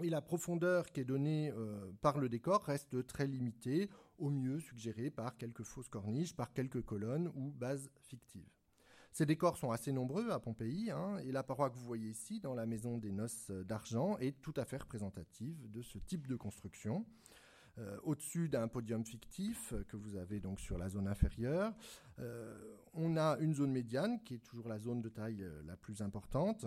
Et 0.00 0.10
la 0.10 0.22
profondeur 0.22 0.86
qui 0.92 1.00
est 1.00 1.04
donnée 1.04 1.50
euh, 1.56 1.90
par 2.02 2.18
le 2.18 2.28
décor 2.28 2.62
reste 2.62 3.04
très 3.04 3.26
limitée, 3.26 3.90
au 4.18 4.30
mieux 4.30 4.60
suggérée 4.60 5.10
par 5.10 5.36
quelques 5.36 5.64
fausses 5.64 5.88
corniches, 5.88 6.36
par 6.36 6.52
quelques 6.52 6.84
colonnes 6.84 7.32
ou 7.34 7.50
bases 7.50 7.90
fictives. 7.98 8.48
Ces 9.10 9.26
décors 9.26 9.56
sont 9.56 9.72
assez 9.72 9.92
nombreux 9.92 10.30
à 10.30 10.38
Pompéi, 10.38 10.90
hein, 10.90 11.18
et 11.18 11.32
la 11.32 11.42
paroi 11.42 11.70
que 11.70 11.76
vous 11.76 11.84
voyez 11.84 12.10
ici, 12.10 12.40
dans 12.40 12.54
la 12.54 12.66
maison 12.66 12.98
des 12.98 13.12
noces 13.12 13.50
d'argent, 13.50 14.18
est 14.18 14.40
tout 14.40 14.54
à 14.56 14.64
fait 14.64 14.78
représentative 14.78 15.70
de 15.70 15.82
ce 15.82 15.98
type 15.98 16.28
de 16.28 16.34
construction. 16.36 17.06
Euh, 17.78 17.98
au-dessus 18.04 18.48
d'un 18.48 18.68
podium 18.68 19.04
fictif 19.04 19.72
euh, 19.72 19.82
que 19.88 19.96
vous 19.96 20.14
avez 20.14 20.38
donc 20.38 20.60
sur 20.60 20.78
la 20.78 20.88
zone 20.88 21.08
inférieure. 21.08 21.74
Euh, 22.20 22.56
on 22.92 23.16
a 23.16 23.36
une 23.40 23.52
zone 23.52 23.72
médiane 23.72 24.22
qui 24.22 24.34
est 24.34 24.44
toujours 24.44 24.68
la 24.68 24.78
zone 24.78 25.02
de 25.02 25.08
taille 25.08 25.44
la 25.66 25.76
plus 25.76 26.00
importante 26.00 26.66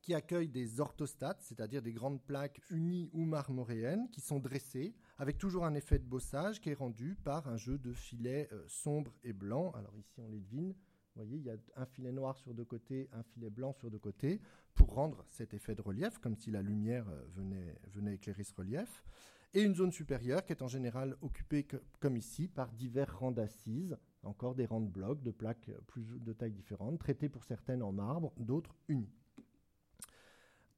qui 0.00 0.14
accueille 0.14 0.48
des 0.48 0.80
orthostates, 0.80 1.42
c'est-à-dire 1.42 1.82
des 1.82 1.92
grandes 1.92 2.22
plaques 2.22 2.62
unies 2.70 3.10
ou 3.12 3.26
marmoréennes 3.26 4.08
qui 4.10 4.22
sont 4.22 4.40
dressées 4.40 4.94
avec 5.18 5.36
toujours 5.36 5.66
un 5.66 5.74
effet 5.74 5.98
de 5.98 6.06
bossage 6.06 6.60
qui 6.60 6.70
est 6.70 6.74
rendu 6.74 7.14
par 7.14 7.46
un 7.46 7.58
jeu 7.58 7.76
de 7.78 7.92
filets 7.92 8.48
sombres 8.66 9.12
et 9.22 9.32
blancs. 9.34 9.72
Alors 9.76 9.94
ici 9.96 10.18
on 10.18 10.28
les 10.28 10.40
devine. 10.40 10.70
Vous 10.70 11.22
voyez, 11.22 11.36
il 11.36 11.44
y 11.44 11.50
a 11.50 11.56
un 11.76 11.86
filet 11.86 12.10
noir 12.10 12.36
sur 12.38 12.54
deux 12.54 12.64
côtés, 12.64 13.10
un 13.12 13.22
filet 13.22 13.50
blanc 13.50 13.74
sur 13.74 13.90
deux 13.90 13.98
côtés, 13.98 14.40
pour 14.74 14.94
rendre 14.94 15.24
cet 15.28 15.54
effet 15.54 15.74
de 15.74 15.82
relief, 15.82 16.18
comme 16.18 16.36
si 16.36 16.50
la 16.50 16.62
lumière 16.62 17.06
venait, 17.36 17.78
venait 17.92 18.14
éclairer 18.14 18.42
ce 18.42 18.54
relief 18.54 19.04
et 19.54 19.62
une 19.62 19.74
zone 19.74 19.92
supérieure 19.92 20.44
qui 20.44 20.52
est 20.52 20.62
en 20.62 20.68
général 20.68 21.16
occupée, 21.20 21.66
comme 22.00 22.16
ici, 22.16 22.48
par 22.48 22.72
divers 22.72 23.18
rangs 23.18 23.32
d'assises, 23.32 23.96
encore 24.22 24.54
des 24.54 24.66
rangs 24.66 24.80
de 24.80 24.90
blocs, 24.90 25.22
de 25.22 25.30
plaques 25.30 25.70
plus 25.86 26.18
de 26.20 26.32
tailles 26.32 26.52
différentes, 26.52 26.98
traitées 26.98 27.28
pour 27.28 27.44
certaines 27.44 27.82
en 27.82 27.92
marbre, 27.92 28.32
d'autres 28.38 28.76
unis. 28.88 29.12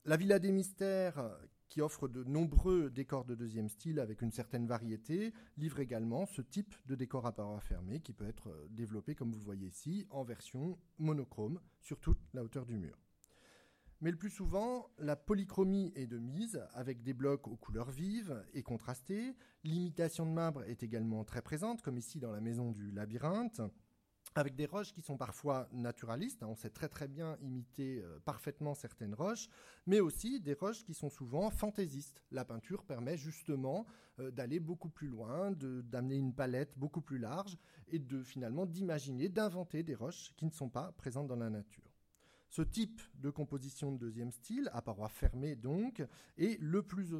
La 0.04 0.16
Villa 0.16 0.38
des 0.38 0.52
Mystères, 0.52 1.30
qui 1.68 1.80
offre 1.80 2.08
de 2.08 2.24
nombreux 2.24 2.90
décors 2.90 3.24
de 3.24 3.34
deuxième 3.34 3.68
style 3.68 3.98
avec 3.98 4.22
une 4.22 4.30
certaine 4.30 4.66
variété, 4.66 5.32
livre 5.56 5.80
également 5.80 6.26
ce 6.26 6.42
type 6.42 6.74
de 6.86 6.94
décor 6.94 7.26
à 7.26 7.32
parois 7.32 7.60
fermées 7.60 8.00
qui 8.00 8.12
peut 8.12 8.28
être 8.28 8.68
développé, 8.70 9.14
comme 9.14 9.32
vous 9.32 9.40
voyez 9.40 9.68
ici, 9.68 10.06
en 10.10 10.24
version 10.24 10.78
monochrome 10.98 11.60
sur 11.80 12.00
toute 12.00 12.20
la 12.32 12.44
hauteur 12.44 12.66
du 12.66 12.76
mur. 12.76 12.96
Mais 14.04 14.10
le 14.10 14.18
plus 14.18 14.28
souvent, 14.28 14.90
la 14.98 15.16
polychromie 15.16 15.90
est 15.96 16.06
de 16.06 16.18
mise, 16.18 16.62
avec 16.74 17.02
des 17.02 17.14
blocs 17.14 17.48
aux 17.48 17.56
couleurs 17.56 17.90
vives 17.90 18.44
et 18.52 18.62
contrastées. 18.62 19.34
L'imitation 19.62 20.26
de 20.26 20.30
marbre 20.30 20.62
est 20.64 20.82
également 20.82 21.24
très 21.24 21.40
présente, 21.40 21.80
comme 21.80 21.96
ici 21.96 22.20
dans 22.20 22.30
la 22.30 22.42
maison 22.42 22.70
du 22.70 22.90
labyrinthe, 22.90 23.62
avec 24.34 24.56
des 24.56 24.66
roches 24.66 24.92
qui 24.92 25.00
sont 25.00 25.16
parfois 25.16 25.70
naturalistes, 25.72 26.42
on 26.42 26.54
sait 26.54 26.68
très 26.68 26.90
très 26.90 27.08
bien 27.08 27.38
imiter 27.40 28.02
euh, 28.02 28.18
parfaitement 28.26 28.74
certaines 28.74 29.14
roches, 29.14 29.48
mais 29.86 30.00
aussi 30.00 30.38
des 30.38 30.52
roches 30.52 30.84
qui 30.84 30.92
sont 30.92 31.08
souvent 31.08 31.48
fantaisistes. 31.48 32.20
La 32.30 32.44
peinture 32.44 32.84
permet 32.84 33.16
justement 33.16 33.86
euh, 34.18 34.30
d'aller 34.30 34.60
beaucoup 34.60 34.90
plus 34.90 35.08
loin, 35.08 35.50
d'amener 35.50 36.16
une 36.16 36.34
palette 36.34 36.76
beaucoup 36.76 37.00
plus 37.00 37.18
large 37.18 37.56
et 37.88 37.98
de 37.98 38.22
finalement 38.22 38.66
d'imaginer, 38.66 39.30
d'inventer 39.30 39.82
des 39.82 39.94
roches 39.94 40.34
qui 40.36 40.44
ne 40.44 40.50
sont 40.50 40.68
pas 40.68 40.92
présentes 40.92 41.28
dans 41.28 41.36
la 41.36 41.48
nature. 41.48 41.93
Ce 42.54 42.62
type 42.62 43.02
de 43.16 43.30
composition 43.30 43.90
de 43.90 43.98
deuxième 43.98 44.30
style, 44.30 44.70
à 44.72 44.80
parois 44.80 45.08
fermées 45.08 45.56
donc, 45.56 46.06
est 46.38 46.56
le 46.60 46.84
plus, 46.84 47.10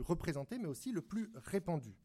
représenté, 0.00 0.58
mais 0.58 0.66
aussi 0.66 0.92
le 0.92 1.00
plus 1.00 1.32
répandu. 1.34 1.96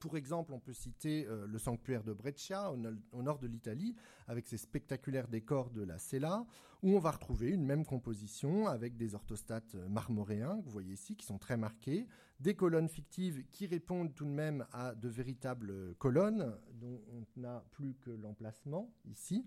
Pour 0.00 0.16
exemple, 0.16 0.52
on 0.54 0.58
peut 0.58 0.72
citer 0.72 1.24
euh, 1.28 1.46
le 1.46 1.58
sanctuaire 1.60 2.02
de 2.02 2.12
Breccia, 2.12 2.72
au, 2.72 3.22
nord 3.22 3.38
de 3.38 3.46
l'Italie, 3.46 3.94
avec 4.26 4.48
ses 4.48 4.56
spectaculaires 4.56 5.28
décors 5.28 5.70
de 5.70 5.82
la 5.82 5.98
Sella, 5.98 6.44
où 6.82 6.96
on 6.96 6.98
va 6.98 7.12
retrouver 7.12 7.50
une 7.50 7.64
même 7.64 7.86
composition 7.86 8.66
avec 8.66 8.96
des 8.96 9.14
orthostates 9.14 9.76
marmoréens, 9.88 10.58
que 10.58 10.64
vous 10.64 10.72
voyez 10.72 10.94
ici, 10.94 11.14
qui 11.14 11.26
sont 11.26 11.38
très 11.38 11.56
marqués, 11.56 12.08
des 12.40 12.56
colonnes 12.56 12.88
fictives 12.88 13.44
qui 13.52 13.66
répondent 13.66 14.12
tout 14.16 14.24
de 14.24 14.30
même 14.30 14.66
à 14.72 14.96
de 14.96 15.08
véritables 15.08 15.94
colonnes, 15.94 16.58
dont 16.72 17.00
on 17.12 17.40
n'a 17.40 17.64
plus 17.70 17.94
que 17.94 18.10
l'emplacement 18.10 18.92
ici. 19.04 19.46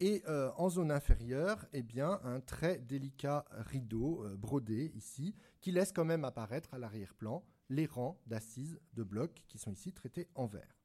Et 0.00 0.22
euh, 0.28 0.50
en 0.56 0.68
zone 0.68 0.92
inférieure, 0.92 1.66
eh 1.72 1.82
bien, 1.82 2.20
un 2.22 2.40
très 2.40 2.78
délicat 2.78 3.44
rideau 3.50 4.24
euh, 4.24 4.36
brodé 4.36 4.92
ici, 4.94 5.34
qui 5.60 5.72
laisse 5.72 5.90
quand 5.90 6.04
même 6.04 6.24
apparaître 6.24 6.72
à 6.72 6.78
l'arrière-plan 6.78 7.44
les 7.68 7.86
rangs 7.86 8.20
d'assises 8.26 8.78
de 8.94 9.02
blocs 9.02 9.42
qui 9.48 9.58
sont 9.58 9.72
ici 9.72 9.92
traités 9.92 10.28
en 10.36 10.46
vert. 10.46 10.78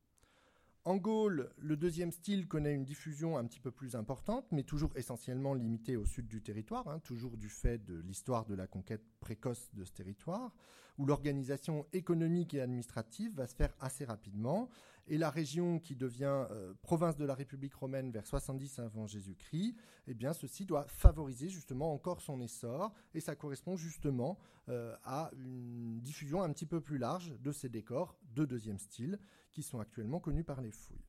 En 0.85 0.97
Gaule, 0.97 1.49
le 1.59 1.77
deuxième 1.77 2.11
style 2.11 2.45
connaît 2.47 2.73
une 2.73 2.83
diffusion 2.83 3.37
un 3.37 3.45
petit 3.45 3.61
peu 3.61 3.71
plus 3.71 3.95
importante, 3.95 4.45
mais 4.51 4.63
toujours 4.63 4.91
essentiellement 4.97 5.53
limitée 5.53 5.95
au 5.95 6.05
sud 6.05 6.27
du 6.27 6.41
territoire, 6.41 6.89
hein, 6.89 6.99
toujours 6.99 7.37
du 7.37 7.47
fait 7.47 7.77
de 7.85 8.01
l'histoire 8.01 8.45
de 8.45 8.53
la 8.53 8.67
conquête 8.67 9.05
précoce 9.21 9.69
de 9.73 9.85
ce 9.85 9.93
territoire, 9.93 10.53
où 10.97 11.05
l'organisation 11.05 11.85
économique 11.93 12.53
et 12.53 12.61
administrative 12.61 13.33
va 13.35 13.47
se 13.47 13.55
faire 13.55 13.73
assez 13.79 14.03
rapidement. 14.03 14.69
Et 15.07 15.17
la 15.17 15.29
région 15.29 15.79
qui 15.79 15.95
devient 15.95 16.45
euh, 16.51 16.73
province 16.81 17.17
de 17.17 17.25
la 17.25 17.35
République 17.35 17.73
romaine 17.73 18.11
vers 18.11 18.25
70 18.25 18.79
avant 18.79 19.05
Jésus-Christ, 19.05 19.75
eh 20.07 20.13
bien, 20.13 20.31
ceci 20.33 20.65
doit 20.65 20.85
favoriser 20.87 21.49
justement 21.49 21.93
encore 21.93 22.21
son 22.21 22.39
essor, 22.39 22.93
et 23.13 23.19
ça 23.19 23.35
correspond 23.35 23.75
justement 23.75 24.39
euh, 24.69 24.95
à 25.03 25.29
une 25.37 25.99
diffusion 25.99 26.41
un 26.41 26.51
petit 26.53 26.65
peu 26.65 26.79
plus 26.79 26.97
large 26.97 27.33
de 27.41 27.51
ces 27.51 27.67
décors 27.67 28.17
de 28.33 28.45
deuxième 28.45 28.79
style, 28.79 29.19
qui 29.51 29.61
sont 29.61 29.79
actuellement 29.79 30.19
connus 30.19 30.45
par 30.45 30.61
les 30.61 30.71
fouilles. 30.71 31.05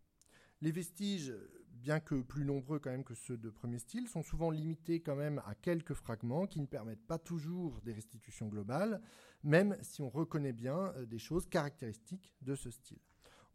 Les 0.60 0.72
vestiges, 0.72 1.32
bien 1.70 2.00
que 2.00 2.16
plus 2.16 2.44
nombreux 2.44 2.78
quand 2.78 2.90
même 2.90 3.04
que 3.04 3.14
ceux 3.14 3.36
de 3.36 3.50
premier 3.50 3.78
style, 3.78 4.08
sont 4.08 4.22
souvent 4.22 4.50
limités 4.50 5.00
quand 5.00 5.16
même 5.16 5.40
à 5.46 5.54
quelques 5.54 5.94
fragments 5.94 6.46
qui 6.46 6.60
ne 6.60 6.66
permettent 6.66 7.06
pas 7.06 7.18
toujours 7.18 7.80
des 7.82 7.92
restitutions 7.92 8.48
globales, 8.48 9.00
même 9.42 9.76
si 9.82 10.02
on 10.02 10.08
reconnaît 10.08 10.52
bien 10.52 10.92
euh, 10.96 11.06
des 11.06 11.18
choses 11.18 11.46
caractéristiques 11.46 12.34
de 12.42 12.54
ce 12.54 12.70
style. 12.70 12.98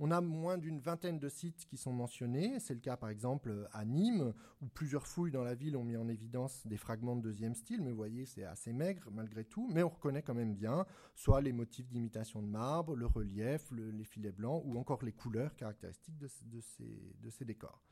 On 0.01 0.11
a 0.11 0.21
moins 0.21 0.57
d'une 0.57 0.79
vingtaine 0.79 1.19
de 1.19 1.27
sites 1.27 1.65
qui 1.65 1.75
sont 1.75 1.91
mentionnés. 1.91 2.57
C'est 2.61 2.73
le 2.73 2.79
cas 2.79 2.95
par 2.95 3.09
exemple 3.09 3.67
à 3.73 3.83
Nîmes, 3.83 4.33
où 4.61 4.67
plusieurs 4.67 5.05
fouilles 5.05 5.31
dans 5.31 5.43
la 5.43 5.55
ville 5.55 5.75
ont 5.75 5.83
mis 5.83 5.97
en 5.97 6.07
évidence 6.07 6.65
des 6.65 6.77
fragments 6.77 7.17
de 7.17 7.21
deuxième 7.21 7.53
style, 7.53 7.81
mais 7.81 7.91
vous 7.91 7.97
voyez, 7.97 8.25
c'est 8.25 8.45
assez 8.45 8.71
maigre 8.71 9.09
malgré 9.11 9.43
tout, 9.43 9.67
mais 9.69 9.83
on 9.83 9.89
reconnaît 9.89 10.23
quand 10.23 10.33
même 10.33 10.55
bien 10.55 10.85
soit 11.15 11.41
les 11.41 11.51
motifs 11.51 11.89
d'imitation 11.89 12.41
de 12.41 12.47
marbre, 12.47 12.95
le 12.95 13.07
relief, 13.07 13.71
les 13.71 14.05
filets 14.05 14.31
blancs, 14.31 14.63
ou 14.65 14.79
encore 14.79 15.03
les 15.03 15.11
couleurs 15.11 15.53
caractéristiques 15.57 16.17
de, 16.17 16.27
ces, 16.27 17.45
décors. 17.45 17.83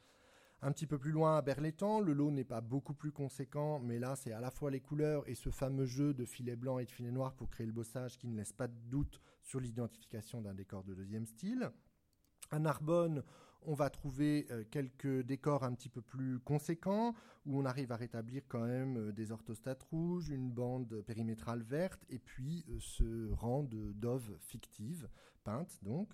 Un 0.62 0.72
petit 0.72 0.88
peu 0.88 0.98
plus 0.98 1.12
loin 1.12 1.38
à 1.38 1.42
Berlétan, 1.42 2.00
le 2.00 2.14
lot 2.14 2.32
n'est 2.32 2.46
pas 2.46 2.62
beaucoup 2.62 2.94
plus 2.94 3.12
conséquent, 3.12 3.80
mais 3.80 4.00
là 4.00 4.16
c'est 4.16 4.32
à 4.32 4.40
la 4.40 4.50
fois 4.50 4.72
les 4.72 4.80
couleurs 4.80 5.28
et 5.28 5.36
ce 5.36 5.50
fameux 5.50 5.86
jeu 5.86 6.14
de 6.14 6.24
filets 6.24 6.56
blancs 6.56 6.82
et 6.82 6.86
de 6.86 6.92
filets 6.92 7.12
noirs 7.12 7.36
pour 7.36 7.50
créer 7.50 7.68
le 7.68 7.74
bossage 7.74 8.18
qui 8.18 8.28
ne 8.28 8.38
laisse 8.38 8.54
pas 8.54 8.68
de 8.68 8.80
doute 8.90 9.22
sur 9.44 9.60
l'identification 9.60 10.42
d'un 10.42 10.54
décor 10.54 10.84
de 10.84 10.96
deuxième 10.96 11.26
style. 11.26 11.70
À 12.50 12.60
Narbonne, 12.60 13.24
on 13.68 13.74
va 13.74 13.90
trouver 13.90 14.48
euh, 14.52 14.64
quelques 14.72 15.24
décors 15.24 15.66
un 15.66 15.74
petit 15.74 15.90
peu 15.90 16.02
plus 16.02 16.40
conséquents, 16.40 17.14
où 17.46 17.60
on 17.60 17.66
arrive 17.66 17.92
à 17.92 17.98
rétablir 17.98 18.44
quand 18.48 18.66
même 18.66 18.98
euh, 18.98 19.12
des 19.12 19.34
orthostates 19.34 19.84
rouges, 19.84 20.30
une 20.30 20.50
bande 20.50 21.02
périmétrale 21.02 21.64
verte, 21.64 22.06
et 22.10 22.18
puis 22.18 22.66
euh, 22.70 22.78
ce 22.80 23.30
rang 23.34 23.64
de 23.64 23.94
fictives, 24.40 25.10
peintes 25.44 25.80
donc. 25.84 26.10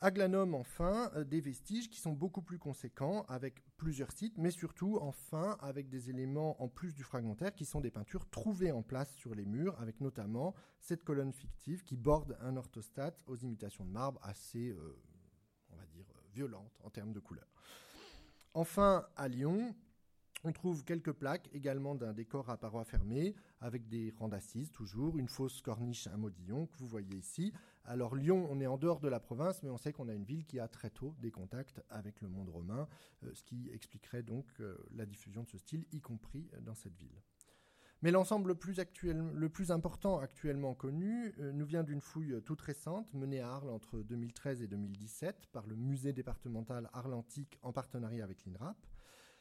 À 0.00 0.12
Glanum, 0.12 0.54
enfin, 0.54 1.10
des 1.26 1.40
vestiges 1.40 1.90
qui 1.90 2.00
sont 2.00 2.12
beaucoup 2.12 2.40
plus 2.40 2.58
conséquents, 2.58 3.24
avec 3.28 3.64
plusieurs 3.76 4.12
sites, 4.12 4.38
mais 4.38 4.52
surtout, 4.52 4.96
enfin, 5.02 5.58
avec 5.60 5.88
des 5.88 6.08
éléments 6.08 6.62
en 6.62 6.68
plus 6.68 6.94
du 6.94 7.02
fragmentaire, 7.02 7.52
qui 7.52 7.64
sont 7.64 7.80
des 7.80 7.90
peintures 7.90 8.30
trouvées 8.30 8.70
en 8.70 8.82
place 8.82 9.12
sur 9.16 9.34
les 9.34 9.44
murs, 9.44 9.78
avec 9.80 10.00
notamment 10.00 10.54
cette 10.78 11.02
colonne 11.02 11.32
fictive 11.32 11.82
qui 11.82 11.96
borde 11.96 12.38
un 12.40 12.56
orthostate 12.56 13.20
aux 13.26 13.36
imitations 13.36 13.84
de 13.84 13.90
marbre 13.90 14.20
assez 14.22 14.72
en 16.84 16.90
termes 16.90 17.12
de 17.12 17.20
couleur. 17.20 17.46
Enfin, 18.54 19.06
à 19.16 19.28
Lyon, 19.28 19.74
on 20.44 20.52
trouve 20.52 20.84
quelques 20.84 21.12
plaques 21.12 21.48
également 21.52 21.94
d'un 21.94 22.12
décor 22.12 22.48
à 22.48 22.56
parois 22.56 22.84
fermées, 22.84 23.34
avec 23.60 23.88
des 23.88 24.14
rangs 24.18 24.28
d'assises 24.28 24.70
toujours, 24.70 25.18
une 25.18 25.28
fausse 25.28 25.60
corniche 25.60 26.06
à 26.06 26.16
modillon 26.16 26.66
que 26.66 26.76
vous 26.78 26.86
voyez 26.86 27.16
ici. 27.16 27.52
Alors 27.84 28.14
Lyon, 28.14 28.46
on 28.50 28.60
est 28.60 28.66
en 28.66 28.78
dehors 28.78 29.00
de 29.00 29.08
la 29.08 29.18
province, 29.18 29.62
mais 29.62 29.70
on 29.70 29.78
sait 29.78 29.92
qu'on 29.92 30.08
a 30.08 30.14
une 30.14 30.24
ville 30.24 30.44
qui 30.44 30.60
a 30.60 30.68
très 30.68 30.90
tôt 30.90 31.14
des 31.18 31.30
contacts 31.30 31.82
avec 31.90 32.20
le 32.20 32.28
monde 32.28 32.50
romain, 32.50 32.88
euh, 33.24 33.34
ce 33.34 33.42
qui 33.42 33.68
expliquerait 33.70 34.22
donc 34.22 34.46
euh, 34.60 34.76
la 34.94 35.06
diffusion 35.06 35.42
de 35.42 35.48
ce 35.48 35.58
style, 35.58 35.84
y 35.92 36.00
compris 36.00 36.48
dans 36.60 36.74
cette 36.74 36.96
ville. 36.96 37.20
Mais 38.02 38.12
l'ensemble 38.12 38.50
le 38.50 39.48
plus, 39.48 39.70
important 39.72 40.20
actuellement 40.20 40.72
connu 40.74 41.34
euh, 41.40 41.50
nous 41.52 41.66
vient 41.66 41.82
d'une 41.82 42.00
fouille 42.00 42.40
toute 42.44 42.60
récente 42.60 43.12
menée 43.12 43.40
à 43.40 43.50
Arles 43.50 43.70
entre 43.70 43.98
2013 43.98 44.62
et 44.62 44.68
2017 44.68 45.48
par 45.50 45.66
le 45.66 45.74
musée 45.74 46.12
départemental 46.12 46.88
Arlantique 46.92 47.58
en 47.62 47.72
partenariat 47.72 48.22
avec 48.22 48.44
l'INRAP. 48.46 48.76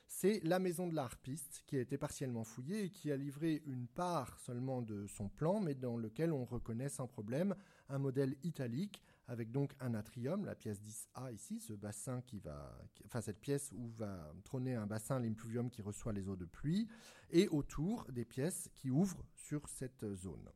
C'est 0.07 0.39
la 0.43 0.57
maison 0.57 0.87
de 0.87 0.95
la 0.95 1.03
harpiste 1.03 1.63
qui 1.67 1.75
a 1.75 1.81
été 1.81 1.97
partiellement 1.97 2.43
fouillée 2.43 2.85
et 2.85 2.89
qui 2.89 3.11
a 3.11 3.17
livré 3.17 3.61
une 3.65 3.87
part 3.87 4.39
seulement 4.39 4.81
de 4.81 5.05
son 5.05 5.29
plan, 5.29 5.59
mais 5.59 5.75
dans 5.75 5.97
lequel 5.97 6.31
on 6.31 6.45
reconnaît 6.45 6.89
sans 6.89 7.07
problème 7.07 7.55
un 7.89 7.99
modèle 7.99 8.37
italique 8.43 9.03
avec 9.27 9.51
donc 9.51 9.73
un 9.79 9.93
atrium, 9.93 10.45
la 10.45 10.55
pièce 10.55 10.81
10A 10.81 11.33
ici, 11.33 11.59
ce 11.59 11.73
bassin 11.73 12.21
qui 12.21 12.39
va, 12.39 12.77
enfin 13.05 13.21
cette 13.21 13.39
pièce 13.39 13.71
où 13.75 13.89
va 13.89 14.33
trôner 14.45 14.75
un 14.75 14.87
bassin 14.87 15.19
l'impluvium 15.19 15.69
qui 15.69 15.81
reçoit 15.81 16.13
les 16.13 16.29
eaux 16.29 16.35
de 16.35 16.45
pluie, 16.45 16.87
et 17.29 17.47
autour 17.49 18.05
des 18.11 18.25
pièces 18.25 18.69
qui 18.73 18.89
ouvrent 18.89 19.25
sur 19.33 19.67
cette 19.67 20.05
zone. 20.15 20.49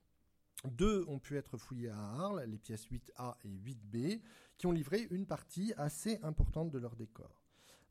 Deux 0.65 1.03
ont 1.07 1.19
pu 1.19 1.37
être 1.37 1.57
fouillées 1.57 1.89
à 1.89 1.97
Arles, 1.97 2.43
les 2.47 2.59
pièces 2.59 2.85
8A 2.85 3.35
et 3.43 3.49
8B, 3.49 4.21
qui 4.57 4.67
ont 4.67 4.71
livré 4.71 5.07
une 5.09 5.25
partie 5.25 5.73
assez 5.75 6.19
importante 6.21 6.69
de 6.69 6.77
leur 6.77 6.95
décor. 6.95 7.40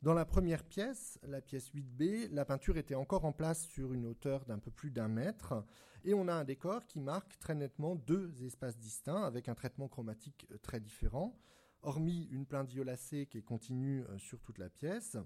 Dans 0.02 0.14
la 0.14 0.24
première 0.24 0.64
pièce, 0.64 1.18
la 1.24 1.42
pièce 1.42 1.70
8B, 1.74 2.30
la 2.32 2.46
peinture 2.46 2.78
était 2.78 2.94
encore 2.94 3.26
en 3.26 3.32
place 3.32 3.66
sur 3.66 3.92
une 3.92 4.06
hauteur 4.06 4.46
d'un 4.46 4.58
peu 4.58 4.70
plus 4.70 4.90
d'un 4.90 5.08
mètre, 5.08 5.62
et 6.04 6.14
on 6.14 6.26
a 6.26 6.32
un 6.32 6.44
décor 6.44 6.86
qui 6.86 7.00
marque 7.00 7.38
très 7.38 7.54
nettement 7.54 7.96
deux 7.96 8.42
espaces 8.42 8.78
distincts 8.78 9.22
avec 9.24 9.50
un 9.50 9.54
traitement 9.54 9.88
chromatique 9.88 10.46
euh, 10.52 10.56
très 10.56 10.80
différent, 10.80 11.38
hormis 11.82 12.28
une 12.30 12.46
plainte 12.46 12.70
violacée 12.70 13.26
qui 13.26 13.36
est 13.36 13.42
continue 13.42 14.02
euh, 14.04 14.16
sur 14.16 14.40
toute 14.40 14.56
la 14.56 14.70
pièce. 14.70 15.18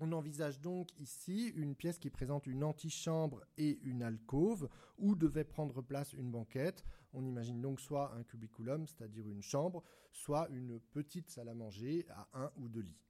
On 0.00 0.12
envisage 0.12 0.58
donc 0.62 0.88
ici 0.98 1.52
une 1.54 1.74
pièce 1.74 1.98
qui 1.98 2.08
présente 2.08 2.46
une 2.46 2.64
antichambre 2.64 3.44
et 3.58 3.78
une 3.82 4.02
alcôve 4.02 4.70
où 4.96 5.16
devait 5.16 5.44
prendre 5.44 5.82
place 5.82 6.14
une 6.14 6.30
banquette. 6.30 6.82
On 7.12 7.26
imagine 7.26 7.60
donc 7.60 7.78
soit 7.78 8.14
un 8.14 8.22
cubiculum, 8.22 8.86
c'est-à-dire 8.86 9.28
une 9.28 9.42
chambre, 9.42 9.84
soit 10.12 10.48
une 10.48 10.80
petite 10.80 11.28
salle 11.28 11.50
à 11.50 11.54
manger 11.54 12.06
à 12.08 12.26
un 12.32 12.50
ou 12.56 12.70
deux 12.70 12.80
lits. 12.80 13.07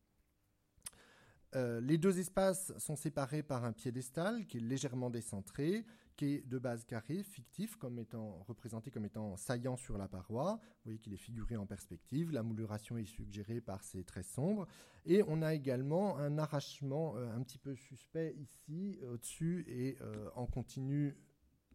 Euh, 1.55 1.81
les 1.81 1.97
deux 1.97 2.19
espaces 2.19 2.77
sont 2.79 2.97
séparés 2.97 3.43
par 3.43 3.65
un 3.65 3.73
piédestal 3.73 4.47
qui 4.47 4.59
est 4.59 4.61
légèrement 4.61 5.09
décentré, 5.09 5.87
qui 6.17 6.27
est 6.27 6.47
de 6.47 6.59
base 6.59 6.85
carrée, 6.85 7.23
fictif, 7.23 7.77
comme 7.77 7.99
étant 7.99 8.45
représenté 8.47 8.91
comme 8.91 9.07
étant 9.07 9.37
saillant 9.37 9.77
sur 9.77 9.97
la 9.97 10.09
paroi. 10.09 10.59
Vous 10.61 10.83
voyez 10.85 10.99
qu'il 10.99 11.15
est 11.15 11.19
figuré 11.19 11.57
en 11.57 11.65
perspective. 11.65 12.33
La 12.33 12.43
mouluration 12.43 12.99
est 12.99 13.07
suggérée 13.07 13.63
par 13.63 13.83
ces 13.83 14.05
traits 14.05 14.27
sombres. 14.27 14.67
Et 15.07 15.23
on 15.27 15.41
a 15.41 15.55
également 15.55 16.19
un 16.19 16.37
arrachement 16.39 17.17
euh, 17.17 17.35
un 17.35 17.43
petit 17.43 17.59
peu 17.59 17.75
suspect 17.75 18.35
ici, 18.37 18.99
au-dessus 19.11 19.65
et 19.69 19.97
euh, 20.03 20.29
en 20.35 20.47
continu 20.47 21.17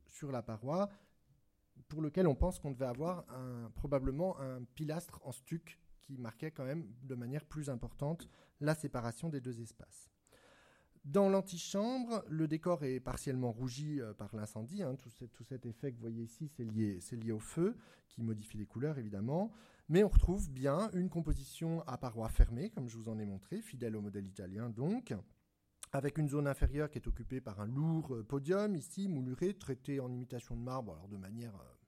sur 0.06 0.32
la 0.32 0.44
paroi, 0.44 0.90
pour 1.88 2.02
lequel 2.02 2.28
on 2.28 2.36
pense 2.36 2.60
qu'on 2.60 2.72
devait 2.72 2.86
avoir 2.86 3.26
probablement 3.74 4.40
un 4.40 4.64
pilastre 4.76 5.20
en 5.24 5.32
stuc 5.32 5.80
qui 6.04 6.18
marquait 6.18 6.52
quand 6.52 6.66
même 6.66 6.88
de 7.04 7.16
manière 7.16 7.46
plus 7.46 7.70
importante 7.70 8.28
la 8.62 8.76
séparation 8.76 9.30
des 9.30 9.42
deux 9.42 9.62
espaces. 9.62 10.10
Dans 11.06 11.28
l'antichambre, 11.28 12.24
le 12.30 12.48
décor 12.48 12.86
est 12.86 13.02
partiellement 13.02 13.52
rougi 13.52 14.00
euh, 14.00 14.14
par 14.14 14.34
l'incendie. 14.36 14.84
Hein. 14.84 14.96
Tout, 14.96 15.10
cet 15.44 15.66
effet 15.66 15.92
que 15.92 15.96
vous 15.96 16.02
voyez 16.02 16.24
ici, 16.24 16.48
c'est 16.48 16.64
lié, 16.64 17.00
lié, 17.12 17.32
au 17.34 17.40
feu, 17.40 17.76
qui 18.08 18.22
modifie 18.22 18.58
les 18.58 18.66
couleurs 18.66 18.98
évidemment. 18.98 19.52
Mais 19.90 20.04
on 20.06 20.08
retrouve 20.08 20.50
bien 20.50 20.90
une 20.94 21.10
composition 21.10 21.82
à 21.88 21.98
parois 21.98 22.30
fermées, 22.30 22.70
comme 22.70 22.88
je 22.88 22.96
vous 22.96 23.10
en 23.10 23.20
ai 23.20 23.26
montré, 23.26 23.60
fidèle 23.62 23.98
au 23.98 24.02
modèle 24.02 24.26
italien 24.26 24.70
donc, 24.70 25.14
avec 25.92 26.18
une 26.18 26.30
zone 26.30 26.48
inférieure 26.48 26.90
qui 26.90 27.00
est 27.00 27.08
occupée 27.08 27.42
par 27.42 27.60
un 27.60 27.68
lourd 27.68 28.16
euh, 28.16 28.24
podium, 28.24 28.74
ici 28.76 29.10
mouluré, 29.10 29.56
traité 29.56 30.00
en 30.00 30.10
imitation 30.10 30.56
de 30.56 30.62
marbre, 30.62 30.94
alors 30.94 31.10
de 31.10 31.18
manière 31.18 31.54
euh, 31.56 31.83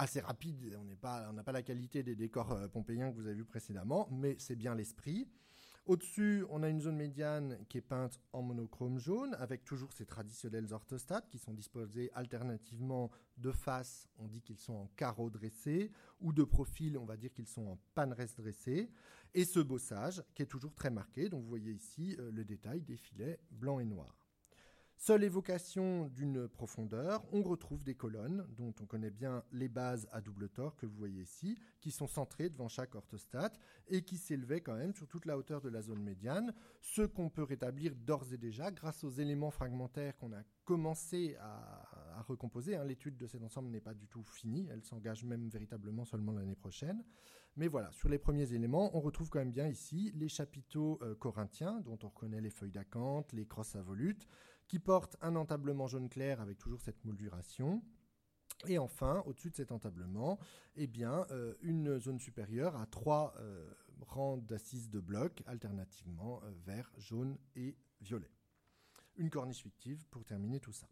assez 0.00 0.20
rapide. 0.20 0.76
On 0.78 0.84
n'a 1.32 1.42
pas, 1.42 1.52
la 1.52 1.62
qualité 1.62 2.02
des 2.02 2.16
décors 2.16 2.56
pompéiens 2.72 3.10
que 3.10 3.16
vous 3.16 3.26
avez 3.26 3.34
vus 3.34 3.44
précédemment, 3.44 4.08
mais 4.10 4.36
c'est 4.38 4.56
bien 4.56 4.74
l'esprit. 4.74 5.28
Au-dessus, 5.86 6.44
on 6.50 6.62
a 6.62 6.68
une 6.68 6.80
zone 6.80 6.96
médiane 6.96 7.58
qui 7.68 7.78
est 7.78 7.82
peinte 7.82 8.20
en 8.32 8.42
monochrome 8.42 8.98
jaune, 8.98 9.34
avec 9.40 9.64
toujours 9.64 9.92
ces 9.92 10.04
traditionnels 10.06 10.72
orthostates 10.72 11.28
qui 11.28 11.38
sont 11.38 11.54
disposés 11.54 12.10
alternativement 12.14 13.10
de 13.38 13.50
face, 13.50 14.08
on 14.18 14.28
dit 14.28 14.42
qu'ils 14.42 14.58
sont 14.58 14.74
en 14.74 14.86
carreau 14.96 15.30
dressé, 15.30 15.90
ou 16.20 16.32
de 16.32 16.44
profil, 16.44 16.98
on 16.98 17.06
va 17.06 17.16
dire 17.16 17.32
qu'ils 17.32 17.48
sont 17.48 17.66
en 17.66 17.78
panresse 17.94 18.36
dressé, 18.36 18.90
et 19.34 19.44
ce 19.44 19.58
bossage 19.58 20.22
qui 20.34 20.42
est 20.42 20.46
toujours 20.46 20.74
très 20.74 20.90
marqué, 20.90 21.28
donc 21.28 21.42
vous 21.42 21.48
voyez 21.48 21.72
ici 21.72 22.14
euh, 22.18 22.30
le 22.30 22.44
détail 22.44 22.82
des 22.82 22.96
filets 22.96 23.40
blancs 23.50 23.80
et 23.80 23.86
noirs. 23.86 24.19
Seule 25.10 25.24
évocation 25.24 26.06
d'une 26.14 26.46
profondeur, 26.46 27.24
on 27.32 27.42
retrouve 27.42 27.82
des 27.82 27.96
colonnes 27.96 28.46
dont 28.56 28.72
on 28.80 28.86
connaît 28.86 29.10
bien 29.10 29.42
les 29.50 29.68
bases 29.68 30.06
à 30.12 30.20
double 30.20 30.48
tort 30.48 30.76
que 30.76 30.86
vous 30.86 30.96
voyez 30.96 31.22
ici, 31.22 31.58
qui 31.80 31.90
sont 31.90 32.06
centrées 32.06 32.48
devant 32.48 32.68
chaque 32.68 32.94
orthostate 32.94 33.58
et 33.88 34.02
qui 34.02 34.18
s'élevaient 34.18 34.60
quand 34.60 34.76
même 34.76 34.94
sur 34.94 35.08
toute 35.08 35.26
la 35.26 35.36
hauteur 35.36 35.62
de 35.62 35.68
la 35.68 35.82
zone 35.82 36.00
médiane, 36.00 36.54
ce 36.80 37.02
qu'on 37.02 37.28
peut 37.28 37.42
rétablir 37.42 37.96
d'ores 37.96 38.32
et 38.32 38.38
déjà 38.38 38.70
grâce 38.70 39.02
aux 39.02 39.10
éléments 39.10 39.50
fragmentaires 39.50 40.16
qu'on 40.16 40.32
a 40.32 40.44
commencé 40.64 41.34
à, 41.40 42.22
recomposer. 42.28 42.76
Hein. 42.76 42.84
L'étude 42.84 43.16
de 43.16 43.26
cet 43.26 43.42
ensemble 43.42 43.70
n'est 43.70 43.80
pas 43.80 43.94
du 43.94 44.06
tout 44.06 44.22
finie, 44.22 44.68
elle 44.70 44.84
s'engage 44.84 45.24
même 45.24 45.48
véritablement 45.48 46.04
seulement 46.04 46.30
l'année 46.30 46.54
prochaine. 46.54 47.02
Mais 47.56 47.66
voilà, 47.66 47.90
sur 47.90 48.08
les 48.08 48.18
premiers 48.18 48.52
éléments, 48.52 48.96
on 48.96 49.00
retrouve 49.00 49.28
quand 49.28 49.40
même 49.40 49.50
bien 49.50 49.66
ici 49.66 50.12
les 50.14 50.28
chapiteaux 50.28 51.00
euh, 51.02 51.16
corinthiens, 51.16 51.80
dont 51.80 51.98
on 52.04 52.08
reconnaît 52.08 52.40
les 52.40 52.50
feuilles 52.50 52.70
d'acanthe, 52.70 53.32
les 53.32 53.44
crosses 53.44 53.74
à 53.74 53.82
volutes, 53.82 54.28
qui 54.70 54.78
porte 54.78 55.16
un 55.20 55.34
entablement 55.34 55.88
jaune 55.88 56.08
clair 56.08 56.40
avec 56.40 56.56
toujours 56.56 56.80
cette 56.80 57.04
mouldurration. 57.04 57.82
Et 58.68 58.78
enfin, 58.78 59.20
au-dessus 59.26 59.50
de 59.50 59.56
cet 59.56 59.72
entablement, 59.72 60.38
eh 60.76 60.86
bien, 60.86 61.26
une 61.60 61.98
zone 61.98 62.20
supérieure 62.20 62.76
à 62.76 62.86
trois 62.86 63.34
rangs 64.02 64.36
d'assises 64.36 64.88
de 64.88 65.00
blocs, 65.00 65.42
alternativement 65.46 66.40
vert, 66.64 66.88
jaune 66.98 67.36
et 67.56 67.76
violet. 68.00 68.30
Une 69.16 69.28
corniche 69.28 69.62
fictive 69.64 70.06
pour 70.06 70.24
terminer 70.24 70.60
tout 70.60 70.72
ça. 70.72 70.86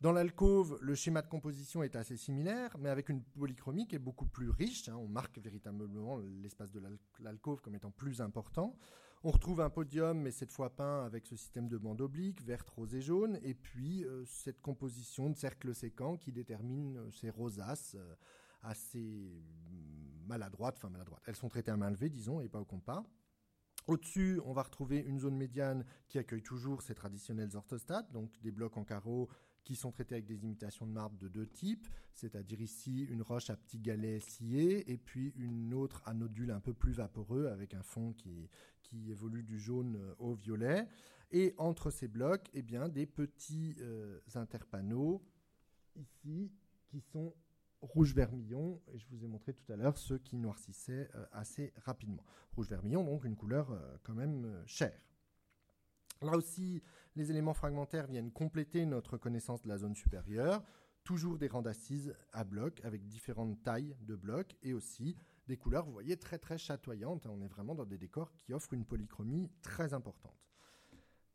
Dans 0.00 0.12
l'alcôve, 0.12 0.78
le 0.80 0.94
schéma 0.94 1.20
de 1.20 1.28
composition 1.28 1.82
est 1.82 1.96
assez 1.96 2.16
similaire, 2.16 2.76
mais 2.78 2.90
avec 2.90 3.08
une 3.08 3.24
polychromie 3.24 3.88
qui 3.88 3.96
est 3.96 3.98
beaucoup 3.98 4.26
plus 4.26 4.50
riche. 4.50 4.88
Hein. 4.88 4.94
on 4.96 5.08
marque 5.08 5.36
véritablement 5.38 6.18
l'espace 6.40 6.70
de 6.70 6.80
l'alcôve 7.18 7.60
comme 7.60 7.74
étant 7.74 7.90
plus 7.90 8.20
important. 8.20 8.78
On 9.22 9.32
retrouve 9.32 9.60
un 9.60 9.68
podium, 9.68 10.18
mais 10.18 10.30
cette 10.30 10.50
fois 10.50 10.74
peint 10.74 11.04
avec 11.04 11.26
ce 11.26 11.36
système 11.36 11.68
de 11.68 11.76
bandes 11.76 12.00
obliques, 12.00 12.42
vert, 12.42 12.64
rose 12.74 12.94
et 12.94 13.02
jaune, 13.02 13.38
et 13.42 13.52
puis 13.52 14.02
euh, 14.02 14.24
cette 14.24 14.62
composition 14.62 15.28
de 15.28 15.36
cercles 15.36 15.74
séquents 15.74 16.16
qui 16.16 16.32
détermine 16.32 16.96
euh, 16.96 17.10
ces 17.10 17.28
rosaces 17.28 17.96
euh, 17.98 18.14
assez 18.62 19.44
maladroites, 20.26 20.76
enfin 20.78 20.88
maladroites. 20.88 21.22
Elles 21.26 21.36
sont 21.36 21.50
traitées 21.50 21.70
à 21.70 21.76
main 21.76 21.90
levée, 21.90 22.08
disons, 22.08 22.40
et 22.40 22.48
pas 22.48 22.60
au 22.60 22.64
compas. 22.64 23.04
Au-dessus, 23.86 24.40
on 24.46 24.54
va 24.54 24.62
retrouver 24.62 25.00
une 25.00 25.18
zone 25.18 25.36
médiane 25.36 25.84
qui 26.08 26.18
accueille 26.18 26.42
toujours 26.42 26.80
ces 26.80 26.94
traditionnels 26.94 27.54
orthostates, 27.56 28.10
donc 28.12 28.30
des 28.40 28.50
blocs 28.50 28.78
en 28.78 28.84
carreau 28.84 29.28
qui 29.64 29.76
sont 29.76 29.90
traités 29.92 30.14
avec 30.14 30.26
des 30.26 30.44
imitations 30.44 30.86
de 30.86 30.92
marbre 30.92 31.16
de 31.18 31.28
deux 31.28 31.46
types, 31.46 31.86
c'est-à-dire 32.14 32.60
ici 32.60 33.04
une 33.04 33.22
roche 33.22 33.50
à 33.50 33.56
petits 33.56 33.78
galets 33.78 34.22
sciés 34.22 34.90
et 34.90 34.96
puis 34.96 35.32
une 35.36 35.74
autre 35.74 36.02
à 36.06 36.14
nodules 36.14 36.50
un 36.50 36.60
peu 36.60 36.74
plus 36.74 36.92
vaporeux 36.92 37.46
avec 37.48 37.74
un 37.74 37.82
fond 37.82 38.12
qui, 38.12 38.48
qui 38.82 39.10
évolue 39.10 39.42
du 39.42 39.58
jaune 39.58 40.14
au 40.18 40.34
violet. 40.34 40.88
Et 41.32 41.54
entre 41.58 41.90
ces 41.90 42.08
blocs, 42.08 42.48
eh 42.54 42.62
bien, 42.62 42.88
des 42.88 43.06
petits 43.06 43.76
euh, 43.80 44.18
interpanneaux 44.34 45.22
ici 45.94 46.50
qui 46.88 47.00
sont 47.00 47.34
rouge-vermillon, 47.82 48.80
et 48.92 48.98
je 48.98 49.06
vous 49.08 49.24
ai 49.24 49.28
montré 49.28 49.54
tout 49.54 49.72
à 49.72 49.76
l'heure 49.76 49.96
ceux 49.96 50.18
qui 50.18 50.36
noircissaient 50.36 51.08
euh, 51.14 51.24
assez 51.32 51.72
rapidement. 51.76 52.24
Rouge-vermillon, 52.56 53.04
donc 53.04 53.24
une 53.24 53.36
couleur 53.36 53.70
euh, 53.70 53.96
quand 54.02 54.14
même 54.14 54.62
chère. 54.66 55.00
Là 56.22 56.36
aussi, 56.36 56.82
les 57.16 57.30
éléments 57.30 57.54
fragmentaires 57.54 58.06
viennent 58.06 58.30
compléter 58.30 58.84
notre 58.84 59.16
connaissance 59.16 59.62
de 59.62 59.68
la 59.68 59.78
zone 59.78 59.94
supérieure. 59.94 60.62
Toujours 61.02 61.38
des 61.38 61.48
rangs 61.48 61.62
d'assises 61.62 62.14
à 62.32 62.44
blocs 62.44 62.80
avec 62.84 63.06
différentes 63.06 63.62
tailles 63.62 63.96
de 64.02 64.14
blocs 64.14 64.54
et 64.62 64.74
aussi 64.74 65.16
des 65.48 65.56
couleurs, 65.56 65.86
vous 65.86 65.92
voyez, 65.92 66.18
très 66.18 66.38
très 66.38 66.58
chatoyantes. 66.58 67.26
On 67.26 67.40
est 67.40 67.48
vraiment 67.48 67.74
dans 67.74 67.86
des 67.86 67.96
décors 67.96 68.32
qui 68.34 68.52
offrent 68.52 68.74
une 68.74 68.84
polychromie 68.84 69.50
très 69.62 69.94
importante. 69.94 70.36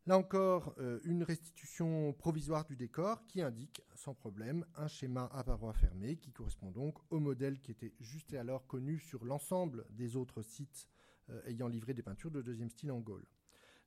Là 0.05 0.19
encore, 0.19 0.75
euh, 0.77 0.99
une 1.03 1.23
restitution 1.23 2.13
provisoire 2.13 2.63
du 2.65 2.75
décor 2.75 3.25
qui 3.25 3.41
indique 3.41 3.81
sans 3.95 4.13
problème 4.13 4.63
un 4.75 4.87
schéma 4.87 5.27
à 5.33 5.43
parois 5.43 5.73
fermées 5.73 6.17
qui 6.17 6.31
correspond 6.31 6.69
donc 6.69 6.99
au 7.09 7.19
modèle 7.19 7.59
qui 7.59 7.71
était 7.71 7.95
juste 7.99 8.31
et 8.33 8.37
alors 8.37 8.67
connu 8.67 8.99
sur 8.99 9.25
l'ensemble 9.25 9.83
des 9.89 10.15
autres 10.15 10.43
sites 10.43 10.87
euh, 11.31 11.41
ayant 11.47 11.67
livré 11.67 11.95
des 11.95 12.03
peintures 12.03 12.29
de 12.29 12.43
deuxième 12.43 12.69
style 12.69 12.91
en 12.91 12.99
Gaule. 12.99 13.25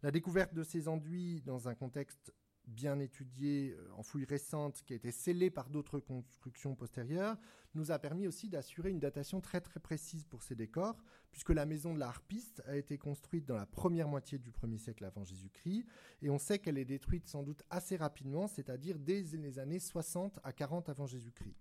La 0.03 0.13
découverte 0.13 0.55
de 0.55 0.63
ces 0.63 0.87
enduits 0.87 1.43
dans 1.43 1.69
un 1.69 1.75
contexte 1.75 2.33
bien 2.69 3.01
étudié 3.01 3.75
euh, 3.77 3.91
en 3.97 4.03
fouilles 4.03 4.27
récentes, 4.27 4.83
qui 4.85 4.93
a 4.93 4.97
été 4.97 5.11
scellé 5.11 5.51
par 5.51 5.71
d'autres 5.71 5.99
constructions 5.99 6.77
postérieures, 6.77 7.37
nous 7.75 7.91
a 7.91 7.99
permis 7.99 8.27
aussi 8.27 8.49
d'assurer 8.49 8.91
une 8.91 9.01
datation 9.01 9.41
très 9.41 9.61
très 9.61 9.81
précise 9.81 10.25
pour 10.25 10.43
ces 10.43 10.55
décors, 10.55 11.03
puisque 11.31 11.51
la 11.51 11.67
maison 11.67 11.95
de 11.95 11.99
la 11.99 12.09
harpiste 12.09 12.63
a 12.67 12.77
été 12.77 12.99
construite 12.99 13.47
dans 13.47 13.57
la 13.57 13.67
première 13.67 14.09
moitié 14.09 14.39
du 14.39 14.53
1er 14.53 14.79
siècle 14.79 15.05
avant 15.05 15.25
Jésus-Christ, 15.25 15.85
et 16.23 16.31
on 16.31 16.39
sait 16.39 16.59
qu'elle 16.59 16.79
est 16.79 16.85
détruite 16.85 17.27
sans 17.27 17.43
doute 17.43 17.63
assez 17.71 17.97
rapidement, 17.97 18.47
c'est-à-dire 18.47 18.99
dès 18.99 19.23
les 19.23 19.59
années 19.59 19.81
60 19.81 20.39
à 20.45 20.53
40 20.53 20.89
avant 20.89 21.07
Jésus-Christ. 21.07 21.57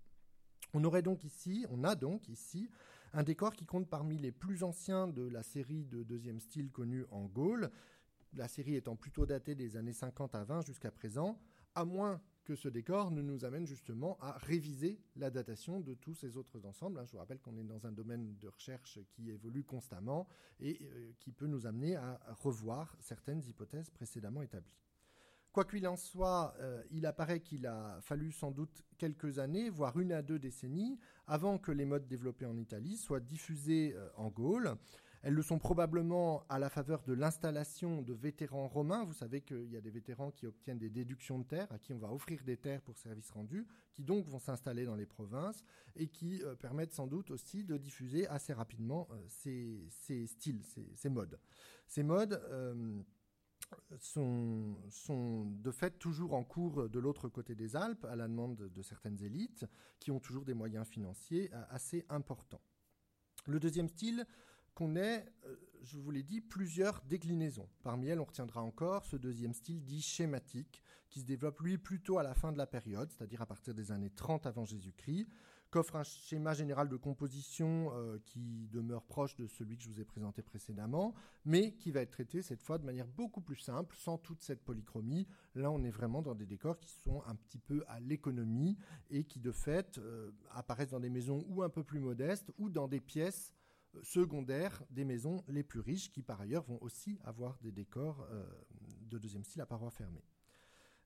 On 0.74 0.84
aurait 0.84 1.02
donc 1.02 1.24
ici, 1.24 1.66
on 1.70 1.82
a 1.84 1.94
donc 1.94 2.28
ici 2.28 2.68
un 3.14 3.22
décor 3.22 3.54
qui 3.54 3.64
compte 3.64 3.88
parmi 3.88 4.18
les 4.18 4.32
plus 4.32 4.62
anciens 4.62 5.08
de 5.08 5.22
la 5.22 5.42
série 5.42 5.84
de 5.86 6.02
deuxième 6.02 6.40
style 6.40 6.70
connue 6.70 7.06
en 7.10 7.24
Gaule, 7.24 7.70
la 8.34 8.48
série 8.48 8.76
étant 8.76 8.96
plutôt 8.96 9.26
datée 9.26 9.54
des 9.54 9.76
années 9.76 9.92
50 9.92 10.34
à 10.34 10.44
20 10.44 10.66
jusqu'à 10.66 10.90
présent, 10.90 11.40
à 11.74 11.84
moins 11.84 12.20
que 12.44 12.54
ce 12.54 12.68
décor 12.68 13.10
ne 13.10 13.20
nous 13.20 13.44
amène 13.44 13.66
justement 13.66 14.16
à 14.20 14.32
réviser 14.38 14.98
la 15.16 15.30
datation 15.30 15.80
de 15.80 15.92
tous 15.92 16.14
ces 16.14 16.38
autres 16.38 16.64
ensembles. 16.64 16.98
Hein. 16.98 17.04
Je 17.04 17.12
vous 17.12 17.18
rappelle 17.18 17.40
qu'on 17.40 17.58
est 17.58 17.64
dans 17.64 17.86
un 17.86 17.92
domaine 17.92 18.38
de 18.38 18.48
recherche 18.48 18.98
qui 19.10 19.30
évolue 19.30 19.64
constamment 19.64 20.26
et 20.58 20.78
euh, 20.82 21.12
qui 21.20 21.30
peut 21.30 21.46
nous 21.46 21.66
amener 21.66 21.96
à 21.96 22.18
revoir 22.38 22.96
certaines 23.00 23.42
hypothèses 23.44 23.90
précédemment 23.90 24.40
établies. 24.40 24.78
Quoi 25.52 25.64
qu'il 25.64 25.86
en 25.88 25.96
soit, 25.96 26.54
euh, 26.60 26.82
il 26.90 27.04
apparaît 27.04 27.40
qu'il 27.40 27.66
a 27.66 27.98
fallu 28.00 28.32
sans 28.32 28.50
doute 28.50 28.82
quelques 28.96 29.38
années, 29.38 29.70
voire 29.70 29.98
une 29.98 30.12
à 30.12 30.22
deux 30.22 30.38
décennies, 30.38 30.98
avant 31.26 31.58
que 31.58 31.72
les 31.72 31.84
modes 31.84 32.06
développés 32.06 32.46
en 32.46 32.56
Italie 32.56 32.96
soient 32.96 33.20
diffusés 33.20 33.92
euh, 33.94 34.08
en 34.16 34.28
Gaule. 34.28 34.74
Elles 35.22 35.34
le 35.34 35.42
sont 35.42 35.58
probablement 35.58 36.44
à 36.48 36.58
la 36.58 36.70
faveur 36.70 37.02
de 37.02 37.12
l'installation 37.12 38.02
de 38.02 38.12
vétérans 38.12 38.68
romains. 38.68 39.04
Vous 39.04 39.14
savez 39.14 39.40
qu'il 39.40 39.70
y 39.70 39.76
a 39.76 39.80
des 39.80 39.90
vétérans 39.90 40.30
qui 40.30 40.46
obtiennent 40.46 40.78
des 40.78 40.90
déductions 40.90 41.38
de 41.38 41.44
terres, 41.44 41.70
à 41.72 41.78
qui 41.78 41.92
on 41.92 41.98
va 41.98 42.12
offrir 42.12 42.42
des 42.44 42.56
terres 42.56 42.82
pour 42.82 42.96
service 42.96 43.30
rendu, 43.30 43.66
qui 43.92 44.04
donc 44.04 44.26
vont 44.28 44.38
s'installer 44.38 44.84
dans 44.84 44.94
les 44.94 45.06
provinces 45.06 45.64
et 45.96 46.08
qui 46.08 46.42
euh, 46.42 46.54
permettent 46.54 46.92
sans 46.92 47.06
doute 47.06 47.30
aussi 47.30 47.64
de 47.64 47.76
diffuser 47.76 48.28
assez 48.28 48.52
rapidement 48.52 49.08
euh, 49.10 49.24
ces, 49.28 50.26
styles, 50.26 50.62
ces, 50.94 51.08
modes. 51.08 51.40
Ces 51.86 52.04
modes 52.04 52.40
euh, 52.50 53.02
sont, 53.98 55.46
de 55.46 55.70
fait 55.72 55.98
toujours 55.98 56.34
en 56.34 56.44
cours 56.44 56.88
de 56.88 56.98
l'autre 57.00 57.28
côté 57.28 57.56
des 57.56 57.74
Alpes, 57.74 58.04
à 58.04 58.14
la 58.14 58.28
demande 58.28 58.56
de 58.56 58.82
certaines 58.82 59.20
élites, 59.22 59.66
qui 59.98 60.12
ont 60.12 60.20
toujours 60.20 60.44
des 60.44 60.54
moyens 60.54 60.86
financiers 60.86 61.50
assez 61.70 62.06
importants. 62.08 62.62
Le 63.46 63.58
deuxième 63.58 63.88
style, 63.88 64.26
qu'on 64.78 64.94
ait, 64.94 65.26
euh, 65.44 65.56
je 65.82 65.98
vous 65.98 66.12
l'ai 66.12 66.22
dit, 66.22 66.40
plusieurs 66.40 67.02
déclinaisons. 67.08 67.68
Parmi 67.82 68.06
elles, 68.06 68.20
on 68.20 68.24
retiendra 68.24 68.62
encore 68.62 69.04
ce 69.06 69.16
deuxième 69.16 69.52
style 69.52 69.82
dit 69.82 70.00
schématique, 70.00 70.84
qui 71.10 71.18
se 71.18 71.24
développe 71.24 71.58
lui 71.60 71.78
plutôt 71.78 72.18
à 72.18 72.22
la 72.22 72.32
fin 72.32 72.52
de 72.52 72.58
la 72.58 72.66
période, 72.66 73.10
c'est-à-dire 73.10 73.42
à 73.42 73.46
partir 73.46 73.74
des 73.74 73.90
années 73.90 74.10
30 74.10 74.46
avant 74.46 74.64
Jésus-Christ, 74.64 75.26
qu'offre 75.72 75.96
un 75.96 76.04
schéma 76.04 76.54
général 76.54 76.88
de 76.88 76.96
composition 76.96 77.90
euh, 77.92 78.18
qui 78.24 78.68
demeure 78.68 79.02
proche 79.02 79.34
de 79.34 79.48
celui 79.48 79.76
que 79.76 79.82
je 79.82 79.88
vous 79.88 80.00
ai 80.00 80.04
présenté 80.04 80.42
précédemment, 80.42 81.12
mais 81.44 81.72
qui 81.72 81.90
va 81.90 82.00
être 82.02 82.12
traité 82.12 82.40
cette 82.40 82.62
fois 82.62 82.78
de 82.78 82.84
manière 82.84 83.08
beaucoup 83.08 83.40
plus 83.40 83.56
simple, 83.56 83.96
sans 83.96 84.16
toute 84.16 84.42
cette 84.42 84.62
polychromie. 84.62 85.26
Là, 85.56 85.72
on 85.72 85.82
est 85.82 85.90
vraiment 85.90 86.22
dans 86.22 86.36
des 86.36 86.46
décors 86.46 86.78
qui 86.78 86.92
sont 86.92 87.20
un 87.26 87.34
petit 87.34 87.58
peu 87.58 87.82
à 87.88 87.98
l'économie 87.98 88.78
et 89.10 89.24
qui, 89.24 89.40
de 89.40 89.50
fait, 89.50 89.98
euh, 89.98 90.30
apparaissent 90.52 90.90
dans 90.90 91.00
des 91.00 91.10
maisons 91.10 91.44
ou 91.48 91.64
un 91.64 91.68
peu 91.68 91.82
plus 91.82 91.98
modestes 91.98 92.52
ou 92.58 92.70
dans 92.70 92.86
des 92.86 93.00
pièces 93.00 93.52
secondaires 94.02 94.82
des 94.90 95.04
maisons 95.04 95.44
les 95.48 95.62
plus 95.62 95.80
riches, 95.80 96.10
qui 96.10 96.22
par 96.22 96.40
ailleurs 96.40 96.64
vont 96.64 96.78
aussi 96.82 97.18
avoir 97.24 97.58
des 97.60 97.72
décors 97.72 98.26
euh, 98.30 98.44
de 99.02 99.18
deuxième 99.18 99.44
style 99.44 99.60
à 99.60 99.66
parois 99.66 99.90
fermées. 99.90 100.24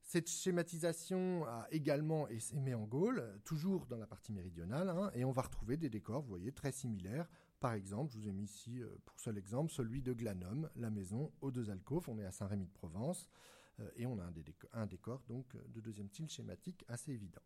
Cette 0.02 0.28
schématisation 0.28 1.44
a 1.46 1.66
également 1.70 2.28
émé 2.28 2.74
en 2.74 2.84
Gaule, 2.84 3.40
toujours 3.44 3.86
dans 3.86 3.96
la 3.96 4.06
partie 4.06 4.32
méridionale, 4.32 4.90
hein, 4.90 5.10
et 5.14 5.24
on 5.24 5.30
va 5.30 5.42
retrouver 5.42 5.76
des 5.76 5.88
décors, 5.88 6.22
vous 6.22 6.28
voyez, 6.28 6.52
très 6.52 6.72
similaires. 6.72 7.28
Par 7.60 7.72
exemple, 7.72 8.12
je 8.12 8.18
vous 8.18 8.28
ai 8.28 8.32
mis 8.32 8.44
ici, 8.44 8.82
euh, 8.82 8.88
pour 9.06 9.20
seul 9.20 9.38
exemple, 9.38 9.72
celui 9.72 10.02
de 10.02 10.12
Glanum, 10.12 10.68
la 10.76 10.90
maison 10.90 11.32
aux 11.40 11.52
deux 11.52 11.70
alcôves. 11.70 12.08
On 12.08 12.18
est 12.18 12.24
à 12.24 12.32
Saint-Rémy 12.32 12.66
de 12.66 12.72
Provence, 12.72 13.28
euh, 13.80 13.88
et 13.96 14.06
on 14.06 14.18
a 14.18 14.24
un, 14.24 14.32
un 14.72 14.86
décor 14.86 15.22
donc 15.28 15.56
de 15.68 15.80
deuxième 15.80 16.08
style 16.08 16.28
schématique 16.28 16.84
assez 16.88 17.12
évident. 17.12 17.42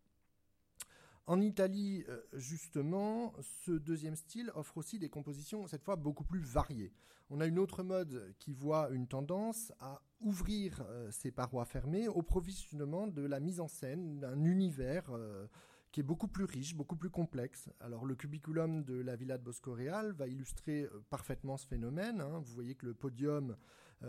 En 1.27 1.41
Italie, 1.41 2.05
euh, 2.09 2.21
justement, 2.35 3.33
ce 3.41 3.73
deuxième 3.73 4.15
style 4.15 4.53
offre 4.55 4.77
aussi 4.77 5.01
des 5.01 5.09
compositions, 5.09 5.67
cette 5.67 5.83
fois, 5.83 5.97
beaucoup 5.97 6.23
plus 6.23 6.39
variées. 6.39 6.93
On 7.31 7.41
a 7.41 7.47
une 7.47 7.59
autre 7.59 7.83
mode 7.83 8.33
qui 8.39 8.53
voit 8.53 8.91
une 8.91 9.09
tendance 9.09 9.73
à 9.81 10.01
ouvrir 10.21 10.85
euh, 10.89 11.11
ces 11.11 11.33
parois 11.33 11.65
fermées 11.65 12.07
au 12.07 12.23
profit 12.23 12.53
justement 12.53 13.09
de 13.09 13.23
la 13.23 13.41
mise 13.41 13.59
en 13.59 13.67
scène 13.67 14.21
d'un 14.21 14.45
univers 14.45 15.11
euh, 15.11 15.49
qui 15.91 15.99
est 15.99 16.05
beaucoup 16.05 16.29
plus 16.29 16.45
riche, 16.45 16.77
beaucoup 16.77 16.95
plus 16.95 17.11
complexe. 17.11 17.69
Alors 17.81 18.05
le 18.05 18.15
cubiculum 18.15 18.85
de 18.85 19.01
la 19.01 19.17
villa 19.17 19.39
de 19.39 19.43
Bosco 19.43 19.75
Real 19.75 20.13
va 20.13 20.29
illustrer 20.29 20.89
parfaitement 21.11 21.57
ce 21.57 21.67
phénomène. 21.67 22.21
Hein. 22.21 22.39
Vous 22.45 22.55
voyez 22.55 22.77
que 22.77 22.87
le 22.87 22.95
podium 22.95 23.51
euh, 23.51 23.55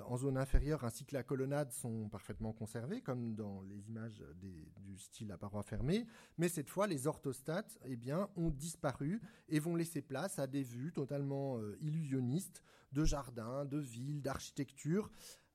en 0.06 0.18
zone 0.18 0.38
inférieure 0.38 0.84
ainsi 0.84 1.06
que 1.06 1.16
la 1.16 1.24
colonnade 1.24 1.72
sont 1.72 2.10
parfaitement 2.10 2.54
conservés, 2.54 3.02
comme 3.02 3.36
dans 3.36 3.62
les 3.62 3.88
images 3.88 4.24
du 4.36 4.98
style 4.98 5.32
à 5.32 5.38
parois 5.38 5.64
fermées. 5.64 6.06
Mais 6.38 6.50
cette 6.50 6.70
fois, 6.70 6.88
les 6.88 7.08
orthostates 7.08 7.78
eh 7.86 7.96
bien, 7.96 8.30
ont 8.36 8.50
disparu 8.50 9.22
et 9.48 9.60
vont 9.60 9.76
laisser 9.76 10.02
place 10.02 10.40
à 10.40 10.48
des 10.48 10.64
vues 10.64 10.92
totalement 10.92 11.58
euh, 11.58 11.78
illusionnistes 11.82 12.64
de 12.92 13.06
jardins, 13.06 13.66
de 13.66 13.78
villes, 13.78 14.22
d'architecture 14.22 15.10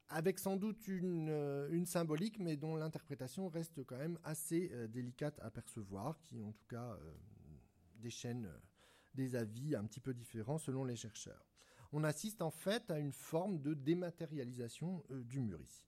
avec 0.08 0.38
sans 0.38 0.56
doute 0.56 0.86
une, 0.88 1.30
euh, 1.30 1.84
symbolique, 1.86 2.38
mais 2.38 2.56
dont 2.56 2.76
l'interprétation 2.76 3.48
reste 3.48 3.82
quand 3.84 3.96
même 3.96 4.18
assez 4.24 4.70
délicate 4.88 5.38
à 5.40 5.50
percevoir, 5.50 6.20
qui 6.20 6.42
en 6.42 6.52
tout 6.52 6.66
cas 6.68 6.98
déchaîne 7.96 8.50
des 9.14 9.36
avis 9.36 9.74
un 9.74 9.84
petit 9.84 10.00
peu 10.00 10.12
différents 10.12 10.58
selon 10.58 10.84
les 10.84 10.96
chercheurs 10.96 11.51
on 11.92 12.04
assiste 12.04 12.42
en 12.42 12.50
fait 12.50 12.90
à 12.90 12.98
une 12.98 13.12
forme 13.12 13.60
de 13.60 13.74
dématérialisation 13.74 15.04
euh, 15.10 15.22
du 15.22 15.40
mur 15.40 15.60
ici. 15.60 15.84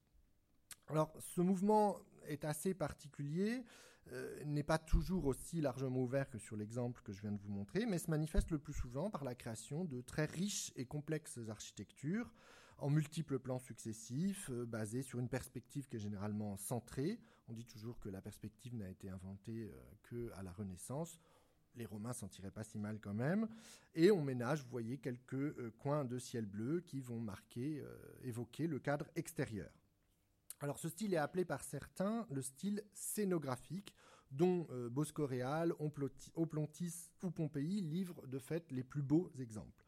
Alors 0.88 1.12
ce 1.18 1.40
mouvement 1.40 1.96
est 2.26 2.44
assez 2.44 2.74
particulier 2.74 3.64
euh, 4.12 4.44
n'est 4.44 4.62
pas 4.62 4.76
toujours 4.76 5.24
aussi 5.24 5.62
largement 5.62 6.02
ouvert 6.02 6.28
que 6.28 6.38
sur 6.38 6.56
l'exemple 6.56 7.00
que 7.02 7.12
je 7.12 7.22
viens 7.22 7.32
de 7.32 7.40
vous 7.40 7.50
montrer, 7.50 7.86
mais 7.86 7.98
se 7.98 8.10
manifeste 8.10 8.50
le 8.50 8.58
plus 8.58 8.74
souvent 8.74 9.08
par 9.08 9.24
la 9.24 9.34
création 9.34 9.86
de 9.86 10.02
très 10.02 10.26
riches 10.26 10.72
et 10.76 10.84
complexes 10.84 11.40
architectures 11.48 12.30
en 12.76 12.90
multiples 12.90 13.38
plans 13.38 13.58
successifs, 13.58 14.50
euh, 14.50 14.66
basés 14.66 15.02
sur 15.02 15.20
une 15.20 15.30
perspective 15.30 15.88
qui 15.88 15.96
est 15.96 16.00
généralement 16.00 16.58
centrée. 16.58 17.18
On 17.48 17.54
dit 17.54 17.64
toujours 17.64 17.98
que 17.98 18.10
la 18.10 18.20
perspective 18.20 18.74
n'a 18.74 18.90
été 18.90 19.08
inventée 19.08 19.70
que 20.02 20.28
qu'à 20.28 20.42
la 20.42 20.52
Renaissance. 20.52 21.18
Les 21.76 21.86
Romains 21.86 22.12
s'en 22.12 22.28
tiraient 22.28 22.50
pas 22.50 22.64
si 22.64 22.78
mal 22.78 23.00
quand 23.00 23.14
même. 23.14 23.48
Et 23.94 24.10
on 24.10 24.22
ménage, 24.22 24.62
vous 24.62 24.70
voyez, 24.70 24.98
quelques 24.98 25.70
coins 25.78 26.04
de 26.04 26.18
ciel 26.18 26.46
bleu 26.46 26.80
qui 26.80 27.00
vont 27.00 27.20
marquer, 27.20 27.82
évoquer 28.22 28.66
le 28.66 28.78
cadre 28.78 29.06
extérieur. 29.16 29.70
Alors 30.60 30.78
ce 30.78 30.88
style 30.88 31.14
est 31.14 31.18
appelé 31.18 31.44
par 31.44 31.62
certains 31.62 32.26
le 32.30 32.40
style 32.40 32.82
scénographique, 32.94 33.94
dont 34.30 34.66
euh, 34.70 34.90
Oplontis 36.34 37.10
ou 37.22 37.30
Pompéi 37.30 37.80
livrent 37.80 38.26
de 38.26 38.38
fait 38.38 38.70
les 38.72 38.82
plus 38.82 39.02
beaux 39.02 39.30
exemples. 39.38 39.84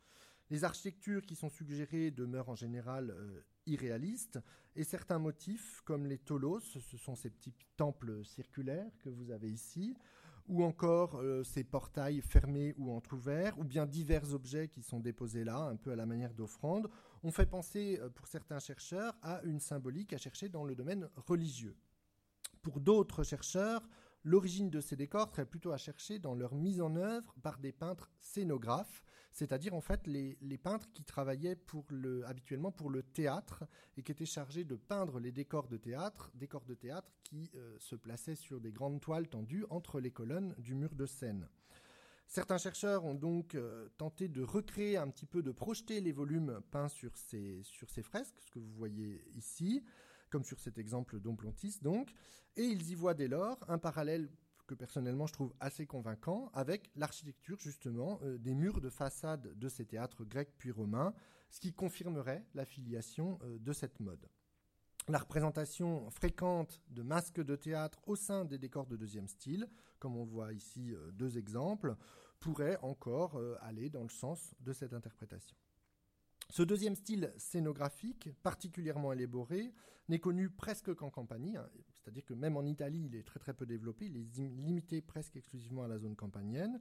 Les 0.50 0.64
architectures 0.64 1.26
qui 1.26 1.34
sont 1.34 1.48
suggérées 1.48 2.10
demeurent 2.10 2.50
en 2.50 2.54
général 2.54 3.10
euh, 3.10 3.40
irréalistes, 3.66 4.38
et 4.76 4.84
certains 4.84 5.18
motifs, 5.18 5.80
comme 5.84 6.06
les 6.06 6.18
tolos, 6.18 6.60
ce 6.60 6.98
sont 6.98 7.16
ces 7.16 7.30
petits 7.30 7.54
temples 7.76 8.24
circulaires 8.24 8.92
que 9.00 9.08
vous 9.08 9.30
avez 9.30 9.50
ici, 9.50 9.96
ou 10.48 10.64
encore 10.64 11.16
euh, 11.16 11.42
ces 11.44 11.64
portails 11.64 12.20
fermés 12.20 12.74
ou 12.78 12.92
entrouverts, 12.92 13.58
ou 13.58 13.64
bien 13.64 13.86
divers 13.86 14.32
objets 14.32 14.68
qui 14.68 14.82
sont 14.82 15.00
déposés 15.00 15.44
là, 15.44 15.58
un 15.58 15.76
peu 15.76 15.92
à 15.92 15.96
la 15.96 16.06
manière 16.06 16.34
d'offrandes, 16.34 16.88
on 17.22 17.30
fait 17.30 17.46
penser, 17.46 17.98
euh, 18.00 18.08
pour 18.08 18.26
certains 18.28 18.58
chercheurs, 18.58 19.14
à 19.22 19.40
une 19.44 19.60
symbolique 19.60 20.12
à 20.12 20.18
chercher 20.18 20.48
dans 20.48 20.64
le 20.64 20.74
domaine 20.74 21.08
religieux. 21.16 21.76
Pour 22.62 22.80
d'autres 22.80 23.22
chercheurs, 23.22 23.82
l'origine 24.26 24.70
de 24.70 24.80
ces 24.80 24.96
décors 24.96 25.30
serait 25.30 25.46
plutôt 25.46 25.70
à 25.70 25.78
chercher 25.78 26.18
dans 26.18 26.34
leur 26.34 26.54
mise 26.54 26.80
en 26.80 26.96
œuvre 26.96 27.32
par 27.42 27.58
des 27.58 27.70
peintres 27.70 28.10
scénographes, 28.18 29.04
c'est-à-dire 29.32 29.72
en 29.72 29.80
fait 29.80 30.04
les, 30.08 30.58
peintres 30.58 30.88
qui 30.92 31.04
travaillaient 31.04 31.56
habituellement 32.26 32.72
pour 32.72 32.90
le 32.90 33.04
théâtre 33.04 33.64
et 33.96 34.02
qui 34.02 34.10
étaient 34.10 34.26
chargés 34.26 34.64
de 34.64 34.74
peindre 34.74 35.20
les 35.20 35.30
décors 35.30 35.68
de 35.68 35.76
théâtre, 35.76 36.32
décors 36.34 36.64
de 36.64 36.74
théâtre 36.74 37.08
qui 37.22 37.50
euh, 37.54 37.76
se 37.78 37.94
plaçaient 37.94 38.34
sur 38.34 38.60
des 38.60 38.72
grandes 38.72 39.00
toiles 39.00 39.28
tendues 39.28 39.64
entre 39.70 40.00
les 40.00 40.10
colonnes 40.10 40.54
du 40.58 40.74
mur 40.74 40.96
de 40.96 41.06
scène. 41.06 41.48
Certains 42.26 42.58
chercheurs 42.58 43.04
ont 43.04 43.14
donc 43.14 43.54
euh, 43.54 43.88
tenté 43.96 44.26
de 44.26 44.42
recréer 44.42 44.96
un 44.96 45.08
petit 45.08 45.26
peu, 45.26 45.40
de 45.40 45.52
projeter 45.52 46.00
les 46.00 46.10
volumes 46.10 46.60
peints 46.72 46.88
sur 46.88 47.16
ces, 47.16 47.60
sur 47.62 47.88
ces 47.90 48.02
fresques, 48.02 48.40
ce 48.40 48.50
que 48.50 48.58
vous 48.58 48.72
voyez 48.72 49.24
ici, 49.36 49.84
comme 50.36 50.44
sur 50.44 50.60
cet 50.60 50.76
exemple 50.76 51.18
d'Omplontis 51.18 51.78
donc, 51.80 52.12
et 52.56 52.62
ils 52.62 52.90
y 52.90 52.94
voient 52.94 53.14
dès 53.14 53.26
lors 53.26 53.58
un 53.70 53.78
parallèle 53.78 54.28
que 54.66 54.74
personnellement 54.74 55.26
je 55.26 55.32
trouve 55.32 55.54
assez 55.60 55.86
convaincant 55.86 56.50
avec 56.52 56.90
l'architecture 56.94 57.58
justement 57.58 58.20
euh, 58.22 58.36
des 58.36 58.54
murs 58.54 58.82
de 58.82 58.90
façade 58.90 59.58
de 59.58 59.68
ces 59.70 59.86
théâtres 59.86 60.26
grecs 60.26 60.52
puis 60.58 60.70
romains, 60.70 61.14
ce 61.48 61.58
qui 61.58 61.72
confirmerait 61.72 62.44
la 62.52 62.66
filiation 62.66 63.38
euh, 63.44 63.58
de 63.58 63.72
cette 63.72 63.98
mode. 63.98 64.28
La 65.08 65.20
représentation 65.20 66.10
fréquente 66.10 66.82
de 66.90 67.00
masques 67.00 67.42
de 67.42 67.56
théâtre 67.56 68.02
au 68.06 68.14
sein 68.14 68.44
des 68.44 68.58
décors 68.58 68.88
de 68.88 68.96
deuxième 68.98 69.28
style, 69.28 69.66
comme 69.98 70.18
on 70.18 70.26
voit 70.26 70.52
ici 70.52 70.92
euh, 70.92 71.12
deux 71.12 71.38
exemples, 71.38 71.96
pourrait 72.40 72.76
encore 72.82 73.40
aller 73.62 73.88
dans 73.88 74.02
le 74.02 74.10
sens 74.10 74.54
de 74.60 74.74
cette 74.74 74.92
interprétation. 74.92 75.56
Ce 76.50 76.62
deuxième 76.62 76.94
style 76.94 77.32
scénographique, 77.36 78.30
particulièrement 78.42 79.12
élaboré, 79.12 79.74
n'est 80.08 80.20
connu 80.20 80.48
presque 80.48 80.94
qu'en 80.94 81.10
campagne, 81.10 81.56
hein. 81.56 81.68
c'est-à-dire 81.92 82.24
que 82.24 82.34
même 82.34 82.56
en 82.56 82.64
Italie, 82.64 83.06
il 83.06 83.16
est 83.16 83.24
très 83.24 83.40
très 83.40 83.54
peu 83.54 83.66
développé, 83.66 84.06
il 84.06 84.16
est 84.16 84.38
limité 84.38 85.02
presque 85.02 85.36
exclusivement 85.36 85.82
à 85.82 85.88
la 85.88 85.98
zone 85.98 86.14
campanienne. 86.14 86.80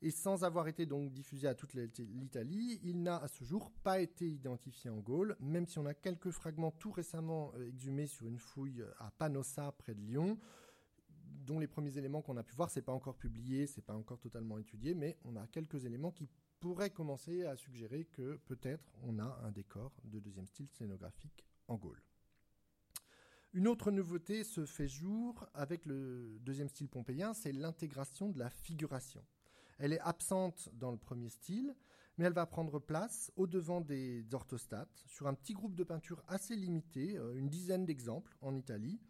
Et 0.00 0.12
sans 0.12 0.44
avoir 0.44 0.68
été 0.68 0.86
donc 0.86 1.10
diffusé 1.10 1.48
à 1.48 1.56
toute 1.56 1.74
l'Italie, 1.74 2.78
il 2.84 3.02
n'a 3.02 3.16
à 3.16 3.26
ce 3.26 3.42
jour 3.42 3.72
pas 3.82 3.98
été 3.98 4.28
identifié 4.28 4.90
en 4.90 4.98
Gaule, 4.98 5.36
même 5.40 5.66
si 5.66 5.78
on 5.80 5.86
a 5.86 5.94
quelques 5.94 6.30
fragments 6.30 6.70
tout 6.70 6.92
récemment 6.92 7.52
euh, 7.56 7.66
exhumés 7.66 8.06
sur 8.06 8.28
une 8.28 8.38
fouille 8.38 8.84
à 9.00 9.10
Panossa, 9.10 9.72
près 9.72 9.94
de 9.94 10.00
Lyon, 10.00 10.38
dont 11.48 11.58
les 11.58 11.66
premiers 11.66 11.98
éléments 11.98 12.22
qu'on 12.22 12.36
a 12.36 12.44
pu 12.44 12.54
voir, 12.54 12.70
c'est 12.70 12.82
pas 12.82 12.92
encore 12.92 13.16
publié, 13.16 13.66
c'est 13.66 13.82
pas 13.82 13.96
encore 13.96 14.20
totalement 14.20 14.58
étudié, 14.58 14.94
mais 14.94 15.18
on 15.24 15.34
a 15.34 15.46
quelques 15.48 15.84
éléments 15.84 16.12
qui 16.12 16.28
pourrait 16.60 16.90
commencer 16.90 17.44
à 17.44 17.56
suggérer 17.56 18.04
que 18.04 18.36
peut-être 18.46 18.92
on 19.02 19.18
a 19.18 19.40
un 19.44 19.50
décor 19.50 19.92
de 20.04 20.18
deuxième 20.18 20.46
style 20.46 20.68
scénographique 20.70 21.46
en 21.68 21.76
Gaule. 21.76 22.02
Une 23.54 23.66
autre 23.66 23.90
nouveauté 23.90 24.44
se 24.44 24.66
fait 24.66 24.88
jour 24.88 25.46
avec 25.54 25.86
le 25.86 26.38
deuxième 26.40 26.68
style 26.68 26.88
pompéien, 26.88 27.32
c'est 27.32 27.52
l'intégration 27.52 28.28
de 28.28 28.38
la 28.38 28.50
figuration. 28.50 29.24
Elle 29.78 29.92
est 29.92 30.00
absente 30.00 30.68
dans 30.74 30.90
le 30.90 30.98
premier 30.98 31.30
style, 31.30 31.74
mais 32.16 32.26
elle 32.26 32.32
va 32.32 32.46
prendre 32.46 32.78
place 32.78 33.32
au 33.36 33.46
devant 33.46 33.80
des 33.80 34.26
orthostates 34.34 35.02
sur 35.06 35.28
un 35.28 35.34
petit 35.34 35.54
groupe 35.54 35.76
de 35.76 35.84
peintures 35.84 36.22
assez 36.26 36.56
limité, 36.56 37.16
euh, 37.16 37.34
une 37.36 37.48
dizaine 37.48 37.86
d'exemples 37.86 38.36
en 38.40 38.54
Italie, 38.54 39.00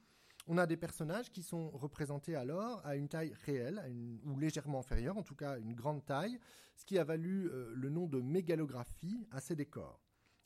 on 0.48 0.58
a 0.58 0.66
des 0.66 0.76
personnages 0.76 1.30
qui 1.30 1.42
sont 1.42 1.70
représentés 1.70 2.34
alors 2.34 2.84
à 2.84 2.96
une 2.96 3.08
taille 3.08 3.34
réelle, 3.44 3.82
ou 4.24 4.38
légèrement 4.38 4.80
inférieure, 4.80 5.16
en 5.18 5.22
tout 5.22 5.34
cas 5.34 5.58
une 5.58 5.74
grande 5.74 6.04
taille, 6.04 6.40
ce 6.74 6.84
qui 6.84 6.98
a 6.98 7.04
valu 7.04 7.48
euh, 7.50 7.72
le 7.74 7.90
nom 7.90 8.06
de 8.06 8.20
mégalographie 8.20 9.26
à 9.30 9.40
ces 9.40 9.54
décors. 9.54 10.00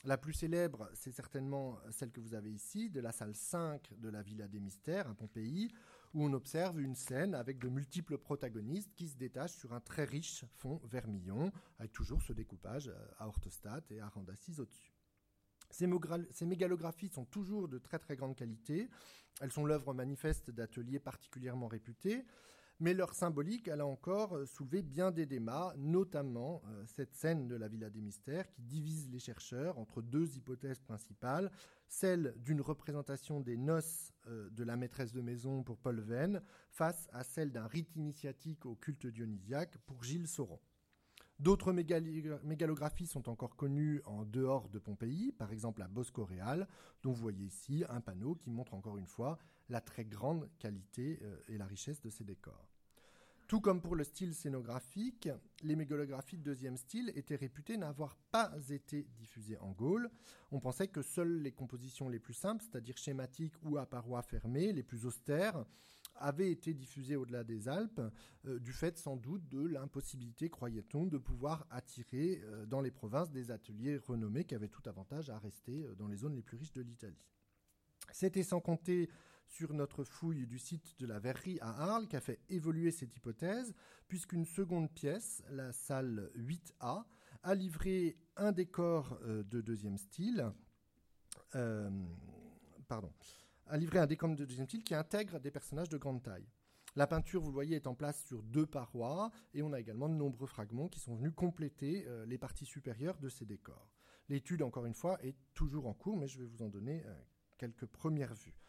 La 0.04 0.18
plus 0.18 0.32
célèbre, 0.32 0.90
c'est 0.94 1.12
certainement 1.12 1.78
celle 1.90 2.10
que 2.10 2.20
vous 2.20 2.34
avez 2.34 2.50
ici, 2.50 2.90
de 2.90 2.98
la 2.98 3.12
salle 3.12 3.36
5 3.36 3.92
de 3.98 4.08
la 4.08 4.20
Villa 4.20 4.48
des 4.48 4.58
Mystères 4.58 5.08
à 5.08 5.14
Pompéi, 5.14 5.72
où 6.12 6.24
on 6.24 6.32
observe 6.32 6.80
une 6.80 6.96
scène 6.96 7.36
avec 7.36 7.60
de 7.60 7.68
multiples 7.68 8.18
protagonistes 8.18 8.92
qui 8.96 9.08
se 9.08 9.16
détachent 9.16 9.52
sur 9.52 9.72
un 9.72 9.80
très 9.80 10.04
riche 10.04 10.44
fond 10.56 10.80
vermillon, 10.84 11.52
avec 11.78 11.92
toujours 11.92 12.20
ce 12.20 12.32
découpage 12.32 12.88
euh, 12.88 13.08
à 13.18 13.28
orthostate 13.28 13.92
et 13.92 14.00
à 14.00 14.08
rand 14.08 14.24
au-dessus. 14.58 14.91
Ces, 15.72 16.46
mégalographies 16.46 17.08
sont 17.08 17.24
toujours 17.24 17.68
de 17.68 17.78
très 17.78 17.98
très 17.98 18.14
grande 18.14 18.36
qualité. 18.36 18.88
Elles 19.40 19.50
sont 19.50 19.64
l'œuvre 19.64 19.94
manifeste 19.94 20.50
d'ateliers 20.50 21.00
particulièrement 21.00 21.66
réputés, 21.66 22.24
mais 22.78 22.94
leur 22.94 23.14
symbolique, 23.14 23.68
a 23.68 23.86
encore 23.86 24.36
euh, 24.36 24.44
soulevé 24.44 24.82
bien 24.82 25.10
des 25.10 25.24
débats, 25.24 25.74
notamment 25.78 26.62
euh, 26.66 26.84
cette 26.86 27.14
scène 27.14 27.48
de 27.48 27.56
la 27.56 27.68
Villa 27.68 27.88
des 27.90 28.00
Mystères 28.00 28.50
qui 28.50 28.62
divise 28.62 29.08
les 29.08 29.18
chercheurs 29.18 29.78
entre 29.78 30.02
deux 30.02 30.36
hypothèses 30.36 30.80
principales, 30.80 31.50
celle 31.88 32.34
d'une 32.38 32.60
représentation 32.60 33.40
des 33.40 33.56
noces 33.56 34.12
euh, 34.26 34.50
de 34.50 34.64
la 34.64 34.76
maîtresse 34.76 35.12
de 35.12 35.22
maison 35.22 35.62
pour 35.62 35.78
Paul 35.78 36.00
Venn 36.00 36.42
face 36.70 37.08
à 37.12 37.24
celle 37.24 37.52
d'un 37.52 37.66
rite 37.66 37.96
initiatique 37.96 38.66
au 38.66 38.74
culte 38.74 39.06
dionysiaque 39.06 39.78
pour 39.86 40.02
Gilles 40.02 40.28
Sauron. 40.28 40.60
D'autres 41.42 41.72
mégalographies 41.72 43.08
sont 43.08 43.28
encore 43.28 43.56
connues 43.56 44.00
en 44.04 44.24
dehors 44.24 44.68
de 44.68 44.78
Pompéi, 44.78 45.32
par 45.32 45.52
exemple 45.52 45.82
à 45.82 45.88
Bosco 45.88 46.24
Real, 46.24 46.68
dont 47.02 47.10
vous 47.10 47.20
voyez 47.20 47.46
ici 47.46 47.82
un 47.88 48.00
panneau 48.00 48.36
qui 48.36 48.48
montre 48.48 48.74
encore 48.74 48.96
une 48.96 49.08
fois 49.08 49.40
la 49.68 49.80
très 49.80 50.04
grande 50.04 50.48
qualité 50.60 51.18
euh, 51.22 51.36
et 51.48 51.58
la 51.58 51.66
richesse 51.66 52.00
de 52.00 52.10
ces 52.10 52.22
décors. 52.22 52.68
Tout 53.48 53.60
comme 53.60 53.80
pour 53.80 53.96
le 53.96 54.04
style 54.04 54.36
scénographique, 54.36 55.28
les 55.64 55.74
mégalographies 55.74 56.38
de 56.38 56.44
deuxième 56.44 56.76
style 56.76 57.10
étaient 57.16 57.34
réputées 57.34 57.76
n'avoir 57.76 58.14
pas 58.30 58.52
été 58.70 59.08
diffusées 59.16 59.58
en 59.58 59.72
Gaule. 59.72 60.12
On 60.52 60.60
pensait 60.60 60.86
que 60.86 61.02
seules 61.02 61.42
les 61.42 61.50
compositions 61.50 62.08
les 62.08 62.20
plus 62.20 62.34
simples, 62.34 62.62
c'est-à-dire 62.62 62.96
schématiques 62.96 63.56
ou 63.64 63.78
à 63.78 63.86
parois 63.86 64.22
fermées, 64.22 64.72
les 64.72 64.84
plus 64.84 65.06
austères, 65.06 65.64
avait 66.16 66.50
été 66.50 66.74
diffusé 66.74 67.16
au-delà 67.16 67.44
des 67.44 67.68
Alpes, 67.68 68.00
euh, 68.46 68.58
du 68.58 68.72
fait 68.72 68.98
sans 68.98 69.16
doute 69.16 69.48
de 69.48 69.64
l'impossibilité, 69.66 70.48
croyait-on, 70.48 71.06
de 71.06 71.18
pouvoir 71.18 71.66
attirer 71.70 72.40
euh, 72.44 72.66
dans 72.66 72.80
les 72.80 72.90
provinces 72.90 73.30
des 73.30 73.50
ateliers 73.50 73.98
renommés 73.98 74.44
qui 74.44 74.54
avaient 74.54 74.68
tout 74.68 74.82
avantage 74.86 75.30
à 75.30 75.38
rester 75.38 75.84
euh, 75.84 75.94
dans 75.94 76.08
les 76.08 76.16
zones 76.16 76.34
les 76.34 76.42
plus 76.42 76.56
riches 76.56 76.72
de 76.72 76.82
l'Italie. 76.82 77.22
C'était 78.12 78.42
sans 78.42 78.60
compter 78.60 79.08
sur 79.46 79.74
notre 79.74 80.04
fouille 80.04 80.46
du 80.46 80.58
site 80.58 80.98
de 80.98 81.06
la 81.06 81.18
Verrerie 81.18 81.58
à 81.60 81.70
Arles 81.82 82.08
qui 82.08 82.16
a 82.16 82.20
fait 82.20 82.40
évoluer 82.48 82.90
cette 82.90 83.16
hypothèse, 83.16 83.74
puisqu'une 84.08 84.44
seconde 84.44 84.90
pièce, 84.92 85.42
la 85.50 85.72
salle 85.72 86.30
8A, 86.36 87.04
a 87.44 87.54
livré 87.54 88.16
un 88.36 88.52
décor 88.52 89.18
de 89.24 89.60
deuxième 89.60 89.98
style. 89.98 90.52
pardon 92.88 93.12
a 93.66 93.76
livré 93.76 93.98
un 93.98 94.06
décompte 94.06 94.38
de 94.38 94.44
deuxième 94.44 94.66
style 94.66 94.84
qui 94.84 94.94
intègre 94.94 95.38
des 95.40 95.50
personnages 95.50 95.88
de 95.88 95.98
grande 95.98 96.22
taille. 96.22 96.48
La 96.94 97.06
peinture, 97.06 97.40
vous 97.40 97.48
le 97.48 97.54
voyez, 97.54 97.76
est 97.76 97.86
en 97.86 97.94
place 97.94 98.22
sur 98.24 98.42
deux 98.42 98.66
parois 98.66 99.30
et 99.54 99.62
on 99.62 99.72
a 99.72 99.80
également 99.80 100.10
de 100.10 100.14
nombreux 100.14 100.46
fragments 100.46 100.88
qui 100.88 101.00
sont 101.00 101.14
venus 101.16 101.32
compléter 101.34 102.04
euh, 102.06 102.26
les 102.26 102.36
parties 102.36 102.66
supérieures 102.66 103.18
de 103.18 103.30
ces 103.30 103.46
décors. 103.46 103.88
L'étude, 104.28 104.62
encore 104.62 104.84
une 104.84 104.94
fois, 104.94 105.18
est 105.24 105.36
toujours 105.54 105.86
en 105.86 105.94
cours, 105.94 106.18
mais 106.18 106.28
je 106.28 106.38
vais 106.38 106.44
vous 106.44 106.62
en 106.62 106.68
donner 106.68 107.02
euh, 107.06 107.14
quelques 107.56 107.86
premières 107.86 108.34
vues. 108.34 108.60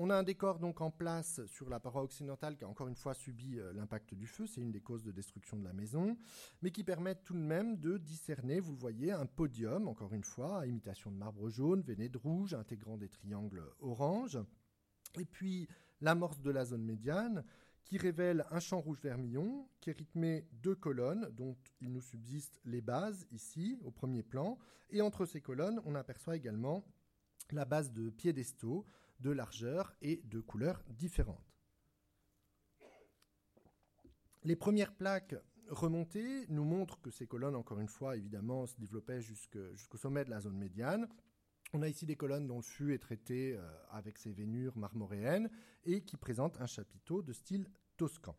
On 0.00 0.10
a 0.10 0.16
un 0.16 0.22
décor 0.22 0.60
donc 0.60 0.80
en 0.80 0.92
place 0.92 1.44
sur 1.46 1.68
la 1.68 1.80
paroi 1.80 2.04
occidentale 2.04 2.56
qui 2.56 2.62
a 2.62 2.68
encore 2.68 2.86
une 2.86 2.94
fois 2.94 3.14
subi 3.14 3.58
euh, 3.58 3.72
l'impact 3.72 4.14
du 4.14 4.28
feu, 4.28 4.46
c'est 4.46 4.60
une 4.60 4.70
des 4.70 4.80
causes 4.80 5.02
de 5.02 5.10
destruction 5.10 5.56
de 5.56 5.64
la 5.64 5.72
maison, 5.72 6.16
mais 6.62 6.70
qui 6.70 6.84
permet 6.84 7.16
tout 7.16 7.34
de 7.34 7.40
même 7.40 7.76
de 7.80 7.98
discerner, 7.98 8.60
vous 8.60 8.76
voyez, 8.76 9.10
un 9.10 9.26
podium, 9.26 9.88
encore 9.88 10.14
une 10.14 10.22
fois, 10.22 10.60
à 10.60 10.66
imitation 10.66 11.10
de 11.10 11.16
marbre 11.16 11.48
jaune, 11.48 11.80
veiné 11.80 12.08
de 12.08 12.16
rouge, 12.16 12.54
intégrant 12.54 12.96
des 12.96 13.08
triangles 13.08 13.64
orange, 13.80 14.38
et 15.18 15.24
puis 15.24 15.66
l'amorce 16.00 16.40
de 16.42 16.52
la 16.52 16.64
zone 16.64 16.84
médiane, 16.84 17.44
qui 17.82 17.98
révèle 17.98 18.46
un 18.52 18.60
champ 18.60 18.80
rouge 18.80 19.00
vermillon 19.02 19.68
qui 19.80 19.90
est 19.90 19.98
rythmé 19.98 20.46
de 20.62 20.74
colonnes 20.74 21.28
dont 21.32 21.56
il 21.80 21.90
nous 21.90 22.02
subsiste 22.02 22.60
les 22.64 22.82
bases 22.82 23.26
ici 23.32 23.80
au 23.82 23.90
premier 23.90 24.22
plan. 24.22 24.58
Et 24.90 25.00
entre 25.00 25.26
ces 25.26 25.40
colonnes 25.40 25.80
on 25.86 25.96
aperçoit 25.96 26.36
également 26.36 26.84
la 27.50 27.64
base 27.64 27.90
de 27.90 28.10
piédestaux 28.10 28.84
de 29.20 29.30
largeur 29.30 29.94
et 30.02 30.22
de 30.24 30.40
couleurs 30.40 30.82
différentes. 30.88 31.54
Les 34.44 34.56
premières 34.56 34.94
plaques 34.94 35.34
remontées 35.68 36.46
nous 36.48 36.64
montrent 36.64 37.00
que 37.00 37.10
ces 37.10 37.26
colonnes, 37.26 37.56
encore 37.56 37.80
une 37.80 37.88
fois, 37.88 38.16
évidemment, 38.16 38.66
se 38.66 38.76
développaient 38.76 39.20
jusqu'au 39.20 39.96
sommet 39.96 40.24
de 40.24 40.30
la 40.30 40.40
zone 40.40 40.56
médiane. 40.56 41.08
On 41.74 41.82
a 41.82 41.88
ici 41.88 42.06
des 42.06 42.16
colonnes 42.16 42.46
dont 42.46 42.56
le 42.56 42.62
fût 42.62 42.94
est 42.94 42.98
traité 42.98 43.54
euh, 43.54 43.70
avec 43.90 44.16
ses 44.16 44.32
vénures 44.32 44.76
marmoréennes 44.78 45.50
et 45.84 46.02
qui 46.02 46.16
présentent 46.16 46.60
un 46.60 46.66
chapiteau 46.66 47.20
de 47.20 47.32
style 47.32 47.68
toscan. 47.98 48.34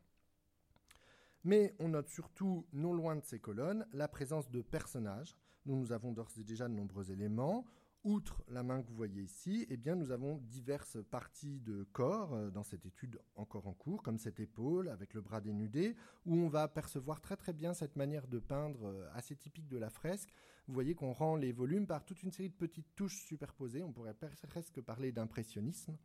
Mais 1.44 1.76
on 1.80 1.90
note 1.90 2.08
surtout, 2.08 2.66
non 2.74 2.94
loin 2.94 3.16
de 3.16 3.24
ces 3.24 3.40
colonnes, 3.40 3.86
la 3.94 4.08
présence 4.08 4.50
de 4.50 4.62
personnages, 4.62 5.38
dont 5.66 5.76
nous 5.76 5.92
avons 5.92 6.12
d'ores 6.12 6.32
et 6.40 6.44
déjà 6.44 6.68
de 6.68 6.74
nombreux 6.74 7.12
éléments. 7.12 7.66
Outre 8.06 8.42
la 8.48 8.64
main 8.64 8.82
que 8.82 8.88
vous 8.88 8.96
voyez 8.96 9.24
ici, 9.24 9.66
eh 9.70 9.76
bien, 9.76 9.94
nous 9.94 10.12
avons 10.12 10.38
diverses 10.38 10.98
parties 11.12 11.60
de 11.60 11.84
corps 11.92 12.34
euh, 12.34 12.50
dans 12.50 12.64
cette 12.64 12.86
étude 12.86 13.20
encore 13.36 13.68
en 13.68 13.74
cours, 13.74 14.04
comme 14.04 14.18
cette 14.18 14.40
épaule 14.40 14.88
avec 14.88 15.14
le 15.14 15.20
bras 15.20 15.42
dénudé, 15.42 15.98
où 16.26 16.38
on 16.38 16.48
va 16.48 16.70
percevoir 16.70 17.20
très 17.20 17.36
très 17.36 17.52
bien 17.52 17.74
cette 17.74 17.98
manière 17.98 18.26
de 18.30 18.40
peindre 18.40 18.86
euh, 18.86 19.10
assez 19.12 19.36
typique 19.36 19.68
de 19.68 19.78
la 19.78 19.90
fresque. 19.90 20.30
Vous 20.68 20.74
voyez 20.74 20.96
qu'on 20.96 21.12
rend 21.12 21.36
les 21.36 21.52
volumes 21.52 21.88
par 21.88 22.06
toute 22.06 22.24
une 22.24 22.32
série 22.32 22.48
de 22.48 22.56
petites 22.56 22.96
touches 22.96 23.26
superposées. 23.26 23.84
On 23.84 23.92
pourrait 23.92 24.16
presque 24.48 24.80
parler 24.80 25.12
d'impressionnisme. 25.12 25.98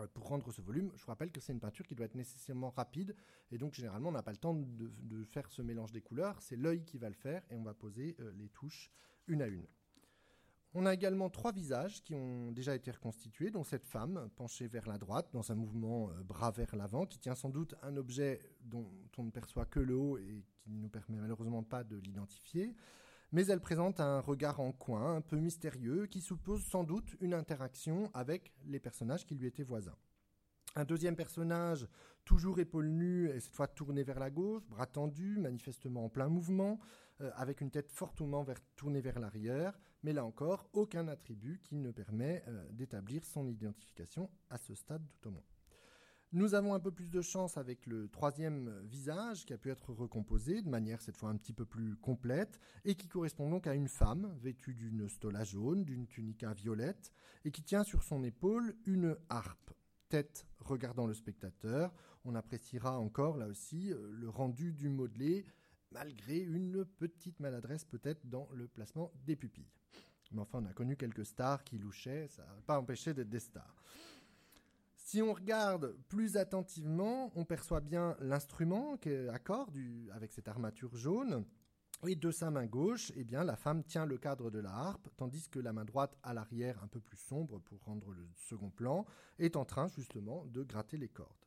Euh, 0.00 0.06
pour 0.08 0.28
rendre 0.28 0.52
ce 0.52 0.60
volume, 0.60 0.92
je 0.94 1.06
vous 1.06 1.10
rappelle 1.10 1.32
que 1.32 1.40
c'est 1.40 1.54
une 1.54 1.60
peinture 1.60 1.86
qui 1.86 1.94
doit 1.94 2.04
être 2.04 2.16
nécessairement 2.16 2.68
rapide, 2.68 3.16
et 3.50 3.56
donc 3.56 3.72
généralement 3.72 4.10
on 4.10 4.12
n'a 4.12 4.22
pas 4.22 4.32
le 4.32 4.36
temps 4.36 4.54
de, 4.54 5.24
faire 5.24 5.50
ce 5.50 5.62
mélange 5.62 5.92
des 5.92 6.02
couleurs, 6.02 6.42
c'est 6.42 6.56
l'œil 6.56 6.84
qui 6.84 6.98
va 6.98 7.08
le 7.08 7.14
faire, 7.14 7.42
et 7.48 7.54
on 7.54 7.62
va 7.62 7.72
poser 7.72 8.14
les 8.36 8.50
touches 8.50 8.90
une 9.26 9.40
à 9.40 9.46
une. 9.46 9.66
On 10.76 10.86
a 10.86 10.92
également 10.92 11.30
trois 11.30 11.52
visages 11.52 12.02
qui 12.02 12.14
ont 12.14 12.50
déjà 12.50 12.74
été 12.74 12.90
reconstitués, 12.90 13.52
dont 13.52 13.62
cette 13.62 13.86
femme 13.86 14.28
penchée 14.34 14.66
vers 14.66 14.88
la 14.88 14.98
droite 14.98 15.28
dans 15.32 15.52
un 15.52 15.54
mouvement 15.54 16.10
euh, 16.10 16.22
bras 16.24 16.50
vers 16.50 16.74
l'avant, 16.74 17.06
qui 17.06 17.20
tient 17.20 17.36
sans 17.36 17.48
doute 17.48 17.76
un 17.82 17.96
objet 17.96 18.40
dont 18.60 18.90
on 19.16 19.22
ne 19.22 19.30
perçoit 19.30 19.66
que 19.66 19.78
le 19.78 19.94
haut 19.94 20.18
et 20.18 20.44
qui 20.58 20.70
ne 20.70 20.80
nous 20.80 20.88
permet 20.88 21.18
malheureusement 21.18 21.62
pas 21.62 21.84
de 21.84 21.96
l'identifier. 21.96 22.74
Mais 23.30 23.46
elle 23.46 23.60
présente 23.60 24.00
un 24.00 24.18
regard 24.18 24.58
en 24.58 24.72
coin, 24.72 25.14
un 25.14 25.20
peu 25.20 25.36
mystérieux, 25.36 26.06
qui 26.06 26.20
suppose 26.20 26.64
sans 26.64 26.82
doute 26.82 27.14
une 27.20 27.34
interaction 27.34 28.10
avec 28.12 28.52
les 28.66 28.80
personnages 28.80 29.24
qui 29.26 29.36
lui 29.36 29.46
étaient 29.46 29.62
voisins. 29.62 29.96
Un 30.74 30.84
deuxième 30.84 31.14
personnage, 31.14 31.86
toujours 32.24 32.58
épaule 32.58 32.88
nue 32.88 33.28
et 33.30 33.38
cette 33.38 33.54
fois 33.54 33.68
tourné 33.68 34.02
vers 34.02 34.18
la 34.18 34.30
gauche, 34.30 34.66
bras 34.66 34.86
tendus, 34.86 35.38
manifestement 35.38 36.06
en 36.06 36.08
plein 36.08 36.28
mouvement, 36.28 36.80
euh, 37.20 37.30
avec 37.36 37.60
une 37.60 37.70
tête 37.70 37.92
fortement 37.92 38.44
tournée 38.74 39.00
vers 39.00 39.20
l'arrière, 39.20 39.78
mais 40.04 40.12
là 40.12 40.24
encore, 40.24 40.68
aucun 40.74 41.08
attribut 41.08 41.58
qui 41.64 41.76
ne 41.76 41.90
permet 41.90 42.44
euh, 42.46 42.64
d'établir 42.70 43.24
son 43.24 43.48
identification 43.48 44.30
à 44.50 44.58
ce 44.58 44.74
stade 44.74 45.02
tout 45.08 45.28
au 45.28 45.30
moins. 45.32 45.42
Nous 46.32 46.54
avons 46.54 46.74
un 46.74 46.80
peu 46.80 46.90
plus 46.90 47.08
de 47.08 47.22
chance 47.22 47.56
avec 47.56 47.86
le 47.86 48.08
troisième 48.08 48.80
visage 48.82 49.46
qui 49.46 49.52
a 49.52 49.58
pu 49.58 49.70
être 49.70 49.92
recomposé 49.92 50.62
de 50.62 50.68
manière 50.68 51.00
cette 51.00 51.16
fois 51.16 51.30
un 51.30 51.36
petit 51.36 51.52
peu 51.52 51.64
plus 51.64 51.96
complète 51.96 52.60
et 52.84 52.96
qui 52.96 53.08
correspond 53.08 53.48
donc 53.48 53.66
à 53.66 53.74
une 53.74 53.88
femme 53.88 54.36
vêtue 54.40 54.74
d'une 54.74 55.08
stola 55.08 55.44
jaune, 55.44 55.84
d'une 55.84 56.06
tunica 56.06 56.52
violette 56.52 57.12
et 57.44 57.50
qui 57.50 57.62
tient 57.62 57.84
sur 57.84 58.02
son 58.02 58.24
épaule 58.24 58.74
une 58.84 59.16
harpe. 59.28 59.70
Tête 60.08 60.46
regardant 60.58 61.06
le 61.06 61.14
spectateur, 61.14 61.94
on 62.24 62.34
appréciera 62.34 62.98
encore 62.98 63.36
là 63.36 63.46
aussi 63.46 63.92
euh, 63.92 64.10
le 64.12 64.28
rendu 64.28 64.72
du 64.72 64.88
modelé 64.88 65.46
malgré 65.94 66.38
une 66.38 66.84
petite 66.84 67.40
maladresse 67.40 67.84
peut-être 67.84 68.28
dans 68.28 68.48
le 68.52 68.66
placement 68.66 69.12
des 69.24 69.36
pupilles. 69.36 69.70
Mais 70.32 70.40
enfin, 70.40 70.58
on 70.60 70.66
a 70.66 70.72
connu 70.72 70.96
quelques 70.96 71.24
stars 71.24 71.62
qui 71.62 71.78
louchaient, 71.78 72.26
ça 72.28 72.42
n'a 72.42 72.62
pas 72.66 72.78
empêché 72.78 73.14
d'être 73.14 73.30
des 73.30 73.40
stars. 73.40 73.82
Si 74.96 75.22
on 75.22 75.32
regarde 75.32 75.96
plus 76.08 76.36
attentivement, 76.36 77.30
on 77.36 77.44
perçoit 77.44 77.80
bien 77.80 78.16
l'instrument 78.20 78.98
à 79.30 79.38
cordes 79.38 79.78
avec 80.12 80.32
cette 80.32 80.48
armature 80.48 80.96
jaune. 80.96 81.44
Et 82.06 82.16
de 82.16 82.30
sa 82.30 82.50
main 82.50 82.66
gauche, 82.66 83.12
eh 83.14 83.24
bien, 83.24 83.44
la 83.44 83.56
femme 83.56 83.82
tient 83.84 84.04
le 84.04 84.18
cadre 84.18 84.50
de 84.50 84.58
la 84.58 84.70
harpe, 84.70 85.08
tandis 85.16 85.48
que 85.48 85.58
la 85.58 85.72
main 85.72 85.84
droite, 85.84 86.18
à 86.22 86.34
l'arrière, 86.34 86.82
un 86.82 86.88
peu 86.88 87.00
plus 87.00 87.16
sombre 87.16 87.60
pour 87.60 87.82
rendre 87.84 88.10
le 88.12 88.28
second 88.34 88.70
plan, 88.70 89.06
est 89.38 89.56
en 89.56 89.64
train 89.64 89.88
justement 89.88 90.44
de 90.46 90.62
gratter 90.64 90.98
les 90.98 91.08
cordes. 91.08 91.43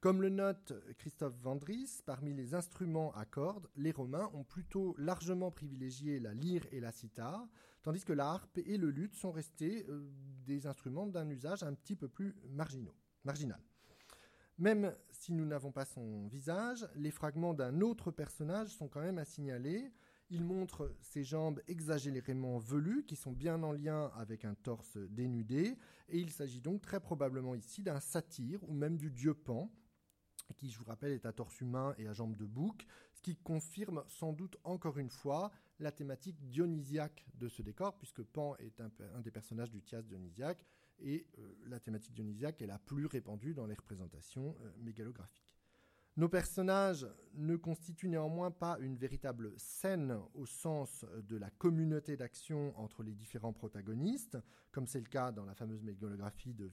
Comme 0.00 0.22
le 0.22 0.28
note 0.28 0.72
Christophe 0.96 1.34
Vandris, 1.40 2.02
parmi 2.06 2.32
les 2.32 2.54
instruments 2.54 3.12
à 3.14 3.24
cordes, 3.24 3.68
les 3.74 3.90
Romains 3.90 4.30
ont 4.32 4.44
plutôt 4.44 4.94
largement 4.96 5.50
privilégié 5.50 6.20
la 6.20 6.34
lyre 6.34 6.64
et 6.70 6.78
la 6.78 6.92
cithare, 6.92 7.48
tandis 7.82 8.04
que 8.04 8.12
la 8.12 8.30
harpe 8.30 8.58
et 8.58 8.76
le 8.76 8.90
luth 8.90 9.16
sont 9.16 9.32
restés 9.32 9.84
euh, 9.88 10.08
des 10.46 10.68
instruments 10.68 11.08
d'un 11.08 11.28
usage 11.28 11.64
un 11.64 11.74
petit 11.74 11.96
peu 11.96 12.06
plus 12.06 12.36
marginal. 13.24 13.60
Même 14.56 14.94
si 15.10 15.32
nous 15.32 15.44
n'avons 15.44 15.72
pas 15.72 15.84
son 15.84 16.28
visage, 16.28 16.88
les 16.94 17.10
fragments 17.10 17.54
d'un 17.54 17.80
autre 17.80 18.12
personnage 18.12 18.68
sont 18.68 18.86
quand 18.86 19.02
même 19.02 19.18
à 19.18 19.24
signaler. 19.24 19.92
Il 20.30 20.44
montre 20.44 20.94
ses 21.00 21.24
jambes 21.24 21.60
exagérément 21.66 22.58
velues, 22.58 23.04
qui 23.04 23.16
sont 23.16 23.32
bien 23.32 23.64
en 23.64 23.72
lien 23.72 24.12
avec 24.14 24.44
un 24.44 24.54
torse 24.54 24.96
dénudé, 24.96 25.76
et 26.08 26.20
il 26.20 26.30
s'agit 26.30 26.60
donc 26.60 26.82
très 26.82 27.00
probablement 27.00 27.56
ici 27.56 27.82
d'un 27.82 27.98
satyre 27.98 28.62
ou 28.68 28.74
même 28.74 28.96
du 28.96 29.10
dieu 29.10 29.34
Pan, 29.34 29.68
qui, 30.54 30.70
je 30.70 30.78
vous 30.78 30.84
rappelle, 30.84 31.12
est 31.12 31.26
à 31.26 31.32
torse 31.32 31.60
humain 31.60 31.94
et 31.98 32.06
à 32.08 32.12
jambes 32.12 32.36
de 32.36 32.44
bouc, 32.44 32.86
ce 33.14 33.22
qui 33.22 33.36
confirme 33.36 34.04
sans 34.08 34.32
doute 34.32 34.56
encore 34.64 34.98
une 34.98 35.10
fois 35.10 35.50
la 35.78 35.92
thématique 35.92 36.38
dionysiaque 36.48 37.26
de 37.34 37.48
ce 37.48 37.62
décor, 37.62 37.96
puisque 37.98 38.22
Pan 38.22 38.56
est 38.56 38.80
un, 38.80 39.20
des 39.20 39.30
personnages 39.30 39.70
du 39.70 39.82
Thias 39.82 40.02
dionysiaque, 40.02 40.64
et 41.00 41.26
euh, 41.38 41.54
la 41.66 41.78
thématique 41.78 42.12
dionysiaque 42.12 42.60
est 42.60 42.66
la 42.66 42.78
plus 42.78 43.06
répandue 43.06 43.54
dans 43.54 43.66
les 43.66 43.74
représentations 43.74 44.56
euh, 44.62 44.72
mégalographiques. 44.78 45.47
Nos 46.18 46.28
personnages 46.28 47.06
ne 47.34 47.54
constituent 47.54 48.08
néanmoins 48.08 48.50
pas 48.50 48.76
une 48.80 48.96
véritable 48.96 49.52
scène 49.56 50.18
au 50.34 50.46
sens 50.46 51.06
de 51.28 51.36
la 51.36 51.48
communauté 51.48 52.16
d'action 52.16 52.76
entre 52.76 53.04
les 53.04 53.14
différents 53.14 53.52
protagonistes, 53.52 54.36
comme 54.72 54.88
c'est 54.88 54.98
le 54.98 55.06
cas 55.06 55.30
dans 55.30 55.44
la 55.44 55.54
fameuse 55.54 55.80
mégalographie 55.84 56.54
de, 56.54 56.68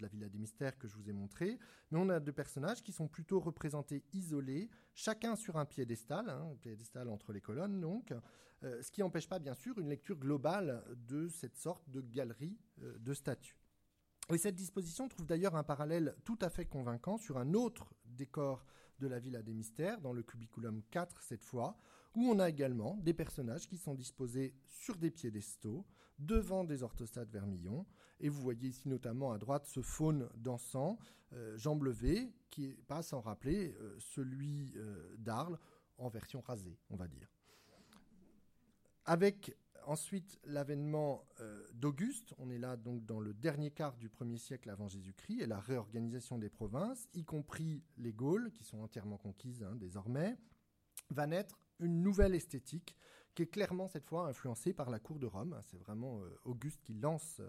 la 0.00 0.08
Villa 0.08 0.28
des 0.28 0.38
Mystères 0.38 0.76
que 0.76 0.88
je 0.88 0.96
vous 0.96 1.08
ai 1.08 1.12
montré, 1.12 1.60
mais 1.92 2.00
on 2.00 2.08
a 2.08 2.18
deux 2.18 2.32
personnages 2.32 2.82
qui 2.82 2.90
sont 2.90 3.06
plutôt 3.06 3.38
représentés 3.38 4.02
isolés, 4.12 4.68
chacun 4.92 5.36
sur 5.36 5.56
un 5.56 5.66
piédestal, 5.66 6.28
hein, 6.28 6.48
un 6.50 6.56
piédestal 6.56 7.08
entre 7.10 7.32
les 7.32 7.40
colonnes 7.40 7.80
donc, 7.80 8.12
euh, 8.64 8.82
ce 8.82 8.90
qui 8.90 9.02
n'empêche 9.02 9.28
pas 9.28 9.38
bien 9.38 9.54
sûr 9.54 9.78
une 9.78 9.88
lecture 9.88 10.18
globale 10.18 10.82
de 10.96 11.28
cette 11.28 11.56
sorte 11.56 11.88
de 11.88 12.00
galerie 12.00 12.58
euh, 12.82 12.98
de 12.98 13.14
statues. 13.14 13.56
Et 14.32 14.38
cette 14.38 14.56
disposition 14.56 15.08
trouve 15.08 15.26
d'ailleurs 15.26 15.54
un 15.54 15.62
parallèle 15.62 16.16
tout 16.24 16.38
à 16.40 16.50
fait 16.50 16.64
convaincant 16.64 17.18
sur 17.18 17.38
un 17.38 17.54
autre 17.54 17.94
décor 18.04 18.64
de 19.00 19.08
la 19.08 19.18
Villa 19.18 19.42
des 19.42 19.54
Mystères, 19.54 20.00
dans 20.00 20.12
le 20.12 20.22
cubiculum 20.22 20.82
4 20.90 21.22
cette 21.22 21.42
fois, 21.42 21.76
où 22.14 22.28
on 22.28 22.38
a 22.38 22.48
également 22.48 22.96
des 22.98 23.14
personnages 23.14 23.66
qui 23.66 23.76
sont 23.76 23.94
disposés 23.94 24.54
sur 24.64 24.96
des 24.96 25.10
piédestaux, 25.10 25.84
devant 26.18 26.64
des 26.64 26.82
orthostates 26.82 27.30
vermillons. 27.30 27.86
Et 28.20 28.28
vous 28.28 28.42
voyez 28.42 28.68
ici 28.68 28.88
notamment 28.88 29.32
à 29.32 29.38
droite 29.38 29.66
ce 29.66 29.80
faune 29.80 30.28
dansant, 30.36 30.98
euh, 31.32 31.56
jambes 31.56 31.88
qui 32.50 32.68
n'est 32.68 32.74
pas 32.86 33.02
sans 33.02 33.20
rappeler 33.20 33.74
euh, 33.80 33.96
celui 33.98 34.72
euh, 34.76 35.16
d'Arles 35.16 35.58
en 35.98 36.08
version 36.08 36.40
rasée, 36.40 36.76
on 36.90 36.96
va 36.96 37.08
dire. 37.08 37.28
Avec 39.06 39.56
ensuite 39.86 40.38
l'avènement 40.44 41.26
euh, 41.40 41.66
d'Auguste, 41.72 42.34
on 42.38 42.50
est 42.50 42.58
là 42.58 42.76
donc 42.76 43.04
dans 43.04 43.20
le 43.20 43.34
dernier 43.34 43.70
quart 43.70 43.96
du 43.96 44.08
premier 44.08 44.38
siècle 44.38 44.70
avant 44.70 44.88
Jésus-Christ, 44.88 45.40
et 45.40 45.46
la 45.46 45.60
réorganisation 45.60 46.38
des 46.38 46.48
provinces, 46.48 47.08
y 47.14 47.24
compris 47.24 47.82
les 47.96 48.12
Gaules, 48.12 48.50
qui 48.52 48.64
sont 48.64 48.80
entièrement 48.80 49.18
conquises 49.18 49.62
hein, 49.62 49.74
désormais, 49.76 50.36
va 51.10 51.26
naître 51.26 51.58
une 51.80 52.02
nouvelle 52.02 52.34
esthétique 52.34 52.96
qui 53.34 53.42
est 53.42 53.46
clairement 53.46 53.86
cette 53.86 54.06
fois 54.06 54.28
influencée 54.28 54.72
par 54.72 54.90
la 54.90 54.98
cour 54.98 55.18
de 55.18 55.26
Rome. 55.26 55.60
C'est 55.64 55.78
vraiment 55.78 56.20
euh, 56.20 56.38
Auguste 56.44 56.82
qui 56.82 56.94
lance 56.94 57.40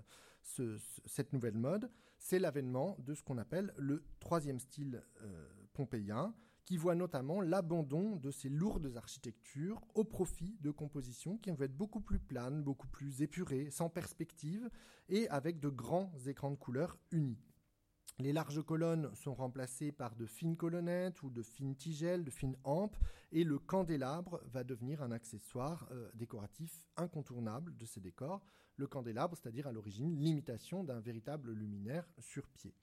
cette 1.06 1.34
nouvelle 1.34 1.58
mode. 1.58 1.92
C'est 2.18 2.40
l'avènement 2.40 2.98
de 3.00 3.14
ce 3.14 3.24
qu'on 3.24 3.38
appelle 3.38 3.74
le 3.78 4.04
troisième 4.20 4.60
style 4.60 5.04
euh, 5.22 5.48
pompéien, 5.74 6.34
qui 6.66 6.78
voit 6.78 6.96
notamment 6.96 7.42
l'abandon 7.42 8.16
de 8.16 8.32
ces 8.32 8.50
lourdes 8.50 8.96
architectures 8.96 9.82
au 9.96 10.04
profit 10.04 10.58
de 10.62 10.72
compositions 10.72 11.38
qui 11.38 11.52
vont 11.52 11.64
être 11.64 11.76
beaucoup 11.76 12.02
plus 12.02 12.20
planes, 12.20 12.64
beaucoup 12.64 12.88
plus 12.88 13.22
épurées, 13.22 13.70
sans 13.70 13.90
perspective 13.90 14.70
et 15.10 15.28
avec 15.30 15.60
de 15.60 15.70
grands 15.70 16.14
écrans 16.26 16.52
de 16.52 16.56
couleurs 16.56 16.98
unis. 17.12 17.40
Les 18.20 18.34
larges 18.34 18.64
colonnes 18.64 19.10
sont 19.16 19.34
remplacées 19.34 19.92
par 19.92 20.16
de 20.16 20.28
fines 20.28 20.56
colonnettes 20.56 21.24
ou 21.24 21.32
de 21.32 21.42
fines 21.42 21.76
tigelles, 21.76 22.24
de 22.24 22.30
fines 22.30 22.58
hampes, 22.64 22.98
et 23.32 23.44
le 23.44 23.58
candélabre 23.58 24.42
va 24.46 24.64
devenir 24.64 25.02
un 25.02 25.12
accessoire 25.12 25.88
euh, 25.92 26.10
décoratif 26.14 26.86
incontournable 26.98 27.76
de 27.78 27.86
ces 27.86 28.00
décors. 28.00 28.46
Le 28.76 28.86
candélabre, 28.86 29.36
c'est-à-dire 29.36 29.66
à, 29.66 29.72
l'origine 29.72 30.20
l'imitation 30.20 30.84
d'un 30.84 31.00
véritable 31.00 31.52
luminaire 31.52 32.08
sur 32.20 32.48
pied. 32.50 32.76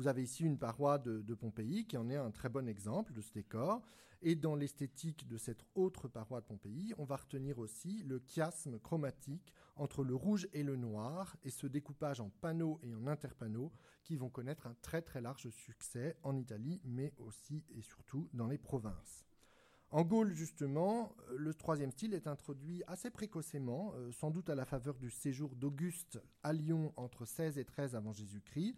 Vous 0.00 0.08
avez 0.08 0.22
ici 0.22 0.44
une 0.44 0.56
paroi 0.56 0.96
de, 0.98 1.34
Pompéi 1.34 1.84
qui 1.84 1.98
en 1.98 2.08
est 2.08 2.16
un 2.16 2.30
très 2.30 2.48
bon 2.48 2.66
exemple 2.66 3.12
de 3.12 3.20
ce 3.20 3.34
décor. 3.34 3.82
Et 4.22 4.34
dans 4.34 4.54
l'esthétique 4.54 5.28
de 5.28 5.36
cette 5.36 5.62
autre 5.74 6.08
paroi 6.08 6.40
de 6.40 6.46
Pompéi, 6.46 6.94
on 6.96 7.04
va 7.04 7.16
retenir 7.16 7.58
aussi 7.58 8.02
le 8.04 8.18
chiasme 8.26 8.78
chromatique 8.78 9.52
entre 9.76 10.02
le 10.02 10.14
rouge 10.14 10.48
et 10.54 10.62
le 10.62 10.76
noir 10.76 11.36
et 11.42 11.50
ce 11.50 11.66
découpage 11.66 12.18
en 12.18 12.30
panneaux 12.30 12.80
et 12.82 12.94
en 12.94 13.08
interpanneaux 13.08 13.72
qui 14.02 14.16
vont 14.16 14.30
connaître 14.30 14.66
un 14.66 14.74
très 14.80 15.02
très 15.02 15.20
large 15.20 15.50
succès 15.50 16.16
en 16.22 16.34
Italie, 16.34 16.80
mais 16.82 17.12
aussi 17.18 17.62
et 17.76 17.82
surtout 17.82 18.30
dans 18.32 18.46
les 18.46 18.56
provinces. 18.56 19.26
En 19.90 20.04
Gaule, 20.04 20.32
justement, 20.32 21.14
le 21.36 21.52
troisième 21.52 21.90
style 21.90 22.14
est 22.14 22.26
introduit 22.26 22.82
assez 22.86 23.10
précocement, 23.10 23.92
euh, 23.96 24.12
sans 24.12 24.30
doute 24.30 24.48
à 24.48 24.54
la 24.54 24.64
faveur 24.64 24.96
du 24.98 25.10
séjour 25.10 25.56
d'Auguste 25.56 26.18
à 26.42 26.54
Lyon 26.54 26.94
entre 26.96 27.26
16 27.26 27.58
et 27.58 27.66
13 27.66 27.96
avant 27.96 28.14
Jésus-Christ. 28.14 28.76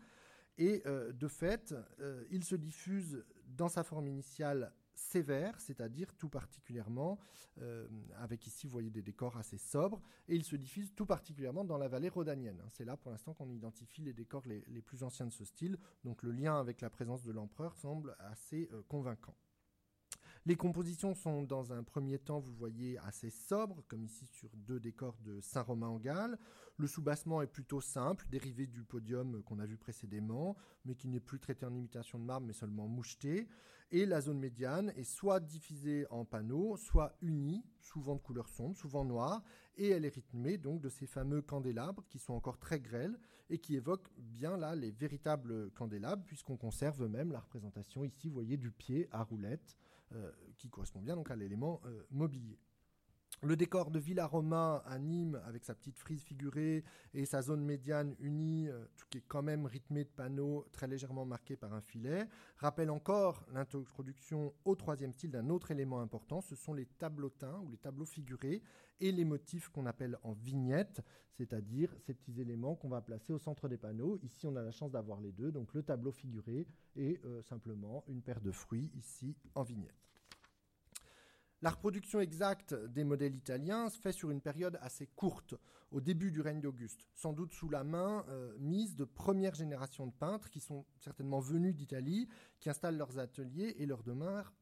Et 0.58 0.82
euh, 0.86 1.12
de 1.12 1.28
fait, 1.28 1.74
euh, 2.00 2.24
il 2.30 2.44
se 2.44 2.56
diffuse 2.56 3.24
dans 3.46 3.68
sa 3.68 3.84
forme 3.84 4.06
initiale 4.06 4.72
sévère, 4.94 5.58
c'est-à-dire 5.58 6.14
tout 6.14 6.28
particulièrement, 6.28 7.18
euh, 7.60 7.88
avec 8.18 8.46
ici 8.46 8.66
vous 8.66 8.72
voyez 8.72 8.90
des 8.90 9.02
décors 9.02 9.36
assez 9.38 9.56
sobres, 9.56 10.02
et 10.28 10.36
il 10.36 10.44
se 10.44 10.56
diffuse 10.56 10.94
tout 10.94 11.06
particulièrement 11.06 11.64
dans 11.64 11.78
la 11.78 11.88
vallée 11.88 12.10
rhodanienne. 12.10 12.62
C'est 12.68 12.84
là 12.84 12.96
pour 12.96 13.10
l'instant 13.10 13.32
qu'on 13.32 13.50
identifie 13.50 14.02
les 14.02 14.12
décors 14.12 14.44
les, 14.46 14.82
plus 14.82 15.02
anciens 15.02 15.26
de 15.26 15.32
ce 15.32 15.44
style, 15.44 15.78
donc 16.04 16.22
le 16.22 16.30
lien 16.30 16.58
avec 16.58 16.82
la 16.82 16.90
présence 16.90 17.22
de 17.22 17.32
l'empereur 17.32 17.74
semble 17.76 18.14
assez 18.18 18.68
convaincant. 18.88 19.34
Les 20.44 20.56
compositions 20.56 21.14
sont 21.14 21.44
dans 21.44 21.72
un 21.72 21.84
premier 21.84 22.18
temps, 22.18 22.40
vous 22.40 22.52
voyez, 22.54 22.98
assez 22.98 23.30
sobres, 23.30 23.84
comme 23.86 24.02
ici 24.02 24.26
sur 24.26 24.50
deux 24.56 24.80
décors 24.80 25.16
de 25.24 25.40
Saint-Romain 25.40 25.86
en 25.86 26.00
Galles. 26.00 26.36
Le 26.78 26.88
soubassement 26.88 27.42
est 27.42 27.46
plutôt 27.46 27.80
simple, 27.80 28.26
dérivé 28.28 28.66
du 28.66 28.82
podium 28.82 29.40
qu'on 29.44 29.60
a 29.60 29.66
vu 29.66 29.76
précédemment, 29.76 30.56
mais 30.84 30.96
qui 30.96 31.06
n'est 31.06 31.20
plus 31.20 31.38
traité 31.38 31.64
en 31.64 31.72
imitation 31.72 32.18
de 32.18 32.24
marbre, 32.24 32.48
mais 32.48 32.54
seulement 32.54 32.88
moucheté. 32.88 33.46
Et 33.92 34.04
la 34.04 34.20
zone 34.20 34.40
médiane 34.40 34.92
est 34.96 35.04
soit 35.04 35.38
divisée 35.38 36.08
en 36.10 36.24
panneaux, 36.24 36.76
soit 36.76 37.14
unie, 37.22 37.64
souvent 37.78 38.16
de 38.16 38.20
couleur 38.20 38.48
sombre, 38.48 38.76
souvent 38.76 39.04
noire, 39.04 39.44
et 39.76 39.90
elle 39.90 40.04
est 40.04 40.14
rythmée 40.14 40.58
donc 40.58 40.80
de 40.80 40.88
ces 40.88 41.06
fameux 41.06 41.42
candélabres 41.42 42.04
qui 42.08 42.18
sont 42.18 42.34
encore 42.34 42.58
très 42.58 42.80
grêles 42.80 43.16
et 43.48 43.58
qui 43.58 43.76
évoquent 43.76 44.10
bien 44.16 44.56
là 44.56 44.74
les 44.74 44.90
véritables 44.90 45.70
candélabres, 45.70 46.24
puisqu'on 46.24 46.56
conserve 46.56 47.06
même 47.06 47.30
la 47.30 47.38
représentation 47.38 48.02
ici, 48.02 48.26
vous 48.26 48.34
voyez, 48.34 48.56
du 48.56 48.72
pied 48.72 49.08
à 49.12 49.22
roulette, 49.22 49.76
qui 50.58 50.68
correspond 50.68 51.00
bien 51.00 51.16
donc 51.16 51.30
à 51.30 51.36
l'élément 51.36 51.80
euh, 51.86 52.02
mobilier. 52.10 52.58
Le 53.44 53.56
décor 53.56 53.90
de 53.90 53.98
Villa 53.98 54.24
Roma 54.24 54.84
à 54.86 55.00
Nîmes, 55.00 55.42
avec 55.44 55.64
sa 55.64 55.74
petite 55.74 55.98
frise 55.98 56.22
figurée 56.22 56.84
et 57.12 57.26
sa 57.26 57.42
zone 57.42 57.64
médiane 57.64 58.14
unie, 58.20 58.68
euh, 58.68 58.84
qui 59.10 59.18
est 59.18 59.24
quand 59.26 59.42
même 59.42 59.66
rythmée 59.66 60.04
de 60.04 60.10
panneaux 60.10 60.64
très 60.70 60.86
légèrement 60.86 61.26
marqués 61.26 61.56
par 61.56 61.74
un 61.74 61.80
filet, 61.80 62.28
rappelle 62.58 62.88
encore 62.88 63.44
l'introduction 63.52 64.54
au 64.64 64.76
troisième 64.76 65.12
style 65.12 65.32
d'un 65.32 65.48
autre 65.48 65.72
élément 65.72 66.00
important, 66.00 66.40
ce 66.40 66.54
sont 66.54 66.72
les 66.72 66.86
tableautins 66.86 67.58
ou 67.64 67.70
les 67.72 67.78
tableaux 67.78 68.04
figurés 68.04 68.62
et 69.00 69.10
les 69.10 69.24
motifs 69.24 69.70
qu'on 69.70 69.86
appelle 69.86 70.16
en 70.22 70.34
vignettes, 70.34 71.00
c'est-à-dire 71.32 71.92
ces 71.98 72.14
petits 72.14 72.40
éléments 72.40 72.76
qu'on 72.76 72.90
va 72.90 73.00
placer 73.00 73.32
au 73.32 73.38
centre 73.40 73.68
des 73.68 73.76
panneaux. 73.76 74.20
Ici, 74.22 74.46
on 74.46 74.54
a 74.54 74.62
la 74.62 74.70
chance 74.70 74.92
d'avoir 74.92 75.20
les 75.20 75.32
deux, 75.32 75.50
donc 75.50 75.74
le 75.74 75.82
tableau 75.82 76.12
figuré 76.12 76.68
et 76.94 77.20
euh, 77.24 77.42
simplement 77.42 78.04
une 78.06 78.22
paire 78.22 78.40
de 78.40 78.52
fruits 78.52 78.92
ici 78.94 79.34
en 79.56 79.64
vignette. 79.64 80.11
La 81.62 81.70
reproduction 81.70 82.18
exacte 82.18 82.74
des 82.74 83.04
modèles 83.04 83.36
italiens 83.36 83.88
se 83.88 83.96
fait 83.96 84.10
sur 84.10 84.32
une 84.32 84.40
période 84.40 84.80
assez 84.82 85.06
courte, 85.06 85.54
au 85.92 86.00
début 86.00 86.32
du 86.32 86.40
règne 86.40 86.60
d'Auguste, 86.60 87.08
sans 87.14 87.32
doute 87.32 87.52
sous 87.52 87.68
la 87.68 87.84
main 87.84 88.24
euh, 88.30 88.52
mise 88.58 88.96
de 88.96 89.04
première 89.04 89.54
génération 89.54 90.08
de 90.08 90.12
peintres 90.12 90.50
qui 90.50 90.58
sont 90.58 90.84
certainement 90.98 91.38
venus 91.38 91.76
d'Italie, 91.76 92.26
qui 92.58 92.68
installent 92.68 92.96
leurs 92.96 93.20
ateliers 93.20 93.76
et 93.78 93.86
leurs 93.86 94.02
demeures, 94.02 94.52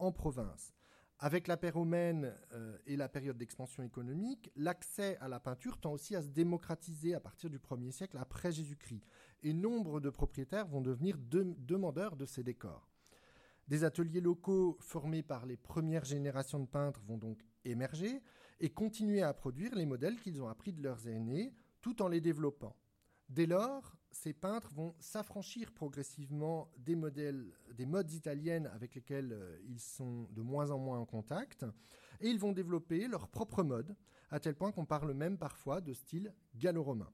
en 0.00 0.10
province. 0.10 0.74
Avec 1.20 1.46
la 1.46 1.56
paix 1.56 1.70
romaine 1.70 2.34
euh, 2.52 2.76
et 2.84 2.96
la 2.96 3.08
période 3.08 3.38
d'expansion 3.38 3.84
économique, 3.84 4.50
l'accès 4.56 5.16
à 5.18 5.28
la 5.28 5.38
peinture 5.38 5.78
tend 5.78 5.92
aussi 5.92 6.16
à 6.16 6.22
se 6.22 6.30
démocratiser 6.30 7.14
à 7.14 7.20
partir 7.20 7.48
du 7.48 7.60
1er 7.60 7.92
siècle 7.92 8.18
après 8.18 8.50
Jésus-Christ. 8.50 9.06
Et 9.44 9.52
nombre 9.52 10.00
de 10.00 10.10
propriétaires 10.10 10.66
vont 10.66 10.80
devenir 10.80 11.16
demandeurs 11.16 12.16
de 12.16 12.26
ces 12.26 12.42
décors. 12.42 12.93
Des 13.68 13.84
ateliers 13.84 14.20
locaux 14.20 14.76
formés 14.80 15.22
par 15.22 15.46
les 15.46 15.56
premières 15.56 16.04
générations 16.04 16.60
de 16.60 16.66
peintres 16.66 17.02
vont 17.06 17.16
donc 17.16 17.42
émerger 17.64 18.22
et 18.60 18.70
continuer 18.70 19.22
à 19.22 19.32
produire 19.32 19.74
les 19.74 19.86
modèles 19.86 20.20
qu'ils 20.20 20.42
ont 20.42 20.48
appris 20.48 20.72
de 20.72 20.82
leurs 20.82 21.08
aînés 21.08 21.54
tout 21.80 22.02
en 22.02 22.08
les 22.08 22.20
développant. 22.20 22.76
Dès 23.28 23.46
lors, 23.46 23.96
ces 24.10 24.34
peintres 24.34 24.72
vont 24.74 24.94
s'affranchir 25.00 25.72
progressivement 25.72 26.70
des 26.76 26.94
modes 26.94 28.12
italiennes 28.12 28.66
avec 28.66 28.94
lesquels 28.94 29.32
euh, 29.32 29.58
ils 29.66 29.80
sont 29.80 30.28
de 30.30 30.42
moins 30.42 30.70
en 30.70 30.78
moins 30.78 30.98
en 30.98 31.06
contact, 31.06 31.64
et 32.20 32.28
ils 32.28 32.38
vont 32.38 32.52
développer 32.52 33.08
leur 33.08 33.28
propre 33.28 33.62
mode, 33.62 33.96
à 34.30 34.40
tel 34.40 34.54
point 34.54 34.72
qu'on 34.72 34.84
parle 34.84 35.14
même 35.14 35.38
parfois 35.38 35.80
de 35.80 35.92
style 35.92 36.32
gallo-romain 36.54 37.10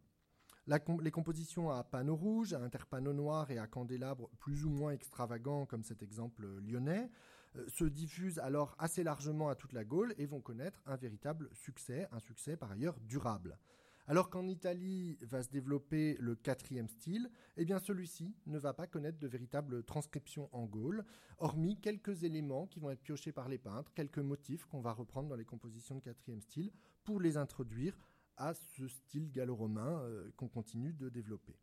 les 0.66 1.11
compositions 1.11 1.70
à 1.70 1.82
panneaux 1.84 2.16
rouges, 2.16 2.52
à 2.52 2.61
interpanneaux 2.61 3.12
noirs 3.12 3.50
et 3.50 3.58
à 3.58 3.66
candélabres 3.66 4.30
plus 4.38 4.64
ou 4.64 4.70
moins 4.70 4.92
extravagants, 4.92 5.66
comme 5.66 5.82
cet 5.82 6.02
exemple 6.02 6.46
lyonnais, 6.61 7.11
euh, 7.56 7.66
se 7.68 7.84
diffusent 7.84 8.38
alors 8.38 8.76
assez 8.78 9.02
largement 9.02 9.48
à 9.48 9.54
toute 9.54 9.72
la 9.72 9.84
Gaule 9.84 10.14
et 10.18 10.26
vont 10.26 10.40
connaître 10.40 10.82
un 10.86 10.96
véritable 10.96 11.48
succès, 11.52 12.06
un 12.12 12.20
succès 12.20 12.56
par 12.56 12.70
ailleurs 12.70 12.98
durable. 13.00 13.58
Alors 14.06 14.28
qu'en 14.28 14.46
Italie 14.48 15.18
va 15.22 15.42
se 15.42 15.50
développer 15.50 16.16
le 16.18 16.34
quatrième 16.34 16.88
style, 16.88 17.30
eh 17.56 17.64
bien 17.64 17.78
celui-ci 17.78 18.34
ne 18.46 18.58
va 18.58 18.72
pas 18.72 18.88
connaître 18.88 19.18
de 19.18 19.28
véritable 19.28 19.84
transcription 19.84 20.48
en 20.52 20.66
Gaule, 20.66 21.04
hormis 21.38 21.80
quelques 21.80 22.24
éléments 22.24 22.66
qui 22.66 22.80
vont 22.80 22.90
être 22.90 23.02
piochés 23.02 23.30
par 23.30 23.48
les 23.48 23.58
peintres, 23.58 23.92
quelques 23.94 24.18
motifs 24.18 24.66
qu'on 24.66 24.80
va 24.80 24.92
reprendre 24.92 25.28
dans 25.28 25.36
les 25.36 25.44
compositions 25.44 25.94
de 25.94 26.00
quatrième 26.00 26.40
style 26.40 26.72
pour 27.04 27.20
les 27.20 27.36
introduire 27.36 27.96
à 28.41 28.55
ce 28.55 28.88
style 28.88 29.30
gallo-romain 29.30 30.01
euh, 30.03 30.30
qu'on 30.36 30.49
continue 30.49 30.95
de 30.95 31.09
développer. 31.11 31.57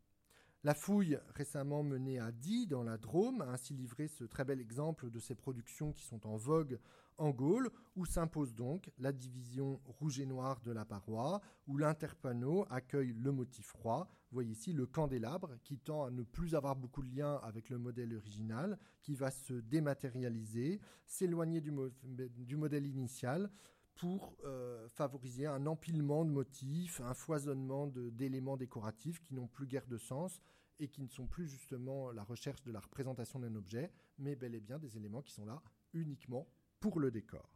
La 0.64 0.74
fouille 0.74 1.18
récemment 1.34 1.82
menée 1.82 2.18
à 2.18 2.32
Die, 2.32 2.66
dans 2.66 2.82
la 2.82 2.98
Drôme, 2.98 3.42
a 3.42 3.50
ainsi 3.50 3.74
livré 3.74 4.08
ce 4.08 4.24
très 4.24 4.44
bel 4.44 4.60
exemple 4.60 5.10
de 5.10 5.20
ces 5.20 5.34
productions 5.34 5.92
qui 5.92 6.04
sont 6.04 6.26
en 6.26 6.36
vogue 6.36 6.80
en 7.16 7.30
Gaule, 7.30 7.70
où 7.96 8.04
s'impose 8.04 8.54
donc 8.54 8.90
la 8.98 9.12
division 9.12 9.80
rouge 9.84 10.20
et 10.20 10.26
noir 10.26 10.60
de 10.60 10.70
la 10.70 10.84
paroi, 10.84 11.40
où 11.66 11.76
l'interpanneau 11.76 12.64
accueille 12.70 13.12
le 13.12 13.32
motif 13.32 13.72
roi. 13.72 14.08
Vous 14.30 14.36
voyez 14.36 14.52
ici 14.52 14.72
le 14.72 14.86
candélabre 14.86 15.50
qui 15.64 15.78
tend 15.78 16.04
à 16.04 16.10
ne 16.10 16.22
plus 16.22 16.54
avoir 16.54 16.76
beaucoup 16.76 17.02
de 17.02 17.14
lien 17.14 17.36
avec 17.42 17.70
le 17.70 17.78
modèle 17.78 18.16
original, 18.16 18.78
qui 19.02 19.14
va 19.14 19.30
se 19.30 19.54
dématérialiser, 19.54 20.80
s'éloigner 21.06 21.60
du 21.60 22.56
modèle 22.56 22.86
initial 22.86 23.50
pour 23.98 24.36
euh, 24.44 24.88
favoriser 24.88 25.46
un 25.46 25.66
empilement 25.66 26.24
de 26.24 26.30
motifs, 26.30 27.00
un 27.00 27.14
foisonnement 27.14 27.88
d'éléments 27.88 28.56
décoratifs 28.56 29.20
qui 29.20 29.34
n'ont 29.34 29.48
plus 29.48 29.66
guère 29.66 29.86
de 29.86 29.98
sens 29.98 30.40
et 30.78 30.88
qui 30.88 31.02
ne 31.02 31.08
sont 31.08 31.26
plus 31.26 31.48
justement 31.48 32.12
la 32.12 32.22
recherche 32.22 32.62
de 32.62 32.70
la 32.70 32.78
représentation 32.78 33.40
d'un 33.40 33.56
objet, 33.56 33.90
mais 34.18 34.36
bel 34.36 34.54
et 34.54 34.60
bien 34.60 34.78
des 34.78 34.96
éléments 34.96 35.20
qui 35.20 35.32
sont 35.32 35.44
là 35.44 35.60
uniquement 35.92 36.46
pour 36.78 37.00
le 37.00 37.10
décor. 37.10 37.50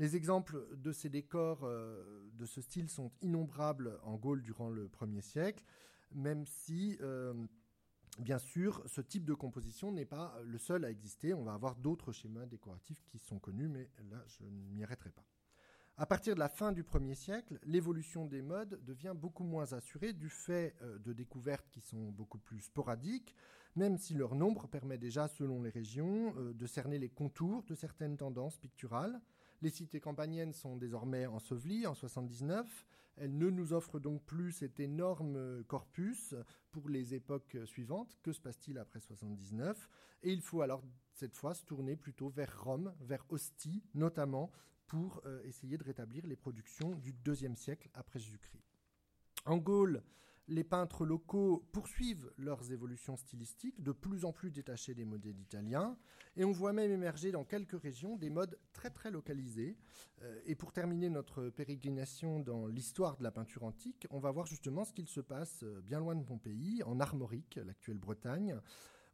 Les 0.00 0.16
exemples 0.16 0.66
de 0.76 0.90
ces 0.90 1.08
décors 1.08 1.62
euh, 1.62 2.28
de 2.34 2.44
ce 2.44 2.60
style 2.60 2.88
sont 2.88 3.12
innombrables 3.22 3.98
en 4.02 4.16
Gaule 4.16 4.42
durant 4.42 4.70
le 4.70 4.88
1er 4.88 5.22
siècle, 5.22 5.64
même 6.12 6.44
si, 6.44 6.96
euh, 7.00 7.34
bien 8.18 8.38
sûr, 8.38 8.82
ce 8.86 9.00
type 9.00 9.24
de 9.24 9.34
composition 9.34 9.92
n'est 9.92 10.04
pas 10.04 10.40
le 10.44 10.58
seul 10.58 10.84
à 10.84 10.90
exister. 10.90 11.34
On 11.34 11.44
va 11.44 11.54
avoir 11.54 11.76
d'autres 11.76 12.12
schémas 12.12 12.46
décoratifs 12.46 13.04
qui 13.06 13.18
sont 13.18 13.38
connus, 13.38 13.68
mais 13.68 13.90
là, 14.10 14.24
je 14.26 14.44
ne 14.44 14.72
m'y 14.72 14.82
arrêterai 14.82 15.10
pas. 15.10 15.24
À 16.00 16.06
partir 16.06 16.36
de 16.36 16.38
la 16.38 16.48
fin 16.48 16.70
du 16.70 16.84
1er 16.84 17.16
siècle, 17.16 17.58
l'évolution 17.64 18.24
des 18.24 18.40
modes 18.40 18.78
devient 18.84 19.14
beaucoup 19.16 19.42
moins 19.42 19.72
assurée 19.72 20.12
du 20.12 20.28
fait 20.28 20.76
euh, 20.80 20.96
de 21.00 21.12
découvertes 21.12 21.68
qui 21.72 21.80
sont 21.80 22.12
beaucoup 22.12 22.38
plus 22.38 22.60
sporadiques, 22.60 23.34
même 23.74 23.98
si 23.98 24.14
leur 24.14 24.36
nombre 24.36 24.68
permet 24.68 24.96
déjà, 24.96 25.26
selon 25.26 25.60
les 25.60 25.70
régions, 25.70 26.36
euh, 26.36 26.54
de 26.54 26.66
cerner 26.66 27.00
les 27.00 27.08
contours 27.08 27.64
de 27.64 27.74
certaines 27.74 28.16
tendances 28.16 28.58
picturales. 28.58 29.20
Les 29.60 29.70
cités 29.70 29.98
campaniennes 29.98 30.52
sont 30.52 30.76
désormais 30.76 31.26
ensevelies 31.26 31.88
en 31.88 31.94
79. 31.94 32.86
Elles 33.16 33.36
ne 33.36 33.50
nous 33.50 33.72
offrent 33.72 33.98
donc 33.98 34.22
plus 34.22 34.52
cet 34.52 34.78
énorme 34.78 35.64
corpus 35.64 36.36
pour 36.70 36.88
les 36.88 37.14
époques 37.14 37.56
suivantes. 37.64 38.16
Que 38.22 38.30
se 38.30 38.40
passe-t-il 38.40 38.78
après 38.78 39.00
79 39.00 39.88
Et 40.22 40.32
il 40.32 40.42
faut 40.42 40.60
alors 40.60 40.84
cette 41.12 41.34
fois 41.34 41.54
se 41.54 41.64
tourner 41.64 41.96
plutôt 41.96 42.28
vers 42.28 42.62
Rome, 42.62 42.94
vers 43.00 43.24
Ostie 43.30 43.82
notamment, 43.94 44.52
pour 44.88 45.20
euh, 45.26 45.42
essayer 45.44 45.76
de 45.78 45.84
rétablir 45.84 46.26
les 46.26 46.36
productions 46.36 46.94
du 46.96 47.12
deuxième 47.12 47.56
siècle 47.56 47.88
après 47.94 48.18
Jésus-Christ. 48.18 48.64
En 49.44 49.58
Gaule, 49.58 50.02
les 50.48 50.64
peintres 50.64 51.04
locaux 51.04 51.62
poursuivent 51.72 52.32
leurs 52.38 52.72
évolutions 52.72 53.16
stylistiques, 53.16 53.82
de 53.82 53.92
plus 53.92 54.24
en 54.24 54.32
plus 54.32 54.50
détachés 54.50 54.94
des 54.94 55.04
modèles 55.04 55.38
italiens, 55.38 55.98
et 56.36 56.44
on 56.44 56.52
voit 56.52 56.72
même 56.72 56.90
émerger 56.90 57.30
dans 57.32 57.44
quelques 57.44 57.78
régions 57.78 58.16
des 58.16 58.30
modes 58.30 58.58
très 58.72 58.88
très 58.88 59.10
localisés. 59.10 59.76
Euh, 60.22 60.40
et 60.46 60.54
pour 60.54 60.72
terminer 60.72 61.10
notre 61.10 61.50
pérégrination 61.50 62.40
dans 62.40 62.66
l'histoire 62.66 63.18
de 63.18 63.24
la 63.24 63.30
peinture 63.30 63.64
antique, 63.64 64.06
on 64.10 64.20
va 64.20 64.30
voir 64.30 64.46
justement 64.46 64.86
ce 64.86 64.94
qu'il 64.94 65.08
se 65.08 65.20
passe 65.20 65.62
euh, 65.64 65.82
bien 65.82 66.00
loin 66.00 66.16
de 66.16 66.24
Pompéi, 66.24 66.82
en 66.84 66.98
Armorique, 66.98 67.60
l'actuelle 67.62 67.98
Bretagne, 67.98 68.58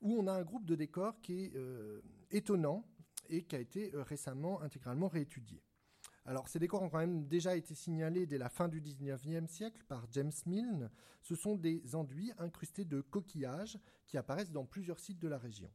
où 0.03 0.15
on 0.17 0.29
a 0.29 0.33
un 0.33 0.43
groupe 0.43 0.67
de 0.67 0.77
décors 0.77 1.21
qui 1.21 1.45
est 1.45 1.53
étonnant 2.31 2.85
et 3.29 3.45
qui 3.45 3.57
a 3.57 3.61
été 3.61 3.91
récemment 3.95 4.61
intégralement 4.63 5.09
réétudié. 5.09 5.63
Alors, 6.27 6.49
ces 6.49 6.59
décors 6.59 6.83
ont 6.83 6.89
quand 6.89 6.99
même 6.99 7.27
déjà 7.27 7.55
été 7.55 7.75
signalés 7.75 8.27
dès 8.27 8.39
la 8.39 8.49
fin 8.49 8.69
du 8.69 8.81
19e 8.81 9.47
siècle 9.47 9.85
par 9.89 10.07
James 10.13 10.33
Milne. 10.47 10.91
Ce 11.21 11.35
sont 11.35 11.55
des 11.55 11.95
enduits 11.95 12.33
incrustés 12.39 12.87
de 12.87 13.03
coquillages 13.03 13.79
qui 14.07 14.17
apparaissent 14.17 14.53
dans 14.53 14.65
plusieurs 14.65 15.01
sites 15.01 15.19
de 15.19 15.29
la 15.29 15.37
région. 15.37 15.71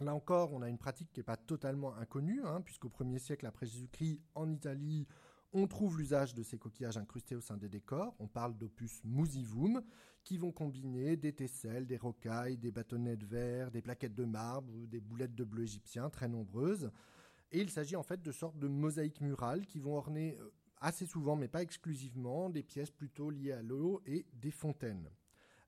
Là 0.00 0.14
encore, 0.14 0.52
on 0.52 0.62
a 0.62 0.68
une 0.68 0.78
pratique 0.78 1.12
qui 1.12 1.20
n'est 1.20 1.24
pas 1.24 1.36
totalement 1.36 1.94
inconnue, 1.96 2.40
hein, 2.44 2.60
puisqu'au 2.60 2.88
1er 2.88 3.18
siècle 3.18 3.46
après 3.46 3.66
Jésus-Christ, 3.66 4.20
en 4.34 4.50
Italie, 4.50 5.06
on 5.54 5.68
trouve 5.68 5.98
l'usage 5.98 6.34
de 6.34 6.42
ces 6.42 6.58
coquillages 6.58 6.98
incrustés 6.98 7.36
au 7.36 7.40
sein 7.40 7.56
des 7.56 7.68
décors. 7.68 8.14
On 8.18 8.26
parle 8.26 8.56
d'opus 8.58 9.02
musivum, 9.04 9.82
qui 10.24 10.36
vont 10.36 10.52
combiner 10.52 11.16
des 11.16 11.32
tesselles, 11.32 11.86
des 11.86 11.96
rocailles, 11.96 12.56
des 12.56 12.72
bâtonnets 12.72 13.16
de 13.16 13.26
verre, 13.26 13.70
des 13.70 13.82
plaquettes 13.82 14.14
de 14.14 14.24
marbre, 14.24 14.72
des 14.88 15.00
boulettes 15.00 15.34
de 15.34 15.44
bleu 15.44 15.62
égyptien 15.62 16.10
très 16.10 16.28
nombreuses. 16.28 16.90
Et 17.52 17.60
il 17.60 17.70
s'agit 17.70 17.94
en 17.94 18.02
fait 18.02 18.20
de 18.20 18.32
sortes 18.32 18.58
de 18.58 18.66
mosaïques 18.66 19.20
murales 19.20 19.64
qui 19.64 19.78
vont 19.78 19.96
orner 19.96 20.36
euh, 20.40 20.50
assez 20.80 21.06
souvent, 21.06 21.36
mais 21.36 21.46
pas 21.46 21.62
exclusivement, 21.62 22.50
des 22.50 22.62
pièces 22.62 22.90
plutôt 22.90 23.30
liées 23.30 23.52
à 23.52 23.62
l'eau 23.62 24.02
et 24.06 24.26
des 24.32 24.50
fontaines. 24.50 25.08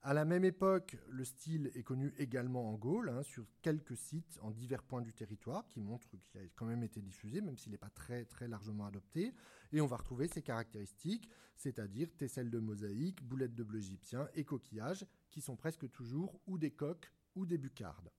À 0.07 0.13
la 0.13 0.23
même 0.23 0.45
époque, 0.45 0.95
le 1.09 1.25
style 1.25 1.69
est 1.75 1.83
connu 1.83 2.13
également 2.17 2.69
en 2.69 2.75
Gaule, 2.75 3.09
hein, 3.09 3.23
sur 3.23 3.45
quelques 3.61 3.97
sites 3.97 4.39
en 4.41 4.51
divers 4.51 4.81
points 4.81 5.01
du 5.01 5.11
territoire, 5.11 5.67
qui 5.67 5.81
montrent 5.81 6.07
qu'il 6.07 6.21
a 6.35 6.47
quand 6.55 6.65
même 6.65 6.81
été 6.81 7.01
diffusé, 7.01 7.41
même 7.41 7.57
s'il 7.57 7.73
n'est 7.73 7.77
pas 7.77 7.89
très, 7.89 8.23
très 8.23 8.47
largement 8.47 8.85
adopté. 8.85 9.33
Et 9.73 9.81
on 9.81 9.85
va 9.85 9.97
retrouver 9.97 10.29
ses 10.29 10.41
caractéristiques, 10.41 11.29
c'est-à-dire 11.57 12.07
tesselles 12.15 12.49
de 12.49 12.59
mosaïque, 12.59 13.21
boulettes 13.21 13.53
de 13.53 13.63
bleu 13.63 13.79
égyptien 13.79 14.29
et 14.33 14.45
coquillages, 14.45 15.05
qui 15.29 15.41
sont 15.41 15.57
presque 15.57 15.91
toujours 15.91 16.39
ou 16.47 16.57
des 16.57 16.71
coques 16.71 17.11
ou 17.35 17.45
des 17.45 17.57
bucardes. 17.57 18.09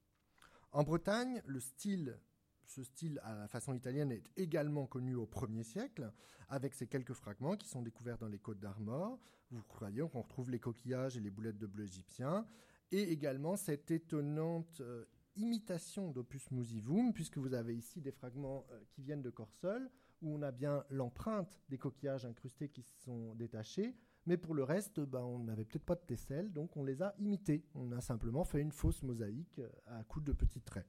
En 0.73 0.83
Bretagne, 0.83 1.41
le 1.47 1.59
style 1.59 2.21
ce 2.69 2.83
style 2.83 3.21
à 3.25 3.35
la 3.35 3.49
façon 3.49 3.75
italienne 3.75 4.13
est 4.13 4.25
également 4.37 4.87
connu 4.87 5.15
au 5.15 5.27
1er 5.27 5.63
siècle, 5.63 6.13
avec 6.49 6.75
ces 6.75 6.87
quelques 6.87 7.15
fragments 7.15 7.57
qui 7.57 7.69
sont 7.69 7.83
découverts 7.83 8.19
dans 8.19 8.29
les 8.29 8.39
côtes 8.39 8.61
d'Armor. 8.61 9.19
Vous 9.51 9.63
croyez 9.63 10.03
qu'on 10.09 10.23
retrouve 10.23 10.51
les 10.51 10.59
coquillages 10.59 11.17
et 11.17 11.21
les 11.21 11.31
boulettes 11.31 11.59
de 11.59 11.67
bleu 11.67 11.85
égyptien, 11.85 12.47
et 12.93 13.11
également 13.13 13.57
cette 13.57 13.91
étonnante 13.91 14.81
euh, 14.81 15.05
imitation 15.37 16.11
d'Opus 16.11 16.51
Musivum, 16.51 17.13
puisque 17.13 17.39
vous 17.39 17.55
avez 17.55 17.75
ici 17.75 18.01
des 18.01 18.13
fragments 18.13 18.67
euh, 18.71 18.81
qui 18.91 19.03
viennent 19.03 19.23
de 19.23 19.31
Corsol, 19.31 19.91
où 20.21 20.35
on 20.35 20.43
a 20.43 20.53
bien 20.53 20.85
l'empreinte 20.91 21.61
des 21.69 21.79
coquillages 21.79 22.27
incrustés 22.27 22.69
qui 22.69 22.83
sont 22.83 23.35
détachés, 23.35 23.95
mais 24.27 24.37
pour 24.37 24.55
le 24.55 24.63
reste, 24.63 25.01
ben, 25.01 25.21
on 25.21 25.39
n'avait 25.39 25.65
peut-être 25.65 25.87
pas 25.87 25.95
de 25.95 26.05
tesselles, 26.05 26.53
donc 26.53 26.77
on 26.77 26.85
les 26.85 27.01
a 27.01 27.15
imités. 27.19 27.65
On 27.75 27.93
a 27.93 28.03
simplement 28.03 28.45
fait 28.45 28.61
une 28.61 28.73
fausse 28.73 29.03
mosaïque 29.03 29.59
euh, 29.59 29.71
à 29.87 30.05
coup 30.05 30.21
de 30.21 30.33
petits 30.33 30.61
traits. 30.61 30.87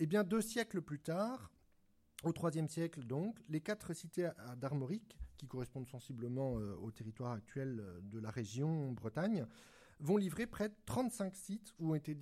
Eh 0.00 0.06
bien, 0.06 0.22
deux 0.22 0.40
siècles 0.40 0.80
plus 0.80 1.00
tard, 1.00 1.50
au 2.22 2.32
IIIe 2.32 2.68
siècle 2.68 3.02
donc, 3.02 3.36
les 3.48 3.60
quatre 3.60 3.92
cités 3.94 4.30
d'Armorique, 4.56 5.18
qui 5.36 5.48
correspondent 5.48 5.88
sensiblement 5.88 6.56
euh, 6.56 6.76
au 6.76 6.92
territoire 6.92 7.32
actuel 7.32 7.80
euh, 7.80 8.00
de 8.02 8.20
la 8.20 8.30
région 8.30 8.92
Bretagne, 8.92 9.44
vont 9.98 10.16
livrer 10.16 10.46
près 10.46 10.68
de 10.68 10.74
35 10.86 11.34
sites 11.34 11.74
où 11.80 11.90
ont 11.90 11.94
été 11.96 12.16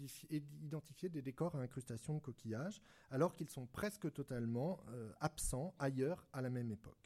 identifiés 0.63 1.11
des 1.11 1.21
décors 1.21 1.55
à 1.55 1.59
incrustation 1.59 2.15
de 2.15 2.21
coquillages, 2.21 2.81
alors 3.11 3.35
qu'ils 3.35 3.51
sont 3.51 3.67
presque 3.67 4.11
totalement 4.11 4.81
euh, 4.89 5.13
absents 5.21 5.75
ailleurs 5.79 6.27
à 6.33 6.41
la 6.41 6.49
même 6.49 6.71
époque. 6.71 7.06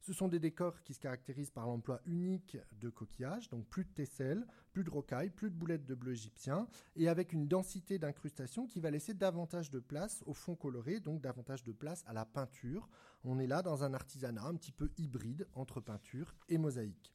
Ce 0.00 0.12
sont 0.12 0.28
des 0.28 0.38
décors 0.38 0.82
qui 0.82 0.94
se 0.94 1.00
caractérisent 1.00 1.50
par 1.50 1.66
l'emploi 1.66 2.00
unique 2.06 2.56
de 2.72 2.88
coquillages, 2.88 3.48
donc 3.48 3.66
plus 3.66 3.84
de 3.84 3.90
tesselles, 3.90 4.46
plus 4.72 4.84
de 4.84 4.90
rocailles, 4.90 5.30
plus 5.30 5.50
de 5.50 5.56
boulettes 5.56 5.86
de 5.86 5.94
bleu 5.94 6.12
égyptien, 6.12 6.68
et 6.96 7.08
avec 7.08 7.32
une 7.32 7.48
densité 7.48 7.98
d'incrustation 7.98 8.66
qui 8.66 8.80
va 8.80 8.90
laisser 8.90 9.14
davantage 9.14 9.70
de 9.70 9.80
place 9.80 10.22
au 10.26 10.34
fond 10.34 10.54
coloré, 10.54 11.00
donc 11.00 11.20
davantage 11.20 11.62
de 11.62 11.72
place 11.72 12.04
à 12.06 12.12
la 12.12 12.24
peinture. 12.24 12.88
On 13.24 13.38
est 13.38 13.46
là 13.46 13.62
dans 13.62 13.84
un 13.84 13.92
artisanat 13.92 14.44
un 14.44 14.54
petit 14.54 14.72
peu 14.72 14.90
hybride 14.96 15.48
entre 15.54 15.80
peinture 15.80 16.34
et 16.48 16.58
mosaïque. 16.58 17.14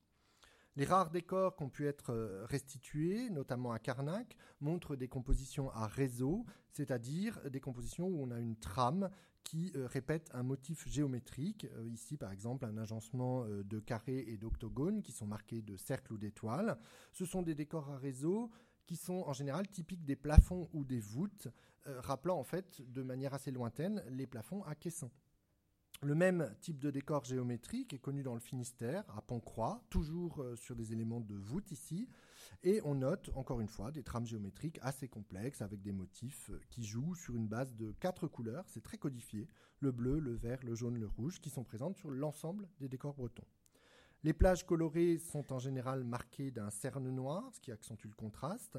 Les 0.76 0.86
rares 0.86 1.12
décors 1.12 1.56
qui 1.56 1.64
ont 1.64 1.70
pu 1.70 1.88
être 1.88 2.10
euh, 2.12 2.46
restitués, 2.46 3.30
notamment 3.30 3.72
à 3.72 3.80
Carnac, 3.80 4.36
montrent 4.60 4.96
des 4.96 5.08
compositions 5.08 5.70
à 5.70 5.86
réseau, 5.86 6.46
c'est-à-dire 6.72 7.40
des 7.52 7.60
compositions 7.60 8.08
où 8.08 8.24
on 8.24 8.32
a 8.32 8.40
une 8.40 8.56
trame 8.56 9.12
qui 9.44 9.72
euh, 9.76 9.88
répète 9.88 10.30
un 10.34 10.44
motif 10.44 10.88
géométrique. 10.88 11.68
Euh, 11.76 11.88
ici, 11.88 12.18
par 12.18 12.32
exemple, 12.32 12.66
un 12.66 12.78
agencement 12.78 13.46
de 13.46 13.80
carrés 13.80 14.26
et 14.28 14.38
d'octogones 14.38 15.02
qui 15.02 15.12
sont 15.12 15.28
marqués 15.28 15.62
de 15.62 15.76
cercles 15.76 16.14
ou 16.14 16.18
d'étoiles. 16.18 16.78
Ce 17.12 17.26
sont 17.26 17.42
des 17.42 17.56
décors 17.56 17.90
à 17.90 17.98
réseau 17.98 18.52
qui 18.86 18.96
sont 18.96 19.24
en 19.26 19.34
général 19.34 19.68
typiques 19.68 20.04
des 20.04 20.16
plafonds 20.16 20.70
ou 20.74 20.84
des 20.84 21.00
voûtes, 21.00 21.48
rappelant 21.86 22.38
en 22.38 22.44
fait 22.44 22.82
de 22.92 23.02
manière 23.02 23.34
assez 23.34 23.52
lointaine 23.52 24.04
les 24.10 24.28
plafonds 24.28 24.64
à 24.64 24.76
caissons. 24.76 25.12
Le 26.04 26.16
même 26.16 26.54
type 26.60 26.80
de 26.80 26.92
décor 26.92 27.24
géométrique 27.24 27.94
est 27.94 28.00
connu 28.00 28.24
dans 28.24 28.34
le 28.34 28.42
Finistère, 28.42 29.06
à 29.16 29.22
Pont-Croix, 29.22 29.82
toujours 29.90 30.42
euh, 30.42 30.56
sur 30.58 30.76
des 30.76 30.92
éléments 30.92 31.22
de 31.22 31.36
voûte 31.36 31.72
ici. 31.72 32.10
Et 32.64 32.82
on 32.84 32.96
note, 32.96 33.30
encore 33.36 33.62
une 33.62 33.68
fois, 33.68 33.92
des 33.92 34.04
trames 34.04 34.26
géométriques 34.26 34.80
assez 34.82 35.08
complexes 35.08 35.62
avec 35.62 35.82
des 35.82 35.92
motifs 35.92 36.50
euh, 36.50 36.62
qui 36.70 36.86
jouent 36.86 37.16
sur 37.16 37.36
une 37.36 37.48
base 37.48 37.76
de 37.76 37.92
quatre 38.00 38.28
couleurs. 38.28 38.66
C'est 38.70 38.84
très 38.84 38.98
codifié. 38.98 39.48
Le 39.80 39.92
bleu, 39.92 40.20
le 40.20 40.34
vert, 40.34 40.60
le 40.64 40.76
jaune, 40.76 40.98
le 40.98 41.08
rouge, 41.08 41.40
qui 41.42 41.50
sont 41.50 41.64
présentes 41.64 41.98
sur 41.98 42.10
l'ensemble 42.10 42.70
des 42.80 42.88
décors 42.88 43.14
bretons. 43.14 43.46
Les 44.24 44.32
plages 44.32 44.66
colorées 44.66 45.18
sont 45.18 45.52
en 45.52 45.60
général 45.60 46.06
marquées 46.06 46.50
d'un 46.50 46.70
cerne 46.70 47.10
noir, 47.10 47.50
ce 47.54 47.60
qui 47.60 47.74
accentue 47.74 48.08
le 48.08 48.16
contraste. 48.16 48.78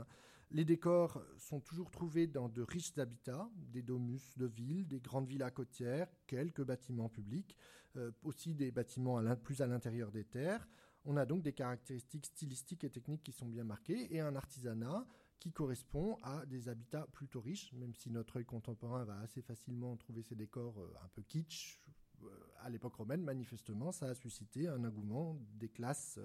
Les 0.50 0.64
décors 0.64 1.22
sont 1.36 1.60
toujours 1.60 1.90
trouvés 1.90 2.26
dans 2.26 2.48
de 2.48 2.62
riches 2.62 2.96
habitats, 2.96 3.50
des 3.54 3.82
domus 3.82 4.22
de 4.38 4.46
villes, 4.46 4.86
des 4.86 5.00
grandes 5.00 5.26
villas 5.26 5.50
côtières, 5.50 6.08
quelques 6.26 6.62
bâtiments 6.62 7.10
publics, 7.10 7.56
euh, 7.96 8.10
aussi 8.22 8.54
des 8.54 8.70
bâtiments 8.70 9.22
plus 9.36 9.60
à 9.60 9.66
l'intérieur 9.66 10.10
des 10.10 10.24
terres. 10.24 10.66
On 11.04 11.16
a 11.16 11.26
donc 11.26 11.42
des 11.42 11.52
caractéristiques 11.52 12.26
stylistiques 12.26 12.84
et 12.84 12.90
techniques 12.90 13.22
qui 13.22 13.32
sont 13.32 13.46
bien 13.46 13.64
marquées 13.64 14.14
et 14.14 14.20
un 14.20 14.36
artisanat 14.36 15.06
qui 15.38 15.52
correspond 15.52 16.18
à 16.22 16.46
des 16.46 16.68
habitats 16.68 17.06
plutôt 17.12 17.40
riches, 17.40 17.72
même 17.74 17.94
si 17.94 18.10
notre 18.10 18.38
œil 18.38 18.46
contemporain 18.46 19.04
va 19.04 19.18
assez 19.20 19.42
facilement 19.42 19.96
trouver 19.96 20.22
ces 20.22 20.34
décors 20.34 20.80
euh, 20.80 20.94
un 21.04 21.08
peu 21.08 21.22
kitsch. 21.22 21.78
Euh, 22.22 22.28
à 22.60 22.70
l'époque 22.70 22.94
romaine, 22.94 23.22
manifestement, 23.22 23.92
ça 23.92 24.06
a 24.06 24.14
suscité 24.14 24.68
un 24.68 24.82
engouement 24.84 25.38
des 25.54 25.68
classes, 25.68 26.18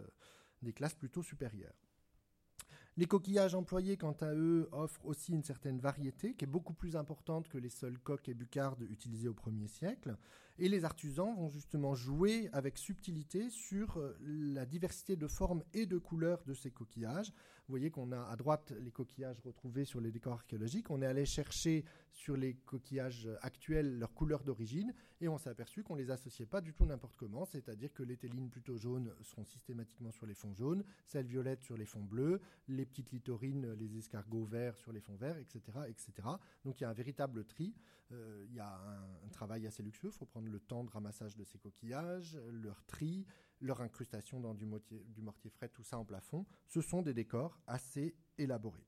des 0.61 0.71
classes 0.71 0.95
plutôt 0.95 1.23
supérieures. 1.23 1.75
Les 2.99 3.05
coquillages 3.05 3.55
employés, 3.55 3.97
quant 3.97 4.17
à 4.19 4.33
eux, 4.33 4.67
offrent 4.71 5.05
aussi 5.05 5.31
une 5.31 5.43
certaine 5.43 5.79
variété 5.79 6.33
qui 6.33 6.43
est 6.43 6.47
beaucoup 6.47 6.73
plus 6.73 6.95
importante 6.95 7.47
que 7.47 7.57
les 7.57 7.69
seuls 7.69 7.97
coques 7.99 8.27
et 8.27 8.33
bucardes 8.33 8.81
utilisés 8.83 9.29
au 9.29 9.33
1er 9.33 9.67
siècle. 9.67 10.17
Et 10.61 10.67
les 10.67 10.83
artisans 10.83 11.33
vont 11.37 11.49
justement 11.49 11.95
jouer 11.95 12.49
avec 12.51 12.77
subtilité 12.77 13.49
sur 13.49 13.95
euh, 13.95 14.17
la 14.21 14.65
diversité 14.65 15.15
de 15.15 15.25
formes 15.25 15.63
et 15.73 15.85
de 15.85 15.97
couleurs 15.97 16.43
de 16.43 16.53
ces 16.53 16.69
coquillages. 16.69 17.29
Vous 17.29 17.73
voyez 17.73 17.91
qu'on 17.91 18.11
a 18.11 18.19
à 18.23 18.35
droite 18.35 18.73
les 18.81 18.91
coquillages 18.91 19.39
retrouvés 19.39 19.85
sur 19.85 20.01
les 20.01 20.11
décors 20.11 20.33
archéologiques. 20.33 20.89
On 20.89 21.01
est 21.01 21.05
allé 21.05 21.25
chercher 21.25 21.85
sur 22.11 22.35
les 22.35 22.55
coquillages 22.55 23.29
actuels 23.41 23.99
leur 23.99 24.13
couleur 24.13 24.43
d'origine 24.43 24.93
et 25.21 25.29
on 25.29 25.37
s'est 25.37 25.51
aperçu 25.51 25.83
qu'on 25.83 25.95
les 25.95 26.11
associait 26.11 26.47
pas 26.47 26.59
du 26.59 26.73
tout 26.73 26.85
n'importe 26.85 27.15
comment, 27.15 27.45
c'est-à-dire 27.45 27.93
que 27.93 28.03
les 28.03 28.17
télines 28.17 28.49
plutôt 28.49 28.75
jaunes 28.75 29.13
seront 29.21 29.45
systématiquement 29.45 30.11
sur 30.11 30.25
les 30.25 30.33
fonds 30.33 30.55
jaunes, 30.55 30.83
celles 31.05 31.27
violettes 31.27 31.61
sur 31.61 31.77
les 31.77 31.85
fonds 31.85 32.03
bleus, 32.03 32.41
les 32.67 32.85
petites 32.85 33.11
litorines, 33.11 33.73
les 33.73 33.97
escargots 33.97 34.45
verts 34.45 34.77
sur 34.79 34.91
les 34.91 34.99
fonds 34.99 35.15
verts, 35.15 35.37
etc., 35.37 35.61
etc. 35.87 36.27
Donc 36.65 36.81
il 36.81 36.83
y 36.83 36.85
a 36.85 36.89
un 36.89 36.93
véritable 36.93 37.45
tri. 37.45 37.75
Euh, 38.11 38.43
il 38.49 38.55
y 38.55 38.59
a 38.59 38.79
un, 39.25 39.29
travail 39.29 39.67
assez 39.67 39.83
luxueux. 39.83 40.09
Faut 40.09 40.25
prendre 40.25 40.48
le 40.49 40.59
temps 40.59 40.83
de 40.83 40.89
ramassage 40.89 41.35
de 41.35 41.43
ces 41.43 41.57
coquillages, 41.57 42.37
leur 42.51 42.83
tri, 42.85 43.25
leur 43.61 43.81
incrustation 43.81 44.39
dans 44.39 44.53
du, 44.53 44.65
mortier 44.65 45.49
frais, 45.49 45.69
tout 45.69 45.83
ça 45.83 45.97
en 45.97 46.05
plafond. 46.05 46.45
Ce 46.67 46.81
sont 46.81 47.01
des 47.01 47.13
décors 47.13 47.59
assez 47.67 48.15
élaborés. 48.37 48.85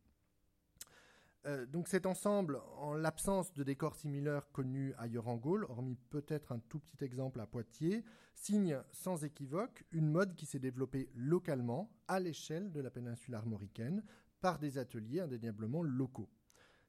Euh, 1.48 1.66
donc 1.66 1.88
cet 1.88 2.06
ensemble, 2.06 2.62
en 2.78 2.94
l'absence 2.94 3.52
de 3.54 3.64
décors 3.64 3.96
similaires 3.96 4.52
connus 4.52 4.94
ailleurs 4.98 5.28
en 5.28 5.38
Gaule, 5.38 5.66
hormis 5.70 5.98
peut-être 6.10 6.52
un 6.52 6.60
tout 6.60 6.80
petit 6.80 7.04
exemple 7.04 7.40
à 7.40 7.48
Poitiers, 7.48 8.04
signe 8.36 8.80
sans 8.92 9.24
équivoque 9.24 9.84
une 9.92 10.08
mode 10.08 10.36
qui 10.36 10.46
s'est 10.46 10.60
développée 10.60 11.10
localement, 11.16 11.92
à 12.08 12.20
l'échelle 12.20 12.72
de 12.72 12.80
la 12.80 12.92
péninsule 12.92 13.34
armoricaine, 13.34 14.04
par 14.40 14.60
des 14.60 14.78
ateliers 14.78 15.22
indéniablement 15.22 15.82
locaux. 15.82 16.30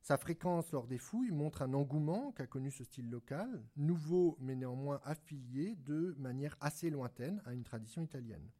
Sa 0.03 0.17
fréquence 0.17 0.73
lors 0.73 0.89
des 0.89 0.99
fouilles 0.99 1.31
montre 1.31 1.63
un 1.63 1.75
engouement 1.75 2.33
qu'a 2.33 2.49
connu 2.49 2.73
ce 2.73 2.83
style 2.83 3.09
local, 3.09 3.63
nouveau 3.77 4.37
mais 4.41 4.57
néanmoins 4.57 5.01
affilié 5.05 5.77
de 5.77 6.17
manière 6.19 6.57
assez 6.61 6.91
lointaine 6.91 7.41
à 7.45 7.53
une 7.53 7.63
tradition 7.63 8.03
italienne. 8.03 8.51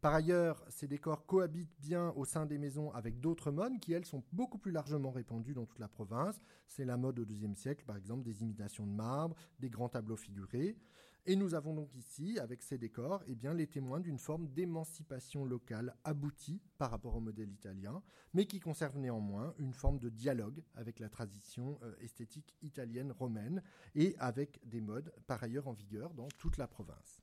Par 0.00 0.14
ailleurs, 0.14 0.64
ces 0.70 0.88
décors 0.88 1.26
cohabitent 1.26 1.78
bien 1.80 2.14
au 2.16 2.24
sein 2.24 2.46
des 2.46 2.56
maisons 2.56 2.90
avec 2.92 3.20
d'autres 3.20 3.50
modes 3.50 3.78
qui, 3.78 3.92
elles, 3.92 4.06
sont 4.06 4.24
beaucoup 4.32 4.56
plus 4.56 4.72
largement 4.72 5.10
répandues 5.10 5.52
dans 5.52 5.66
toute 5.66 5.80
la 5.80 5.88
province. 5.88 6.40
C'est 6.66 6.86
la 6.86 6.96
mode 6.96 7.18
au 7.18 7.26
XIIe 7.26 7.54
siècle, 7.54 7.84
par 7.84 7.98
exemple, 7.98 8.22
des 8.22 8.40
imitations 8.40 8.86
de 8.86 8.92
marbre, 8.92 9.36
des 9.58 9.68
grands 9.68 9.90
tableaux 9.90 10.16
figurés. 10.16 10.78
Et 11.26 11.36
nous 11.36 11.54
avons 11.54 11.74
donc 11.74 11.94
ici, 11.94 12.38
avec 12.38 12.62
ces 12.62 12.78
décors, 12.78 13.22
eh 13.26 13.34
bien, 13.34 13.52
les 13.52 13.66
témoins 13.66 14.00
d'une 14.00 14.18
forme 14.18 14.48
d'émancipation 14.48 15.44
locale 15.44 15.94
aboutie 16.02 16.62
par 16.78 16.90
rapport 16.90 17.14
au 17.14 17.20
modèle 17.20 17.50
italien, 17.50 18.02
mais 18.32 18.46
qui 18.46 18.58
conserve 18.58 18.98
néanmoins 18.98 19.54
une 19.58 19.74
forme 19.74 19.98
de 19.98 20.08
dialogue 20.08 20.62
avec 20.74 20.98
la 20.98 21.10
tradition 21.10 21.78
euh, 21.82 21.94
esthétique 22.00 22.56
italienne 22.62 23.12
romaine 23.12 23.62
et 23.94 24.16
avec 24.18 24.60
des 24.66 24.80
modes 24.80 25.12
par 25.26 25.42
ailleurs 25.42 25.68
en 25.68 25.72
vigueur 25.72 26.14
dans 26.14 26.28
toute 26.38 26.56
la 26.56 26.66
province. 26.66 27.22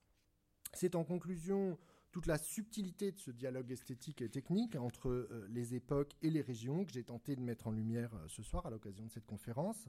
C'est 0.74 0.96
en 0.96 1.04
conclusion 1.04 1.78
toute 2.12 2.28
la 2.28 2.38
subtilité 2.38 3.12
de 3.12 3.20
ce 3.20 3.32
dialogue 3.32 3.72
esthétique 3.72 4.22
et 4.22 4.30
technique 4.30 4.76
entre 4.76 5.10
euh, 5.10 5.48
les 5.50 5.76
époques 5.76 6.14
et 6.22 6.30
les 6.30 6.42
régions 6.42 6.86
que 6.86 6.92
j'ai 6.92 7.04
tenté 7.04 7.36
de 7.36 7.42
mettre 7.42 7.68
en 7.68 7.72
lumière 7.72 8.14
euh, 8.14 8.28
ce 8.28 8.44
soir 8.44 8.66
à 8.66 8.70
l'occasion 8.70 9.06
de 9.06 9.12
cette 9.12 9.26
conférence. 9.26 9.88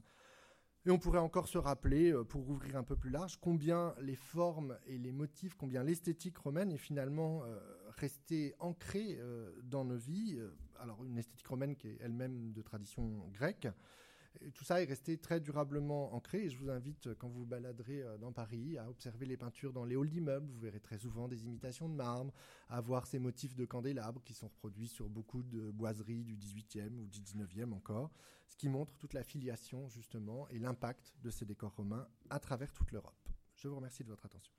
Et 0.85 0.91
on 0.91 0.97
pourrait 0.97 1.19
encore 1.19 1.47
se 1.47 1.57
rappeler, 1.57 2.11
euh, 2.11 2.23
pour 2.23 2.49
ouvrir 2.49 2.77
un 2.77 2.83
peu 2.83 2.95
plus 2.95 3.09
large, 3.09 3.37
combien 3.41 3.93
les 4.01 4.15
formes 4.15 4.77
et 4.87 4.97
les 4.97 5.11
motifs, 5.11 5.55
combien 5.55 5.83
l'esthétique 5.83 6.37
romaine 6.37 6.71
est 6.71 6.77
finalement 6.77 7.43
restée 7.97 8.55
ancrée 8.59 9.19
dans 9.63 9.83
nos 9.83 9.97
vies. 9.97 10.39
alors 10.79 11.03
une 11.03 11.17
esthétique 11.17 11.47
romaine 11.47 11.75
qui 11.75 11.89
est 11.89 11.97
elle-même 12.01 12.53
de 12.53 12.61
tradition 12.61 13.27
grecque, 13.33 13.67
tout 14.53 14.63
ça 14.63 14.81
est 14.81 14.85
resté 14.85 15.17
très 15.17 15.39
durablement 15.39 16.13
ancré 16.13 16.45
et 16.45 16.49
je 16.49 16.57
vous 16.57 16.69
invite, 16.69 17.07
euh, 17.07 17.15
quand 17.15 17.27
vous 17.27 17.39
vous 17.39 17.45
baladerez 17.45 18.01
euh, 18.01 18.17
dans 18.17 18.31
Paris, 18.31 18.77
à 18.77 18.89
observer 18.89 19.25
les 19.25 19.37
peintures 19.37 19.73
dans 19.73 19.85
les 19.85 19.95
halls 19.95 20.09
d'immeubles. 20.09 20.49
Vous 20.49 20.59
verrez 20.59 20.79
très 20.79 20.97
souvent 20.97 21.27
des 21.27 21.45
imitations 21.45 21.89
de 21.89 21.95
marbre, 21.95 22.33
à 22.69 22.81
voir 22.81 23.07
ces 23.07 23.19
motifs 23.19 23.55
de 23.55 23.65
candélabres 23.65 24.23
qui 24.23 24.33
sont 24.33 24.47
reproduits 24.47 24.87
sur 24.87 25.09
beaucoup 25.09 25.43
de 25.43 25.71
boiseries 25.71 26.23
du 26.23 26.37
18e 26.37 26.97
ou 26.97 27.07
du 27.07 27.21
19e 27.21 27.73
encore, 27.73 28.11
ce 28.47 28.55
qui 28.55 28.69
montre 28.69 28.97
toute 28.97 29.13
la 29.13 29.23
filiation 29.23 29.87
justement 29.89 30.47
et 30.49 30.59
l'impact 30.59 31.13
de 31.21 31.29
ces 31.29 31.45
décors 31.45 31.75
romains 31.75 32.07
à 32.29 32.39
travers 32.39 32.71
toute 32.73 32.91
l'Europe. 32.91 33.29
Je 33.55 33.67
vous 33.67 33.75
remercie 33.75 34.03
de 34.03 34.09
votre 34.09 34.25
attention. 34.25 34.58